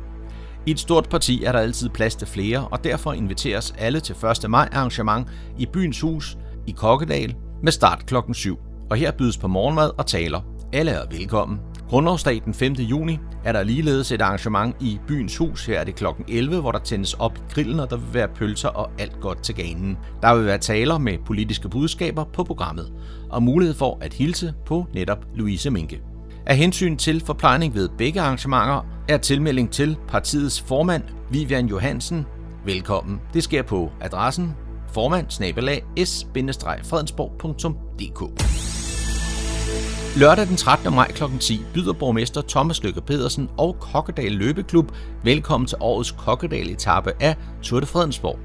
I 0.66 0.70
et 0.70 0.78
stort 0.78 1.08
parti 1.08 1.44
er 1.44 1.52
der 1.52 1.58
altid 1.58 1.88
plads 1.88 2.14
til 2.14 2.26
flere, 2.26 2.68
og 2.68 2.84
derfor 2.84 3.12
inviteres 3.12 3.74
alle 3.78 4.00
til 4.00 4.16
1. 4.44 4.50
maj 4.50 4.68
arrangement 4.72 5.28
i 5.58 5.66
byens 5.66 6.00
hus 6.00 6.38
i 6.66 6.70
Kokkedal 6.70 7.34
med 7.62 7.72
start 7.72 8.06
klokken 8.06 8.34
7. 8.34 8.58
Og 8.90 8.96
her 8.96 9.12
bydes 9.12 9.38
på 9.38 9.48
morgenmad 9.48 9.90
og 9.98 10.06
taler. 10.06 10.40
Alle 10.72 10.90
er 10.90 11.06
velkommen. 11.10 11.60
Grundlovsdag 11.88 12.42
den 12.44 12.54
5. 12.54 12.72
juni 12.72 13.18
er 13.44 13.52
der 13.52 13.62
ligeledes 13.62 14.12
et 14.12 14.22
arrangement 14.22 14.76
i 14.80 15.00
byens 15.06 15.36
hus. 15.36 15.66
Her 15.66 15.80
er 15.80 15.84
det 15.84 15.94
kl. 15.94 16.04
11, 16.28 16.60
hvor 16.60 16.72
der 16.72 16.78
tændes 16.78 17.14
op 17.14 17.36
i 17.36 17.52
grillen, 17.54 17.80
og 17.80 17.90
der 17.90 17.96
vil 17.96 18.14
være 18.14 18.28
pølser 18.28 18.68
og 18.68 18.90
alt 18.98 19.20
godt 19.20 19.42
til 19.42 19.54
ganen. 19.54 19.98
Der 20.22 20.34
vil 20.34 20.46
være 20.46 20.58
taler 20.58 20.98
med 20.98 21.18
politiske 21.26 21.68
budskaber 21.68 22.24
på 22.24 22.44
programmet, 22.44 22.92
og 23.30 23.42
mulighed 23.42 23.74
for 23.74 23.98
at 24.00 24.14
hilse 24.14 24.54
på 24.66 24.86
netop 24.94 25.24
Louise 25.34 25.70
Minke. 25.70 26.00
Af 26.46 26.56
hensyn 26.56 26.96
til 26.96 27.20
forplejning 27.20 27.74
ved 27.74 27.88
begge 27.98 28.20
arrangementer 28.20 28.86
er 29.08 29.18
tilmelding 29.18 29.70
til 29.70 29.96
partiets 30.08 30.60
formand, 30.60 31.02
Vivian 31.30 31.66
Johansen, 31.66 32.26
velkommen. 32.64 33.20
Det 33.34 33.44
sker 33.44 33.62
på 33.62 33.90
adressen 34.00 34.54
formand 34.92 35.30
s-fredensborg.dk. 35.30 38.20
Lørdag 40.18 40.46
den 40.46 40.56
13. 40.56 40.94
maj 40.94 41.12
kl. 41.12 41.24
10 41.40 41.60
byder 41.74 41.92
borgmester 41.92 42.42
Thomas 42.48 42.82
Lykke 42.82 43.00
Pedersen 43.00 43.50
og 43.58 43.76
Kokkedal 43.80 44.32
Løbeklub 44.32 44.92
velkommen 45.22 45.66
til 45.66 45.78
årets 45.80 46.10
Kokkedal 46.10 46.70
etape 46.70 47.12
af 47.20 47.36
Tour 47.62 47.80
de 47.80 47.86
Fredensborg. 47.86 48.38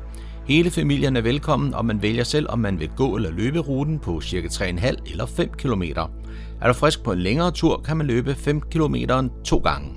Hele 0.46 0.72
familien 0.72 1.16
er 1.16 1.22
velkommen, 1.22 1.74
og 1.74 1.86
man 1.86 2.02
vælger 2.02 2.24
selv, 2.24 2.46
om 2.50 2.60
man 2.60 2.80
vil 2.80 2.90
gå 2.98 3.16
eller 3.16 3.32
løbe 3.32 3.60
ruten 3.60 4.00
på 4.00 4.22
ca. 4.22 4.38
3,5 4.38 5.12
eller 5.12 5.26
5 5.26 5.50
km. 5.50 5.84
Er 6.62 6.68
du 6.68 6.74
frisk 6.74 7.04
på 7.04 7.12
en 7.12 7.20
længere 7.20 7.52
tur, 7.52 7.82
kan 7.86 7.98
man 7.98 8.08
løbe 8.08 8.36
5 8.36 8.62
km 8.62 8.96
to 9.46 9.58
gange. 9.58 9.90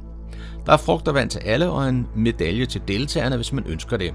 Der 0.66 0.72
er 0.72 0.76
frugt 0.76 1.08
og 1.08 1.14
vand 1.14 1.30
til 1.30 1.38
alle 1.38 1.70
og 1.70 1.88
en 1.88 2.06
medalje 2.16 2.66
til 2.66 2.82
deltagerne, 2.88 3.36
hvis 3.36 3.52
man 3.52 3.66
ønsker 3.66 3.96
det. 3.96 4.14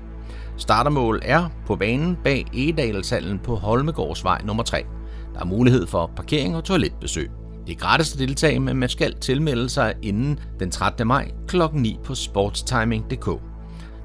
Startermål 0.58 1.22
er 1.26 1.50
på 1.66 1.76
banen 1.76 2.18
bag 2.24 2.46
Egedalshallen 2.54 3.40
på 3.40 3.56
Holmegårdsvej 3.56 4.42
nummer 4.46 4.64
3. 4.64 4.86
Der 5.34 5.40
er 5.40 5.46
mulighed 5.46 5.88
for 5.88 6.12
parkering 6.16 6.56
og 6.56 6.64
toiletbesøg. 6.64 7.32
Det 7.68 7.76
er 7.76 7.80
gratis 7.80 8.14
at 8.14 8.20
deltage, 8.20 8.60
men 8.60 8.78
man 8.78 8.90
skal 8.90 9.16
tilmelde 9.16 9.70
sig 9.70 9.94
inden 10.02 10.40
den 10.60 10.72
13. 10.72 11.08
maj 11.08 11.32
kl. 11.48 11.62
9 11.74 11.98
på 12.04 12.16
sportstiming.dk. 12.16 13.42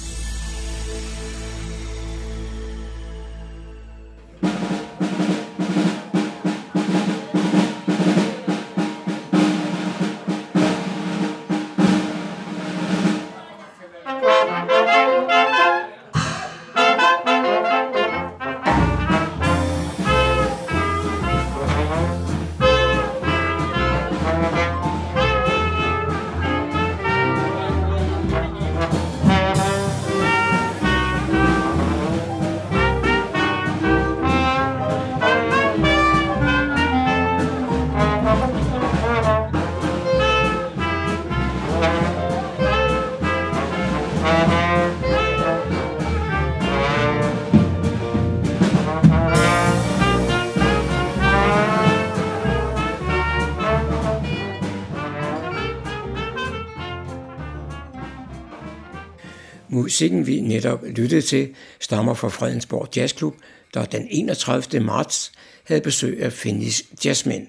Musikken, 60.02 60.26
vi 60.26 60.40
netop 60.40 60.84
lyttede 60.84 61.22
til, 61.22 61.48
stammer 61.80 62.14
fra 62.14 62.28
Fredensborg 62.28 62.88
Jazzklub, 62.96 63.34
der 63.74 63.84
den 63.84 64.06
31. 64.10 64.80
marts 64.80 65.32
havde 65.64 65.80
besøg 65.80 66.22
af 66.22 66.32
Finnish 66.32 66.84
Jazzmen. 67.04 67.48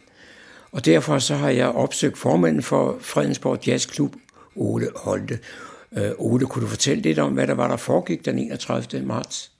Og 0.71 0.85
derfor 0.85 1.19
så 1.19 1.35
har 1.35 1.49
jeg 1.49 1.67
opsøgt 1.67 2.17
formanden 2.17 2.63
for 2.63 2.97
Fredensborg 3.01 3.67
Jazzklub, 3.67 4.15
Ole 4.55 4.87
Holte. 4.95 5.39
Øh, 5.97 6.11
Ole, 6.17 6.45
kunne 6.45 6.61
du 6.61 6.67
fortælle 6.67 7.03
lidt 7.03 7.19
om, 7.19 7.33
hvad 7.33 7.47
der 7.47 7.53
var, 7.53 7.67
der 7.67 7.77
foregik 7.77 8.25
den 8.25 8.39
31. 8.39 9.05
marts? 9.05 9.51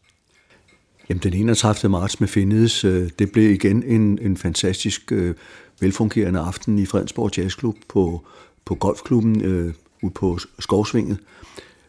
Jamen, 1.09 1.23
den 1.23 1.33
31. 1.33 1.91
marts 1.91 2.19
med 2.19 2.27
Findes, 2.27 2.83
øh, 2.83 3.09
det 3.19 3.31
blev 3.31 3.51
igen 3.51 3.83
en, 3.83 4.19
en 4.21 4.37
fantastisk 4.37 5.11
øh, 5.11 5.35
velfungerende 5.79 6.39
aften 6.39 6.79
i 6.79 6.85
Fredensborg 6.85 7.37
Jazzklub 7.37 7.75
på, 7.89 8.25
på 8.65 8.75
golfklubben 8.75 9.41
øh, 9.41 9.73
ude 10.01 10.13
på 10.13 10.39
Skovsvinget. 10.59 11.17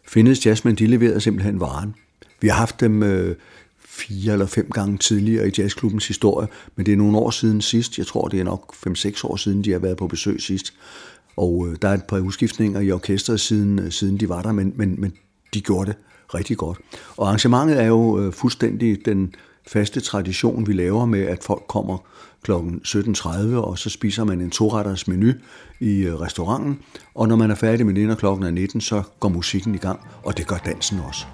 Findes 0.07 0.45
Jazzman, 0.45 0.75
de 0.75 0.87
leverede 0.87 1.21
simpelthen 1.21 1.59
varen. 1.59 1.95
Vi 2.41 2.47
har 2.47 2.55
haft 2.55 2.79
dem 2.79 3.03
øh, 3.03 3.35
fire 3.79 4.33
eller 4.33 4.45
fem 4.45 4.69
gange 4.69 4.97
tidligere 4.97 5.47
i 5.47 5.51
jazzklubbens 5.57 6.07
historie, 6.07 6.47
men 6.75 6.85
det 6.85 6.91
er 6.91 6.97
nogle 6.97 7.17
år 7.17 7.29
siden 7.29 7.61
sidst. 7.61 7.97
Jeg 7.97 8.07
tror, 8.07 8.27
det 8.27 8.39
er 8.39 8.43
nok 8.43 8.75
5-6 8.87 9.21
år 9.23 9.35
siden, 9.35 9.63
de 9.63 9.71
har 9.71 9.79
været 9.79 9.97
på 9.97 10.07
besøg 10.07 10.41
sidst. 10.41 10.73
Og 11.37 11.67
øh, 11.67 11.75
der 11.81 11.89
er 11.89 11.93
et 11.93 12.03
par 12.03 12.19
udskiftninger 12.19 12.79
i 12.79 12.91
orkestret 12.91 13.39
siden, 13.39 13.79
øh, 13.79 13.91
siden 13.91 14.19
de 14.19 14.29
var 14.29 14.41
der, 14.41 14.51
men, 14.51 14.73
men, 14.75 14.95
men 15.01 15.13
de 15.53 15.61
gjorde 15.61 15.87
det 15.87 15.95
rigtig 16.33 16.57
godt. 16.57 16.77
Og 17.17 17.27
arrangementet 17.27 17.81
er 17.81 17.85
jo 17.85 18.19
øh, 18.19 18.33
fuldstændig 18.33 19.05
den 19.05 19.35
faste 19.67 19.99
tradition, 19.99 20.67
vi 20.67 20.73
laver 20.73 21.05
med, 21.05 21.21
at 21.21 21.43
folk 21.43 21.63
kommer 21.67 21.97
kl. 22.43 22.51
17.30, 22.51 23.55
og 23.55 23.79
så 23.79 23.89
spiser 23.89 24.23
man 24.23 24.41
en 24.41 24.49
toretters 24.49 25.07
menu 25.07 25.31
i 25.79 26.01
øh, 26.01 26.15
restauranten, 26.15 26.79
og 27.15 27.27
når 27.27 27.35
man 27.35 27.51
er 27.51 27.55
færdig 27.55 27.85
med 27.85 27.93
det, 27.93 28.07
når 28.07 28.15
klokken 28.15 28.45
er 28.45 28.51
19, 28.51 28.81
så 28.81 29.03
går 29.19 29.29
musikken 29.29 29.75
i 29.75 29.77
gang, 29.77 29.99
og 30.23 30.37
det 30.37 30.47
gør 30.47 30.57
dansen 30.57 30.99
også. 31.07 31.25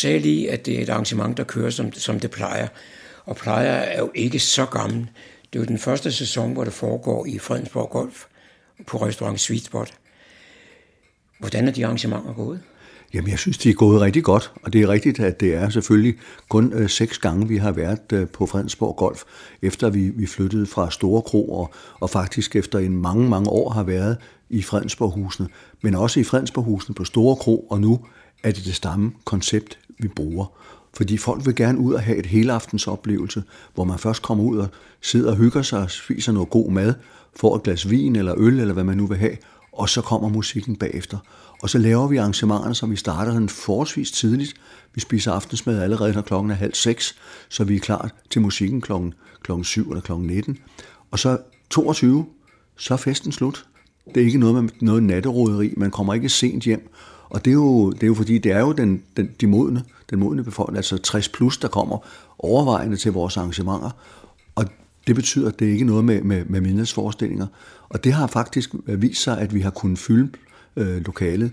Sagde 0.00 0.18
lige, 0.18 0.50
at 0.50 0.66
det 0.66 0.78
er 0.78 0.82
et 0.82 0.88
arrangement, 0.88 1.36
der 1.36 1.44
kører, 1.44 1.70
som, 1.70 1.92
som 1.92 2.20
det 2.20 2.30
plejer. 2.30 2.68
Og 3.24 3.36
plejer 3.36 3.72
er 3.72 3.98
jo 3.98 4.10
ikke 4.14 4.38
så 4.38 4.66
gammel. 4.66 5.10
Det 5.52 5.58
er 5.58 5.62
jo 5.62 5.66
den 5.66 5.78
første 5.78 6.12
sæson, 6.12 6.52
hvor 6.52 6.64
det 6.64 6.72
foregår 6.72 7.26
i 7.26 7.38
Fredensborg 7.38 7.90
Golf 7.90 8.24
på 8.86 8.96
restaurant 8.96 9.40
Sweet 9.40 9.64
Spot. 9.64 9.94
Hvordan 11.38 11.68
er 11.68 11.72
de 11.72 11.84
arrangementer 11.84 12.32
gået? 12.32 12.60
Jamen, 13.14 13.30
jeg 13.30 13.38
synes, 13.38 13.58
de 13.58 13.70
er 13.70 13.74
gået 13.74 14.00
rigtig 14.00 14.24
godt, 14.24 14.52
og 14.62 14.72
det 14.72 14.80
er 14.82 14.88
rigtigt, 14.88 15.20
at 15.20 15.40
det 15.40 15.54
er 15.54 15.68
selvfølgelig 15.68 16.14
kun 16.48 16.72
øh, 16.72 16.88
seks 16.88 17.18
gange, 17.18 17.48
vi 17.48 17.56
har 17.56 17.72
været 17.72 18.12
øh, 18.12 18.28
på 18.28 18.46
Fredensborg 18.46 18.96
Golf, 18.96 19.22
efter 19.62 19.90
vi, 19.90 20.08
vi 20.08 20.26
flyttede 20.26 20.66
fra 20.66 20.90
Store 20.90 21.22
Kro, 21.22 21.52
og, 21.52 21.70
og 22.00 22.10
faktisk 22.10 22.56
efter 22.56 22.78
en 22.78 22.96
mange, 22.96 23.28
mange 23.28 23.50
år 23.50 23.70
har 23.70 23.82
været 23.82 24.16
i 24.50 24.62
Fredensborghusene, 24.62 25.48
men 25.82 25.94
også 25.94 26.20
i 26.20 26.24
Fredensborghusene 26.24 26.94
på 26.94 27.04
Store 27.04 27.36
Kro, 27.36 27.60
og 27.60 27.80
nu 27.80 28.00
er 28.42 28.50
det 28.50 28.64
det 28.64 28.74
samme 28.74 29.12
koncept, 29.24 29.78
vi 30.02 30.08
bruger. 30.08 30.46
Fordi 30.94 31.16
folk 31.16 31.46
vil 31.46 31.54
gerne 31.54 31.78
ud 31.78 31.94
og 31.94 32.02
have 32.02 32.18
et 32.18 32.26
helaftens 32.26 32.86
oplevelse, 32.86 33.42
hvor 33.74 33.84
man 33.84 33.98
først 33.98 34.22
kommer 34.22 34.44
ud 34.44 34.58
og 34.58 34.68
sidder 35.00 35.30
og 35.30 35.36
hygger 35.36 35.62
sig 35.62 35.78
og 35.82 35.90
spiser 35.90 36.32
noget 36.32 36.50
god 36.50 36.70
mad, 36.70 36.94
får 37.36 37.56
et 37.56 37.62
glas 37.62 37.90
vin 37.90 38.16
eller 38.16 38.34
øl, 38.36 38.60
eller 38.60 38.74
hvad 38.74 38.84
man 38.84 38.96
nu 38.96 39.06
vil 39.06 39.18
have, 39.18 39.36
og 39.72 39.88
så 39.88 40.00
kommer 40.00 40.28
musikken 40.28 40.76
bagefter. 40.76 41.18
Og 41.62 41.70
så 41.70 41.78
laver 41.78 42.06
vi 42.08 42.16
arrangementerne, 42.16 42.74
så 42.74 42.86
vi 42.86 42.96
starter 42.96 43.32
den 43.32 43.48
forholdsvis 43.48 44.10
tidligt. 44.10 44.54
Vi 44.94 45.00
spiser 45.00 45.32
aftensmad 45.32 45.82
allerede, 45.82 46.12
når 46.12 46.22
klokken 46.22 46.50
er 46.50 46.54
halv 46.54 46.74
seks, 46.74 47.16
så 47.48 47.64
vi 47.64 47.76
er 47.76 47.80
klar 47.80 48.10
til 48.30 48.40
musikken 48.40 48.80
klokken, 48.80 49.14
klokken 49.42 49.64
7 49.64 49.90
eller 49.90 50.00
klokken 50.00 50.26
19. 50.26 50.58
Og 51.10 51.18
så 51.18 51.38
22, 51.70 52.26
så 52.76 52.94
er 52.94 52.98
festen 52.98 53.32
slut. 53.32 53.66
Det 54.14 54.20
er 54.20 54.26
ikke 54.26 54.38
noget 54.38 54.64
med 54.64 54.70
noget 54.80 55.02
natteroderi. 55.02 55.74
Man 55.76 55.90
kommer 55.90 56.14
ikke 56.14 56.28
sent 56.28 56.64
hjem. 56.64 56.90
Og 57.30 57.44
det 57.44 57.50
er 57.50 57.54
jo, 57.54 57.90
det 57.90 58.02
er 58.02 58.06
jo 58.06 58.14
fordi, 58.14 58.38
det 58.38 58.52
er 58.52 58.60
jo 58.60 58.72
den, 58.72 59.02
den, 59.16 59.30
de 59.40 59.46
modne, 59.46 59.84
den 60.10 60.18
modne 60.18 60.44
befolkning, 60.44 60.76
altså 60.76 60.98
60 60.98 61.28
plus, 61.28 61.58
der 61.58 61.68
kommer 61.68 61.98
overvejende 62.38 62.96
til 62.96 63.12
vores 63.12 63.36
arrangementer. 63.36 63.90
Og 64.54 64.64
det 65.06 65.14
betyder, 65.14 65.48
at 65.48 65.58
det 65.58 65.66
ikke 65.66 65.82
er 65.82 65.86
noget 65.86 66.04
med, 66.04 66.22
med, 66.22 66.44
med 66.44 66.60
mindesforestillinger. 66.60 67.46
Og 67.88 68.04
det 68.04 68.12
har 68.12 68.26
faktisk 68.26 68.70
vist 68.86 69.22
sig, 69.22 69.38
at 69.38 69.54
vi 69.54 69.60
har 69.60 69.70
kunnet 69.70 69.98
fylde 69.98 70.32
øh, 70.76 70.96
lokalet 70.96 71.52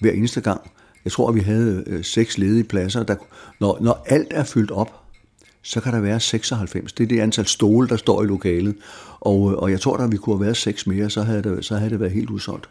hver 0.00 0.12
eneste 0.12 0.40
gang. 0.40 0.70
Jeg 1.04 1.12
tror, 1.12 1.28
at 1.28 1.34
vi 1.34 1.40
havde 1.40 1.84
øh, 1.86 2.04
seks 2.04 2.38
ledige 2.38 2.64
pladser. 2.64 3.02
Der, 3.02 3.16
når, 3.60 3.78
når 3.80 4.04
alt 4.06 4.28
er 4.30 4.44
fyldt 4.44 4.70
op, 4.70 5.00
så 5.62 5.80
kan 5.80 5.92
der 5.92 6.00
være 6.00 6.20
96. 6.20 6.92
Det 6.92 7.04
er 7.04 7.08
det 7.08 7.20
antal 7.20 7.46
stole, 7.46 7.88
der 7.88 7.96
står 7.96 8.22
i 8.22 8.26
lokalet. 8.26 8.76
Og, 9.20 9.52
øh, 9.52 9.58
og 9.58 9.70
jeg 9.70 9.80
tror, 9.80 9.96
at 9.96 10.12
vi 10.12 10.16
kunne 10.16 10.36
have 10.36 10.44
været 10.44 10.56
seks 10.56 10.86
mere, 10.86 11.10
så 11.10 11.22
havde 11.22 11.42
det, 11.42 11.64
så 11.64 11.76
havde 11.76 11.90
det 11.90 12.00
været 12.00 12.12
helt 12.12 12.30
udsolgt. 12.30 12.68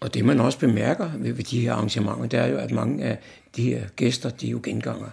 Og 0.00 0.14
det 0.14 0.24
man 0.24 0.40
også 0.40 0.58
bemærker 0.58 1.10
ved, 1.18 1.32
ved 1.32 1.44
de 1.44 1.60
her 1.60 1.72
arrangementer, 1.72 2.26
det 2.26 2.38
er 2.38 2.46
jo, 2.46 2.58
at 2.58 2.70
mange 2.70 3.04
af 3.04 3.18
de 3.56 3.62
her 3.62 3.88
gæster, 3.96 4.30
de 4.30 4.46
er 4.46 4.50
jo 4.50 4.60
genganger. 4.62 5.08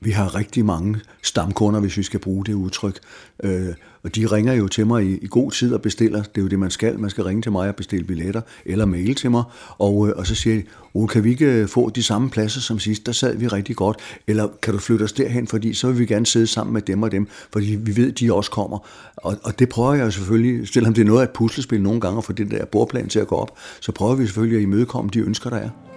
Vi 0.00 0.10
har 0.10 0.34
rigtig 0.34 0.64
mange 0.64 1.00
stamkunder, 1.22 1.80
hvis 1.80 1.96
vi 1.96 2.02
skal 2.02 2.20
bruge 2.20 2.44
det 2.44 2.54
udtryk. 2.54 2.98
Øh, 3.42 3.74
og 4.04 4.14
de 4.14 4.26
ringer 4.26 4.52
jo 4.52 4.68
til 4.68 4.86
mig 4.86 5.04
i, 5.04 5.16
i 5.16 5.26
god 5.30 5.50
tid 5.50 5.74
og 5.74 5.82
bestiller. 5.82 6.22
Det 6.22 6.38
er 6.38 6.42
jo 6.42 6.48
det, 6.48 6.58
man 6.58 6.70
skal. 6.70 7.00
Man 7.00 7.10
skal 7.10 7.24
ringe 7.24 7.42
til 7.42 7.52
mig 7.52 7.68
og 7.68 7.76
bestille 7.76 8.04
billetter, 8.04 8.40
eller 8.66 8.84
mail 8.84 9.14
til 9.14 9.30
mig. 9.30 9.42
Og, 9.78 10.08
øh, 10.08 10.14
og 10.16 10.26
så 10.26 10.34
siger 10.34 10.56
de, 10.56 10.62
oh, 10.94 11.08
kan 11.08 11.24
vi 11.24 11.30
ikke 11.30 11.46
øh, 11.46 11.68
få 11.68 11.90
de 11.90 12.02
samme 12.02 12.30
pladser 12.30 12.60
som 12.60 12.78
sidst? 12.78 13.06
Der 13.06 13.12
sad 13.12 13.36
vi 13.36 13.46
rigtig 13.46 13.76
godt. 13.76 13.96
Eller 14.26 14.48
kan 14.62 14.74
du 14.74 14.80
flytte 14.80 15.02
os 15.02 15.12
derhen, 15.12 15.46
fordi 15.46 15.74
så 15.74 15.86
vil 15.86 15.98
vi 15.98 16.06
gerne 16.06 16.26
sidde 16.26 16.46
sammen 16.46 16.72
med 16.72 16.82
dem 16.82 17.02
og 17.02 17.12
dem, 17.12 17.28
fordi 17.52 17.78
vi 17.80 17.96
ved, 17.96 18.12
de 18.12 18.34
også 18.34 18.50
kommer. 18.50 18.78
Og, 19.16 19.36
og 19.42 19.58
det 19.58 19.68
prøver 19.68 19.94
jeg 19.94 20.12
selvfølgelig, 20.12 20.68
selvom 20.68 20.94
det 20.94 21.02
er 21.02 21.06
noget 21.06 21.20
af 21.20 21.24
et 21.24 21.30
puslespil 21.30 21.82
nogle 21.82 22.00
gange, 22.00 22.18
at 22.18 22.24
få 22.24 22.32
den 22.32 22.50
der 22.50 22.64
bordplan 22.64 23.08
til 23.08 23.18
at 23.18 23.26
gå 23.26 23.36
op, 23.36 23.58
så 23.80 23.92
prøver 23.92 24.14
vi 24.14 24.26
selvfølgelig 24.26 24.56
at 24.56 24.62
imødekomme 24.62 25.10
de 25.14 25.18
ønsker, 25.18 25.50
der 25.50 25.56
er. 25.56 25.91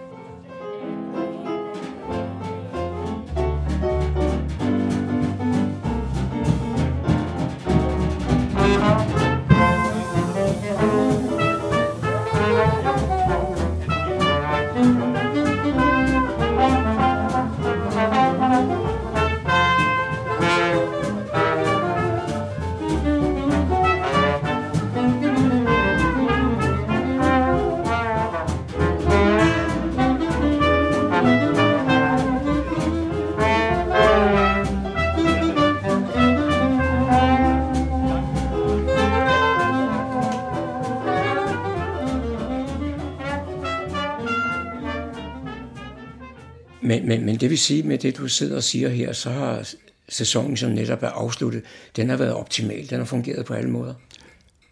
Vil 47.56 47.60
sige, 47.60 47.84
med 47.84 47.98
det 47.98 48.18
du 48.18 48.28
sidder 48.28 48.56
og 48.56 48.64
siger 48.64 48.90
her, 48.90 49.14
så 49.14 49.30
har 49.30 49.70
sæsonen, 50.10 50.58
som 50.58 50.72
netop 50.72 51.04
er 51.04 51.08
afsluttet, 51.08 51.64
den 51.96 52.10
har 52.10 52.18
været 52.18 52.34
optimal. 52.34 52.90
Den 52.90 52.98
har 52.98 53.06
fungeret 53.06 53.46
på 53.46 53.54
alle 53.54 53.70
måder. 53.70 53.94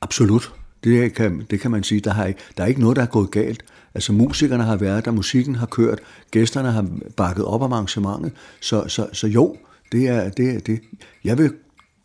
Absolut. 0.02 0.52
Det 0.84 1.14
kan, 1.14 1.46
det 1.50 1.60
kan 1.60 1.72
man 1.72 1.84
sige. 1.84 2.02
Der, 2.02 2.12
har 2.12 2.26
ikke, 2.26 2.40
der 2.58 2.64
er 2.64 2.68
ikke 2.68 2.82
noget, 2.82 2.96
der 2.96 3.02
er 3.02 3.06
gået 3.06 3.32
galt. 3.32 3.64
Altså 3.94 4.14
musikerne 4.14 4.64
har 4.64 4.76
været 4.76 5.06
der, 5.06 5.12
musikken 5.12 5.56
har 5.56 5.66
kørt, 5.66 6.00
gæsterne 6.32 6.72
har 6.72 6.88
bakket 7.18 7.46
op 7.46 7.62
om 7.62 7.74
arrangementet. 7.74 8.32
Så, 8.62 8.88
så, 8.88 9.08
så 9.14 9.28
jo, 9.28 9.58
det 9.92 10.08
er 10.08 10.30
det. 10.30 10.68
det. 10.68 10.80
Jeg 11.24 11.38
vil 11.38 11.54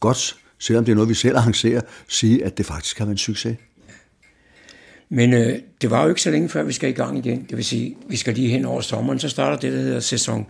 godt, 0.01 0.37
selvom 0.59 0.85
det 0.85 0.93
er 0.93 0.97
noget, 0.97 1.09
vi 1.09 1.15
selv 1.15 1.37
arrangerer, 1.37 1.81
sige, 2.09 2.45
at 2.45 2.59
det 2.59 2.67
faktisk 2.67 2.99
har 2.99 3.05
været 3.05 3.15
en 3.15 3.19
succes. 3.19 3.57
Men 5.09 5.33
øh, 5.33 5.59
det 5.83 5.91
var 5.91 6.03
jo 6.03 6.09
ikke 6.09 6.23
så 6.23 6.31
længe 6.31 6.49
før, 6.49 6.63
vi 6.63 6.73
skal 6.73 6.89
i 6.89 6.93
gang 6.93 7.19
igen. 7.19 7.47
Det 7.49 7.57
vil 7.57 7.65
sige, 7.65 7.97
vi 8.09 8.17
skal 8.17 8.35
lige 8.35 8.49
hen 8.49 8.65
over 8.65 8.81
sommeren, 8.81 9.19
så 9.19 9.29
starter 9.29 9.57
det, 9.57 9.73
der 9.73 9.79
hedder 9.79 10.01
sæson 10.01 10.47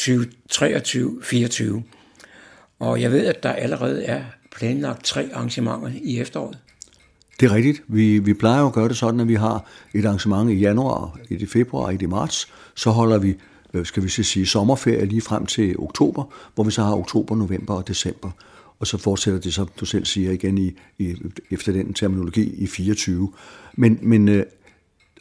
2023-24. 0.00 1.82
Og 2.78 3.00
jeg 3.00 3.12
ved, 3.12 3.26
at 3.26 3.42
der 3.42 3.52
allerede 3.52 4.04
er 4.04 4.24
planlagt 4.56 5.04
tre 5.04 5.28
arrangementer 5.32 5.90
i 6.02 6.20
efteråret. 6.20 6.58
Det 7.40 7.50
er 7.50 7.54
rigtigt. 7.54 7.82
Vi, 7.88 8.18
vi 8.18 8.34
plejer 8.34 8.60
jo 8.60 8.66
at 8.66 8.72
gøre 8.72 8.88
det 8.88 8.96
sådan, 8.96 9.20
at 9.20 9.28
vi 9.28 9.34
har 9.34 9.64
et 9.94 10.04
arrangement 10.04 10.50
i 10.50 10.54
januar, 10.54 11.18
et 11.30 11.42
i 11.42 11.46
februar 11.46 11.84
og 11.84 11.94
et 11.94 12.02
i 12.02 12.06
marts. 12.06 12.48
Så 12.74 12.90
holder 12.90 13.18
vi, 13.18 13.34
øh, 13.74 13.86
skal 13.86 14.02
vi 14.02 14.08
så 14.08 14.22
sige, 14.22 14.46
sommerferie 14.46 15.04
lige 15.04 15.20
frem 15.20 15.46
til 15.46 15.78
oktober, 15.78 16.24
hvor 16.54 16.64
vi 16.64 16.70
så 16.70 16.82
har 16.82 16.96
oktober, 16.96 17.36
november 17.36 17.74
og 17.74 17.88
december. 17.88 18.30
Og 18.78 18.86
så 18.86 18.98
fortsætter 18.98 19.40
det, 19.40 19.54
som 19.54 19.68
du 19.80 19.84
selv 19.84 20.04
siger, 20.04 20.30
igen 20.30 20.58
i, 20.58 20.72
i, 20.98 21.16
efter 21.50 21.72
den 21.72 21.94
terminologi 21.94 22.54
i 22.58 22.66
24. 22.66 23.32
Men, 23.74 23.98
men 24.02 24.28
øh, 24.28 24.44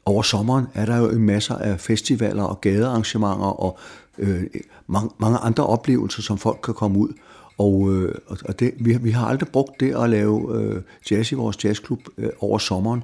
over 0.05 0.21
sommeren 0.21 0.65
er 0.73 0.85
der 0.85 0.97
jo 0.97 1.09
en 1.09 1.25
masse 1.25 1.53
af 1.53 1.79
festivaler 1.79 2.43
og 2.43 2.61
gadearrangementer 2.61 3.45
og 3.45 3.79
øh, 4.17 4.43
mange, 4.87 5.09
mange 5.17 5.37
andre 5.37 5.65
oplevelser, 5.65 6.21
som 6.21 6.37
folk 6.37 6.59
kan 6.63 6.73
komme 6.73 6.97
ud. 6.97 7.09
Og, 7.57 7.93
øh, 7.93 8.15
og 8.27 8.59
det, 8.59 8.73
vi, 8.79 8.97
vi 9.01 9.11
har 9.11 9.25
aldrig 9.25 9.49
brugt 9.49 9.79
det 9.79 9.95
at 9.95 10.09
lave 10.09 10.61
øh, 10.61 10.81
jazz 11.11 11.31
i 11.31 11.35
vores 11.35 11.65
jazzklub 11.65 11.99
øh, 12.17 12.29
over 12.39 12.57
sommeren. 12.57 13.03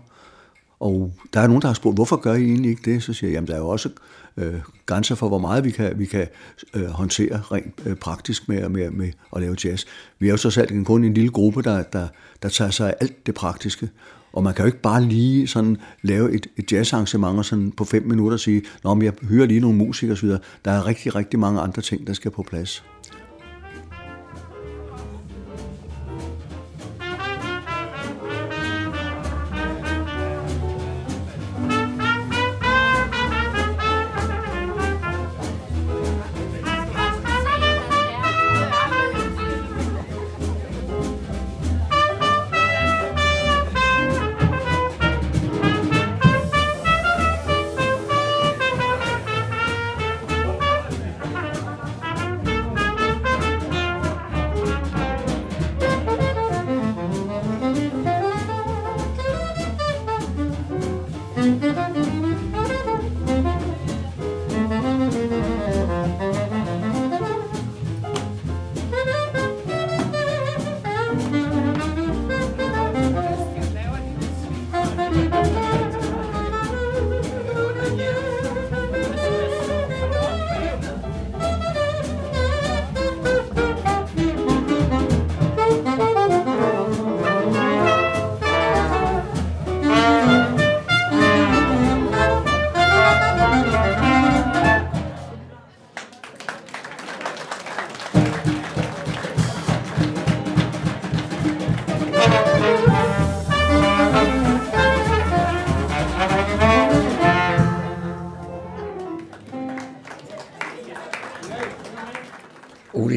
Og 0.79 1.13
der 1.33 1.39
er 1.39 1.47
nogen, 1.47 1.61
der 1.61 1.67
har 1.67 1.73
spurgt, 1.73 1.97
hvorfor 1.97 2.15
gør 2.15 2.33
I 2.33 2.43
egentlig 2.43 2.71
ikke 2.71 2.91
det? 2.91 3.03
Så 3.03 3.13
siger 3.13 3.29
jeg, 3.29 3.35
jamen 3.35 3.47
der 3.47 3.53
er 3.53 3.59
jo 3.59 3.67
også 3.67 3.89
øh, 4.37 4.55
grænser 4.85 5.15
for, 5.15 5.27
hvor 5.27 5.37
meget 5.37 5.63
vi 5.63 5.71
kan, 5.71 5.99
vi 5.99 6.05
kan 6.05 6.27
øh, 6.73 6.85
håndtere 6.85 7.41
rent 7.51 7.81
øh, 7.85 7.95
praktisk 7.95 8.49
med, 8.49 8.69
med, 8.69 8.91
med 8.91 9.11
at 9.35 9.41
lave 9.41 9.55
jazz. 9.63 9.85
Vi 10.19 10.27
er 10.27 10.31
jo 10.31 10.37
så 10.37 10.51
selv 10.51 10.85
kun 10.85 11.03
en 11.03 11.13
lille 11.13 11.31
gruppe, 11.31 11.61
der, 11.61 11.83
der, 11.83 12.07
der 12.43 12.49
tager 12.49 12.71
sig 12.71 12.89
af 12.89 12.95
alt 13.01 13.25
det 13.25 13.35
praktiske. 13.35 13.89
Og 14.37 14.43
man 14.43 14.53
kan 14.53 14.63
jo 14.63 14.65
ikke 14.65 14.81
bare 14.81 15.03
lige 15.03 15.47
sådan 15.47 15.77
lave 16.01 16.33
et, 16.33 16.47
et 16.57 16.71
jazzarrangement 16.71 17.37
og 17.37 17.45
sådan 17.45 17.71
på 17.71 17.85
fem 17.85 18.03
minutter 18.07 18.37
sige, 18.37 18.61
Nå, 18.83 18.93
men 18.93 19.05
jeg 19.05 19.13
hører 19.29 19.45
lige 19.45 19.59
nogle 19.59 19.77
musikere 19.77 20.13
osv. 20.13 20.29
Der 20.65 20.71
er 20.71 20.87
rigtig, 20.87 21.15
rigtig 21.15 21.39
mange 21.39 21.61
andre 21.61 21.81
ting, 21.81 22.07
der 22.07 22.13
skal 22.13 22.31
på 22.31 22.43
plads. 22.43 22.83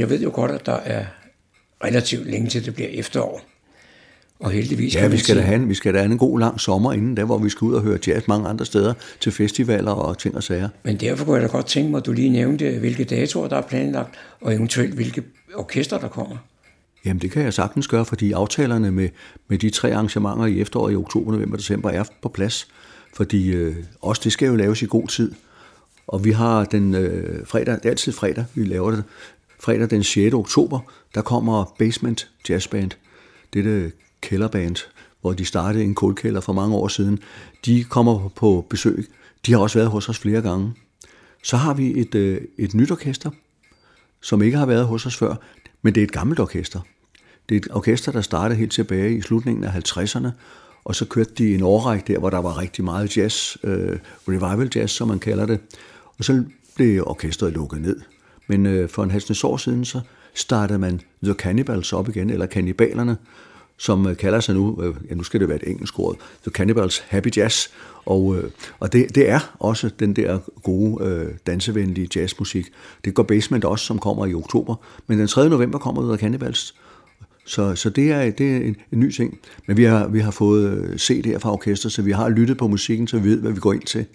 Jeg 0.00 0.10
ved 0.10 0.20
jo 0.20 0.30
godt, 0.34 0.50
at 0.50 0.66
der 0.66 0.76
er 0.76 1.04
relativt 1.84 2.30
længe 2.30 2.48
til 2.48 2.64
det 2.64 2.74
bliver 2.74 2.88
efterår. 2.88 3.40
Og 4.40 4.50
heldigvis 4.50 4.94
Ja, 4.94 5.08
vi 5.08 5.18
skal, 5.18 5.36
da 5.36 5.40
have 5.40 5.56
en, 5.56 5.68
vi 5.68 5.74
skal 5.74 5.94
da 5.94 5.98
have 5.98 6.12
en 6.12 6.18
god 6.18 6.40
lang 6.40 6.60
sommer 6.60 6.92
inden 6.92 7.14
da, 7.14 7.24
hvor 7.24 7.38
vi 7.38 7.48
skal 7.48 7.64
ud 7.64 7.74
og 7.74 7.82
høre 7.82 7.98
jazz 8.06 8.28
mange 8.28 8.48
andre 8.48 8.66
steder 8.66 8.94
til 9.20 9.32
festivaler 9.32 9.90
og 9.90 10.18
ting 10.18 10.36
og 10.36 10.42
sager. 10.42 10.68
Men 10.82 10.96
derfor 10.96 11.24
kunne 11.24 11.40
jeg 11.40 11.42
da 11.42 11.52
godt 11.52 11.66
tænke 11.66 11.90
mig, 11.90 11.98
at 11.98 12.06
du 12.06 12.12
lige 12.12 12.30
nævnte, 12.30 12.78
hvilke 12.78 13.04
datoer, 13.04 13.48
der 13.48 13.56
er 13.56 13.62
planlagt, 13.62 14.14
og 14.40 14.54
eventuelt 14.54 14.94
hvilke 14.94 15.22
orkester, 15.54 15.98
der 15.98 16.08
kommer. 16.08 16.36
Jamen 17.04 17.20
det 17.20 17.30
kan 17.30 17.42
jeg 17.42 17.54
sagtens 17.54 17.88
gøre, 17.88 18.04
fordi 18.04 18.32
aftalerne 18.32 18.90
med, 18.90 19.08
med 19.48 19.58
de 19.58 19.70
tre 19.70 19.92
arrangementer 19.92 20.46
i 20.46 20.60
efteråret 20.60 20.92
i 20.92 20.96
oktober, 20.96 21.32
november 21.32 21.54
og 21.54 21.58
december 21.58 21.90
er 21.90 22.04
på 22.22 22.28
plads. 22.28 22.68
Fordi 23.14 23.52
øh, 23.52 23.76
også 24.00 24.20
det 24.24 24.32
skal 24.32 24.48
jo 24.48 24.56
laves 24.56 24.82
i 24.82 24.86
god 24.86 25.08
tid. 25.08 25.32
Og 26.06 26.24
vi 26.24 26.30
har 26.30 26.64
den 26.64 26.94
øh, 26.94 27.46
fredag, 27.46 27.74
det 27.74 27.84
er 27.84 27.90
altid 27.90 28.12
fredag, 28.12 28.44
vi 28.54 28.64
laver 28.64 28.90
det. 28.90 29.04
Fredag 29.60 29.90
den 29.90 30.04
6. 30.04 30.34
oktober, 30.34 30.80
der 31.14 31.22
kommer 31.22 31.74
Basement 31.78 32.30
Jazz 32.48 32.68
Band. 32.68 32.90
Dette 33.52 33.92
kælderband 34.20 34.76
hvor 35.20 35.32
de 35.32 35.44
startede 35.44 35.84
en 35.84 35.94
kulkælder 35.94 36.40
for 36.40 36.52
mange 36.52 36.76
år 36.76 36.88
siden, 36.88 37.18
de 37.64 37.84
kommer 37.84 38.28
på 38.28 38.66
besøg. 38.70 39.06
De 39.46 39.52
har 39.52 39.58
også 39.58 39.78
været 39.78 39.90
hos 39.90 40.08
os 40.08 40.18
flere 40.18 40.42
gange. 40.42 40.72
Så 41.42 41.56
har 41.56 41.74
vi 41.74 42.00
et, 42.00 42.14
øh, 42.14 42.40
et 42.58 42.74
nyt 42.74 42.90
orkester, 42.90 43.30
som 44.20 44.42
ikke 44.42 44.58
har 44.58 44.66
været 44.66 44.86
hos 44.86 45.06
os 45.06 45.16
før, 45.16 45.34
men 45.82 45.94
det 45.94 46.00
er 46.00 46.04
et 46.04 46.12
gammelt 46.12 46.40
orkester. 46.40 46.80
Det 47.48 47.54
er 47.54 47.60
et 47.60 47.68
orkester, 47.70 48.12
der 48.12 48.20
startede 48.20 48.58
helt 48.58 48.72
tilbage 48.72 49.16
i 49.16 49.20
slutningen 49.20 49.64
af 49.64 49.70
50'erne, 49.70 50.28
og 50.84 50.94
så 50.94 51.04
kørte 51.04 51.30
de 51.38 51.54
en 51.54 51.62
årrække 51.62 52.12
der, 52.12 52.18
hvor 52.18 52.30
der 52.30 52.38
var 52.38 52.58
rigtig 52.58 52.84
meget 52.84 53.16
jazz, 53.16 53.56
øh, 53.64 53.98
revival 54.28 54.70
jazz, 54.74 54.92
som 54.92 55.08
man 55.08 55.18
kalder 55.18 55.46
det. 55.46 55.60
Og 56.18 56.24
så 56.24 56.44
blev 56.76 57.04
orkestret 57.06 57.52
lukket 57.52 57.80
ned. 57.80 58.00
Men 58.50 58.66
øh, 58.66 58.88
for 58.88 59.02
en 59.02 59.10
halvsnes 59.10 59.44
år 59.44 59.56
siden, 59.56 59.84
så 59.84 60.00
startede 60.34 60.78
man 60.78 61.00
The 61.22 61.32
Cannibals 61.32 61.92
op 61.92 62.08
igen, 62.08 62.30
eller 62.30 62.46
Kannibalerne, 62.46 63.16
som 63.76 64.06
øh, 64.06 64.16
kalder 64.16 64.40
sig 64.40 64.54
nu, 64.54 64.82
øh, 64.82 64.94
ja 65.10 65.14
nu 65.14 65.22
skal 65.22 65.40
det 65.40 65.48
være 65.48 65.62
et 65.62 65.70
engelsk 65.70 65.98
ord, 65.98 66.16
The 66.42 66.50
Cannibals 66.50 66.98
Happy 67.08 67.36
Jazz, 67.36 67.68
og, 68.06 68.36
øh, 68.36 68.50
og 68.80 68.92
det, 68.92 69.14
det 69.14 69.30
er 69.30 69.54
også 69.58 69.90
den 70.00 70.16
der 70.16 70.38
gode 70.62 71.04
øh, 71.04 71.34
dansevenlige 71.46 72.08
jazzmusik. 72.16 72.66
Det 73.04 73.14
går 73.14 73.22
Basement 73.22 73.64
også, 73.64 73.84
som 73.84 73.98
kommer 73.98 74.26
i 74.26 74.34
oktober, 74.34 74.74
men 75.06 75.18
den 75.18 75.26
3. 75.26 75.48
november 75.48 75.78
kommer 75.78 76.16
The 76.16 76.20
Cannibals, 76.20 76.74
så, 77.44 77.74
så 77.74 77.90
det 77.90 78.10
er, 78.10 78.30
det 78.30 78.56
er 78.56 78.56
en, 78.56 78.76
en 78.92 79.00
ny 79.00 79.10
ting. 79.12 79.38
Men 79.66 79.76
vi 79.76 79.84
har, 79.84 80.08
vi 80.08 80.20
har 80.20 80.30
fået 80.30 80.70
øh, 80.70 80.94
CD'er 80.94 81.38
fra 81.38 81.52
orkester, 81.52 81.88
så 81.88 82.02
vi 82.02 82.12
har 82.12 82.28
lyttet 82.28 82.58
på 82.58 82.68
musikken, 82.68 83.06
så 83.06 83.18
vi 83.18 83.28
ved, 83.28 83.40
hvad 83.40 83.52
vi 83.52 83.60
går 83.60 83.72
ind 83.72 83.82
til. 83.82 84.06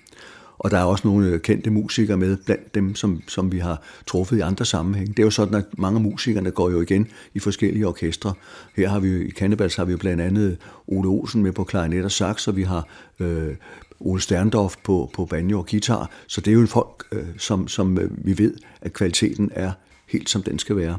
Og 0.57 0.71
der 0.71 0.77
er 0.77 0.83
også 0.83 1.07
nogle 1.07 1.27
øh, 1.27 1.39
kendte 1.39 1.69
musikere 1.69 2.17
med 2.17 2.37
blandt 2.45 2.75
dem, 2.75 2.95
som, 2.95 3.21
som 3.27 3.51
vi 3.51 3.59
har 3.59 3.81
truffet 4.07 4.37
i 4.37 4.39
andre 4.39 4.65
sammenhæng. 4.65 5.07
Det 5.07 5.19
er 5.19 5.23
jo 5.23 5.31
sådan, 5.31 5.55
at 5.55 5.65
mange 5.77 5.97
af 5.97 6.01
musikerne 6.01 6.51
går 6.51 6.69
jo 6.69 6.81
igen 6.81 7.07
i 7.33 7.39
forskellige 7.39 7.87
orkestre. 7.87 8.33
Her 8.75 8.89
har 8.89 8.99
vi 8.99 9.25
i 9.25 9.31
Cannibals 9.31 9.75
har 9.75 9.85
vi 9.85 9.91
jo 9.91 9.97
blandt 9.97 10.21
andet 10.21 10.57
Ole 10.87 11.09
Olsen 11.09 11.43
med 11.43 11.51
på 11.51 11.63
klarinet 11.63 12.05
og 12.05 12.11
sax, 12.11 12.47
og 12.47 12.55
vi 12.55 12.63
har 12.63 12.87
øh, 13.19 13.55
Ole 13.99 14.21
Sterndorf 14.21 14.75
på, 14.83 15.09
på 15.13 15.25
banjo 15.25 15.59
og 15.59 15.67
guitar. 15.67 16.09
Så 16.27 16.41
det 16.41 16.51
er 16.51 16.55
jo 16.55 16.61
en 16.61 16.67
folk, 16.67 17.03
øh, 17.11 17.25
som, 17.37 17.67
som 17.67 17.97
øh, 17.97 18.25
vi 18.25 18.37
ved, 18.37 18.53
at 18.81 18.93
kvaliteten 18.93 19.51
er 19.55 19.71
helt 20.07 20.29
som 20.29 20.43
den 20.43 20.59
skal 20.59 20.75
være. 20.75 20.97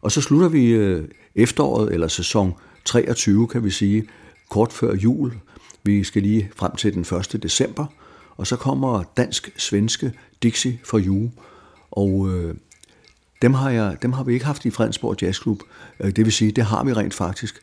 Og 0.00 0.12
så 0.12 0.20
slutter 0.20 0.48
vi 0.48 0.66
øh, 0.66 1.08
efteråret, 1.34 1.92
eller 1.92 2.08
sæson 2.08 2.54
23, 2.84 3.48
kan 3.48 3.64
vi 3.64 3.70
sige, 3.70 4.08
kort 4.50 4.72
før 4.72 4.94
jul. 4.94 5.32
Vi 5.82 6.04
skal 6.04 6.22
lige 6.22 6.50
frem 6.56 6.76
til 6.76 6.94
den 6.94 7.00
1. 7.34 7.42
december, 7.42 7.86
og 8.36 8.46
så 8.46 8.56
kommer 8.56 9.02
dansk-svenske 9.16 10.12
Dixie 10.42 10.78
for 10.84 11.00
You. 11.06 11.30
Og 11.90 12.28
øh, 12.28 12.54
dem, 13.42 13.54
har 13.54 13.70
jeg, 13.70 13.96
dem 14.02 14.12
har 14.12 14.24
vi 14.24 14.32
ikke 14.32 14.46
haft 14.46 14.64
i 14.64 14.70
Fredensborg 14.70 15.22
Jazzklub. 15.22 15.62
Øh, 16.00 16.10
det 16.10 16.24
vil 16.24 16.32
sige, 16.32 16.52
det 16.52 16.64
har 16.64 16.84
vi 16.84 16.92
rent 16.92 17.14
faktisk 17.14 17.62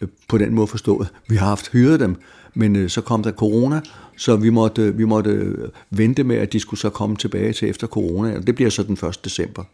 øh, 0.00 0.08
på 0.28 0.38
den 0.38 0.54
måde 0.54 0.66
forstået. 0.66 1.08
Vi 1.28 1.36
har 1.36 1.46
haft 1.46 1.68
hyret 1.72 2.00
dem, 2.00 2.16
men 2.54 2.76
øh, 2.76 2.90
så 2.90 3.00
kom 3.00 3.22
der 3.22 3.32
corona, 3.32 3.80
så 4.16 4.36
vi 4.36 4.50
måtte, 4.50 4.96
vi 4.96 5.04
måtte 5.04 5.30
øh, 5.30 5.68
vente 5.90 6.24
med, 6.24 6.36
at 6.36 6.52
de 6.52 6.60
skulle 6.60 6.80
så 6.80 6.90
komme 6.90 7.16
tilbage 7.16 7.52
til 7.52 7.68
efter 7.68 7.86
corona. 7.86 8.40
Det 8.40 8.54
bliver 8.54 8.70
så 8.70 8.82
den 8.82 8.98
1. 9.08 9.24
december. 9.24 9.64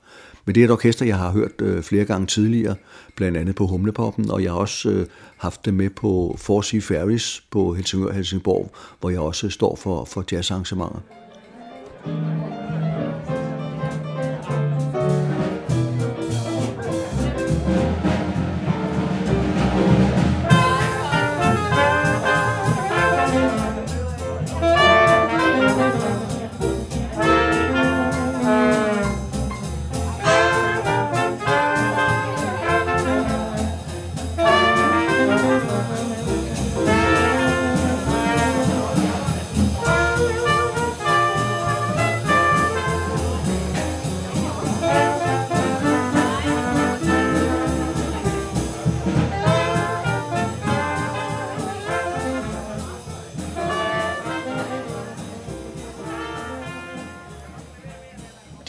Men 0.44 0.54
det 0.54 0.60
er 0.60 0.64
et 0.64 0.70
orkester, 0.70 1.06
jeg 1.06 1.16
har 1.18 1.30
hørt 1.30 1.60
øh, 1.60 1.82
flere 1.82 2.04
gange 2.04 2.26
tidligere, 2.26 2.74
blandt 3.16 3.36
andet 3.36 3.54
på 3.54 3.66
Humlepoppen, 3.66 4.30
og 4.30 4.42
jeg 4.42 4.50
har 4.52 4.58
også 4.58 4.90
øh, 4.90 5.06
haft 5.36 5.64
det 5.64 5.74
med 5.74 5.90
på 5.90 6.36
Four 6.38 6.60
Sea 6.60 6.80
Ferries 6.80 7.42
på 7.50 7.74
Helsingør 7.74 8.12
Helsingborg, 8.12 8.72
hvor 9.00 9.10
jeg 9.10 9.20
også 9.20 9.50
står 9.50 9.76
for, 9.76 10.04
for 10.04 10.24
jazzarrangementer. 10.32 11.00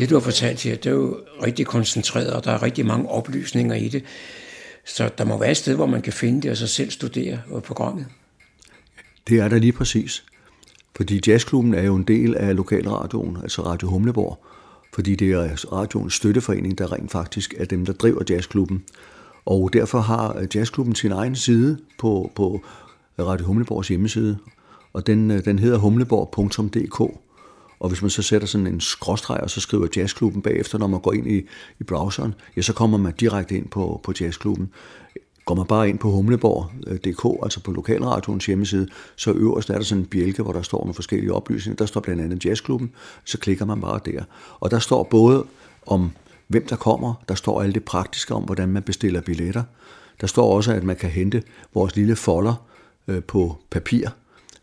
Det 0.01 0.09
du 0.09 0.15
har 0.15 0.21
fortalt 0.21 0.63
her, 0.63 0.75
det 0.75 0.85
er 0.85 0.91
jo 0.91 1.17
rigtig 1.43 1.65
koncentreret, 1.65 2.33
og 2.33 2.43
der 2.43 2.51
er 2.51 2.63
rigtig 2.63 2.85
mange 2.85 3.09
oplysninger 3.09 3.75
i 3.75 3.87
det. 3.87 4.03
Så 4.85 5.09
der 5.17 5.25
må 5.25 5.37
være 5.37 5.51
et 5.51 5.57
sted, 5.57 5.75
hvor 5.75 5.85
man 5.85 6.01
kan 6.01 6.13
finde 6.13 6.41
det 6.41 6.51
og 6.51 6.57
så 6.57 6.67
selv 6.67 6.91
studere 6.91 7.39
programmet. 7.63 8.05
Det 9.27 9.39
er 9.39 9.47
der 9.47 9.57
lige 9.57 9.71
præcis. 9.71 10.23
Fordi 10.95 11.21
jazzklubben 11.27 11.73
er 11.73 11.83
jo 11.83 11.95
en 11.95 12.03
del 12.03 12.35
af 12.35 12.55
lokalradioen, 12.55 13.37
altså 13.43 13.61
Radio 13.61 13.89
Humleborg. 13.89 14.45
Fordi 14.93 15.15
det 15.15 15.31
er 15.31 15.73
radioens 15.73 16.13
støtteforening, 16.13 16.77
der 16.77 16.93
rent 16.93 17.11
faktisk 17.11 17.53
er 17.57 17.65
dem, 17.65 17.85
der 17.85 17.93
driver 17.93 18.23
jazzklubben. 18.29 18.83
Og 19.45 19.69
derfor 19.73 19.99
har 19.99 20.47
jazzklubben 20.55 20.95
sin 20.95 21.11
egen 21.11 21.35
side 21.35 21.77
på, 21.99 22.31
på 22.35 22.61
Radio 23.19 23.45
Humleborgs 23.45 23.87
hjemmeside. 23.87 24.37
Og 24.93 25.07
den, 25.07 25.31
øh, 25.31 25.45
den 25.45 25.59
hedder 25.59 25.77
humleborg.dk. 25.77 27.21
Og 27.81 27.89
hvis 27.89 28.01
man 28.01 28.09
så 28.09 28.21
sætter 28.21 28.47
sådan 28.47 28.67
en 28.67 28.81
skråstreg, 28.81 29.39
og 29.41 29.49
så 29.49 29.61
skriver 29.61 29.87
jazzklubben 29.95 30.41
bagefter, 30.41 30.77
når 30.77 30.87
man 30.87 30.99
går 30.99 31.13
ind 31.13 31.27
i, 31.27 31.37
i 31.79 31.83
browseren, 31.83 32.33
ja, 32.57 32.61
så 32.61 32.73
kommer 32.73 32.97
man 32.97 33.13
direkte 33.19 33.57
ind 33.57 33.67
på, 33.67 33.99
på 34.03 34.13
jazzklubben. 34.21 34.69
Går 35.45 35.55
man 35.55 35.65
bare 35.65 35.89
ind 35.89 35.99
på 35.99 36.11
humleborg.dk, 36.11 37.43
altså 37.43 37.59
på 37.63 37.71
lokalradioens 37.71 38.45
hjemmeside, 38.45 38.87
så 39.15 39.31
øverst 39.31 39.69
er 39.69 39.73
der 39.73 39.83
sådan 39.83 40.03
en 40.03 40.07
bjælke, 40.07 40.43
hvor 40.43 40.53
der 40.53 40.61
står 40.61 40.77
nogle 40.77 40.93
forskellige 40.93 41.33
oplysninger. 41.33 41.75
Der 41.75 41.85
står 41.85 42.01
blandt 42.01 42.21
andet 42.21 42.45
jazzklubben, 42.45 42.91
så 43.25 43.37
klikker 43.37 43.65
man 43.65 43.81
bare 43.81 43.99
der. 44.05 44.23
Og 44.59 44.71
der 44.71 44.79
står 44.79 45.03
både 45.03 45.45
om, 45.85 46.11
hvem 46.47 46.65
der 46.67 46.75
kommer, 46.75 47.13
der 47.29 47.35
står 47.35 47.61
alt 47.61 47.75
det 47.75 47.83
praktiske 47.83 48.33
om, 48.33 48.43
hvordan 48.43 48.69
man 48.69 48.83
bestiller 48.83 49.21
billetter. 49.21 49.63
Der 50.21 50.27
står 50.27 50.55
også, 50.55 50.73
at 50.73 50.83
man 50.83 50.95
kan 50.95 51.09
hente 51.09 51.43
vores 51.73 51.95
lille 51.95 52.15
folder 52.15 52.65
øh, 53.07 53.23
på 53.23 53.57
papir. 53.69 54.09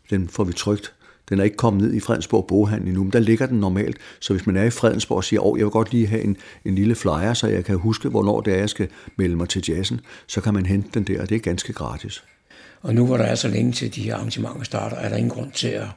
Den 0.09 0.29
får 0.29 0.43
vi 0.43 0.53
trygt 0.53 0.93
den 1.29 1.39
er 1.39 1.43
ikke 1.43 1.57
kommet 1.57 1.83
ned 1.83 1.93
i 1.93 1.99
Fredensborg 1.99 2.45
boghandel 2.47 2.87
endnu, 2.87 3.03
men 3.03 3.13
der 3.13 3.19
ligger 3.19 3.45
den 3.45 3.59
normalt. 3.59 3.97
Så 4.19 4.33
hvis 4.33 4.45
man 4.45 4.57
er 4.57 4.63
i 4.63 4.69
Fredensborg 4.69 5.17
og 5.17 5.23
siger, 5.23 5.41
at 5.41 5.57
jeg 5.57 5.65
vil 5.65 5.71
godt 5.71 5.91
lige 5.91 6.07
have 6.07 6.21
en, 6.21 6.37
en 6.65 6.75
lille 6.75 6.95
flyer, 6.95 7.33
så 7.33 7.47
jeg 7.47 7.65
kan 7.65 7.75
huske, 7.75 8.09
hvornår 8.09 8.41
det 8.41 8.53
er, 8.53 8.57
jeg 8.57 8.69
skal 8.69 8.87
melde 9.15 9.35
mig 9.35 9.49
til 9.49 9.63
jazzen, 9.69 10.01
så 10.27 10.41
kan 10.41 10.53
man 10.53 10.65
hente 10.65 10.89
den 10.93 11.03
der, 11.03 11.21
og 11.21 11.29
det 11.29 11.35
er 11.35 11.39
ganske 11.39 11.73
gratis. 11.73 12.23
Og 12.81 12.95
nu 12.95 13.05
hvor 13.05 13.17
der 13.17 13.23
er 13.23 13.35
så 13.35 13.47
længe 13.47 13.71
til 13.71 13.95
de 13.95 14.01
her 14.01 14.15
arrangementer 14.15 14.63
starter, 14.63 14.97
er 14.97 15.09
der 15.09 15.15
ingen 15.15 15.31
grund 15.31 15.51
til 15.51 15.67
at, 15.67 15.87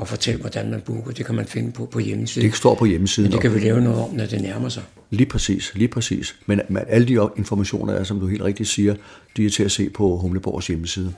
at 0.00 0.08
fortælle, 0.08 0.40
hvordan 0.40 0.70
man 0.70 0.80
booker. 0.80 1.12
Det 1.12 1.26
kan 1.26 1.34
man 1.34 1.46
finde 1.46 1.72
på, 1.72 1.86
på 1.86 1.98
hjemmesiden. 1.98 2.48
Det 2.48 2.56
står 2.56 2.74
på 2.74 2.84
hjemmesiden. 2.84 3.30
Men 3.30 3.32
det 3.32 3.40
kan 3.40 3.54
vi 3.54 3.60
lave 3.60 3.80
noget 3.80 4.02
om, 4.02 4.10
når 4.14 4.26
det 4.26 4.42
nærmer 4.42 4.68
sig. 4.68 4.82
Lige 5.10 5.26
præcis, 5.26 5.72
lige 5.74 5.88
præcis. 5.88 6.36
Men, 6.46 6.60
men 6.68 6.82
alle 6.88 7.08
de 7.08 7.28
informationer 7.36 7.92
er, 7.92 8.04
som 8.04 8.20
du 8.20 8.26
helt 8.26 8.42
rigtigt 8.42 8.68
siger, 8.68 8.94
de 9.36 9.46
er 9.46 9.50
til 9.50 9.62
at 9.62 9.72
se 9.72 9.90
på 9.90 10.16
Humleborgs 10.16 10.66
hjemmeside. 10.66 11.14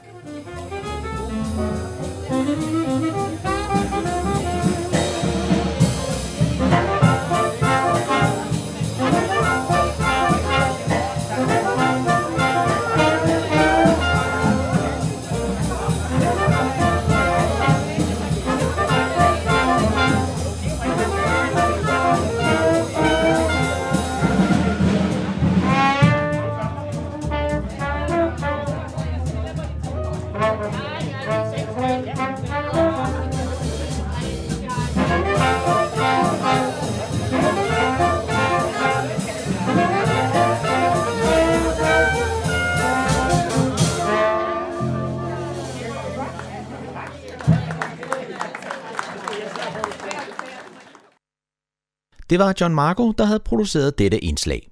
Det 52.32 52.38
var 52.38 52.54
John 52.60 52.74
Marco, 52.74 53.12
der 53.12 53.24
havde 53.24 53.40
produceret 53.44 53.98
dette 53.98 54.24
indslag. 54.24 54.71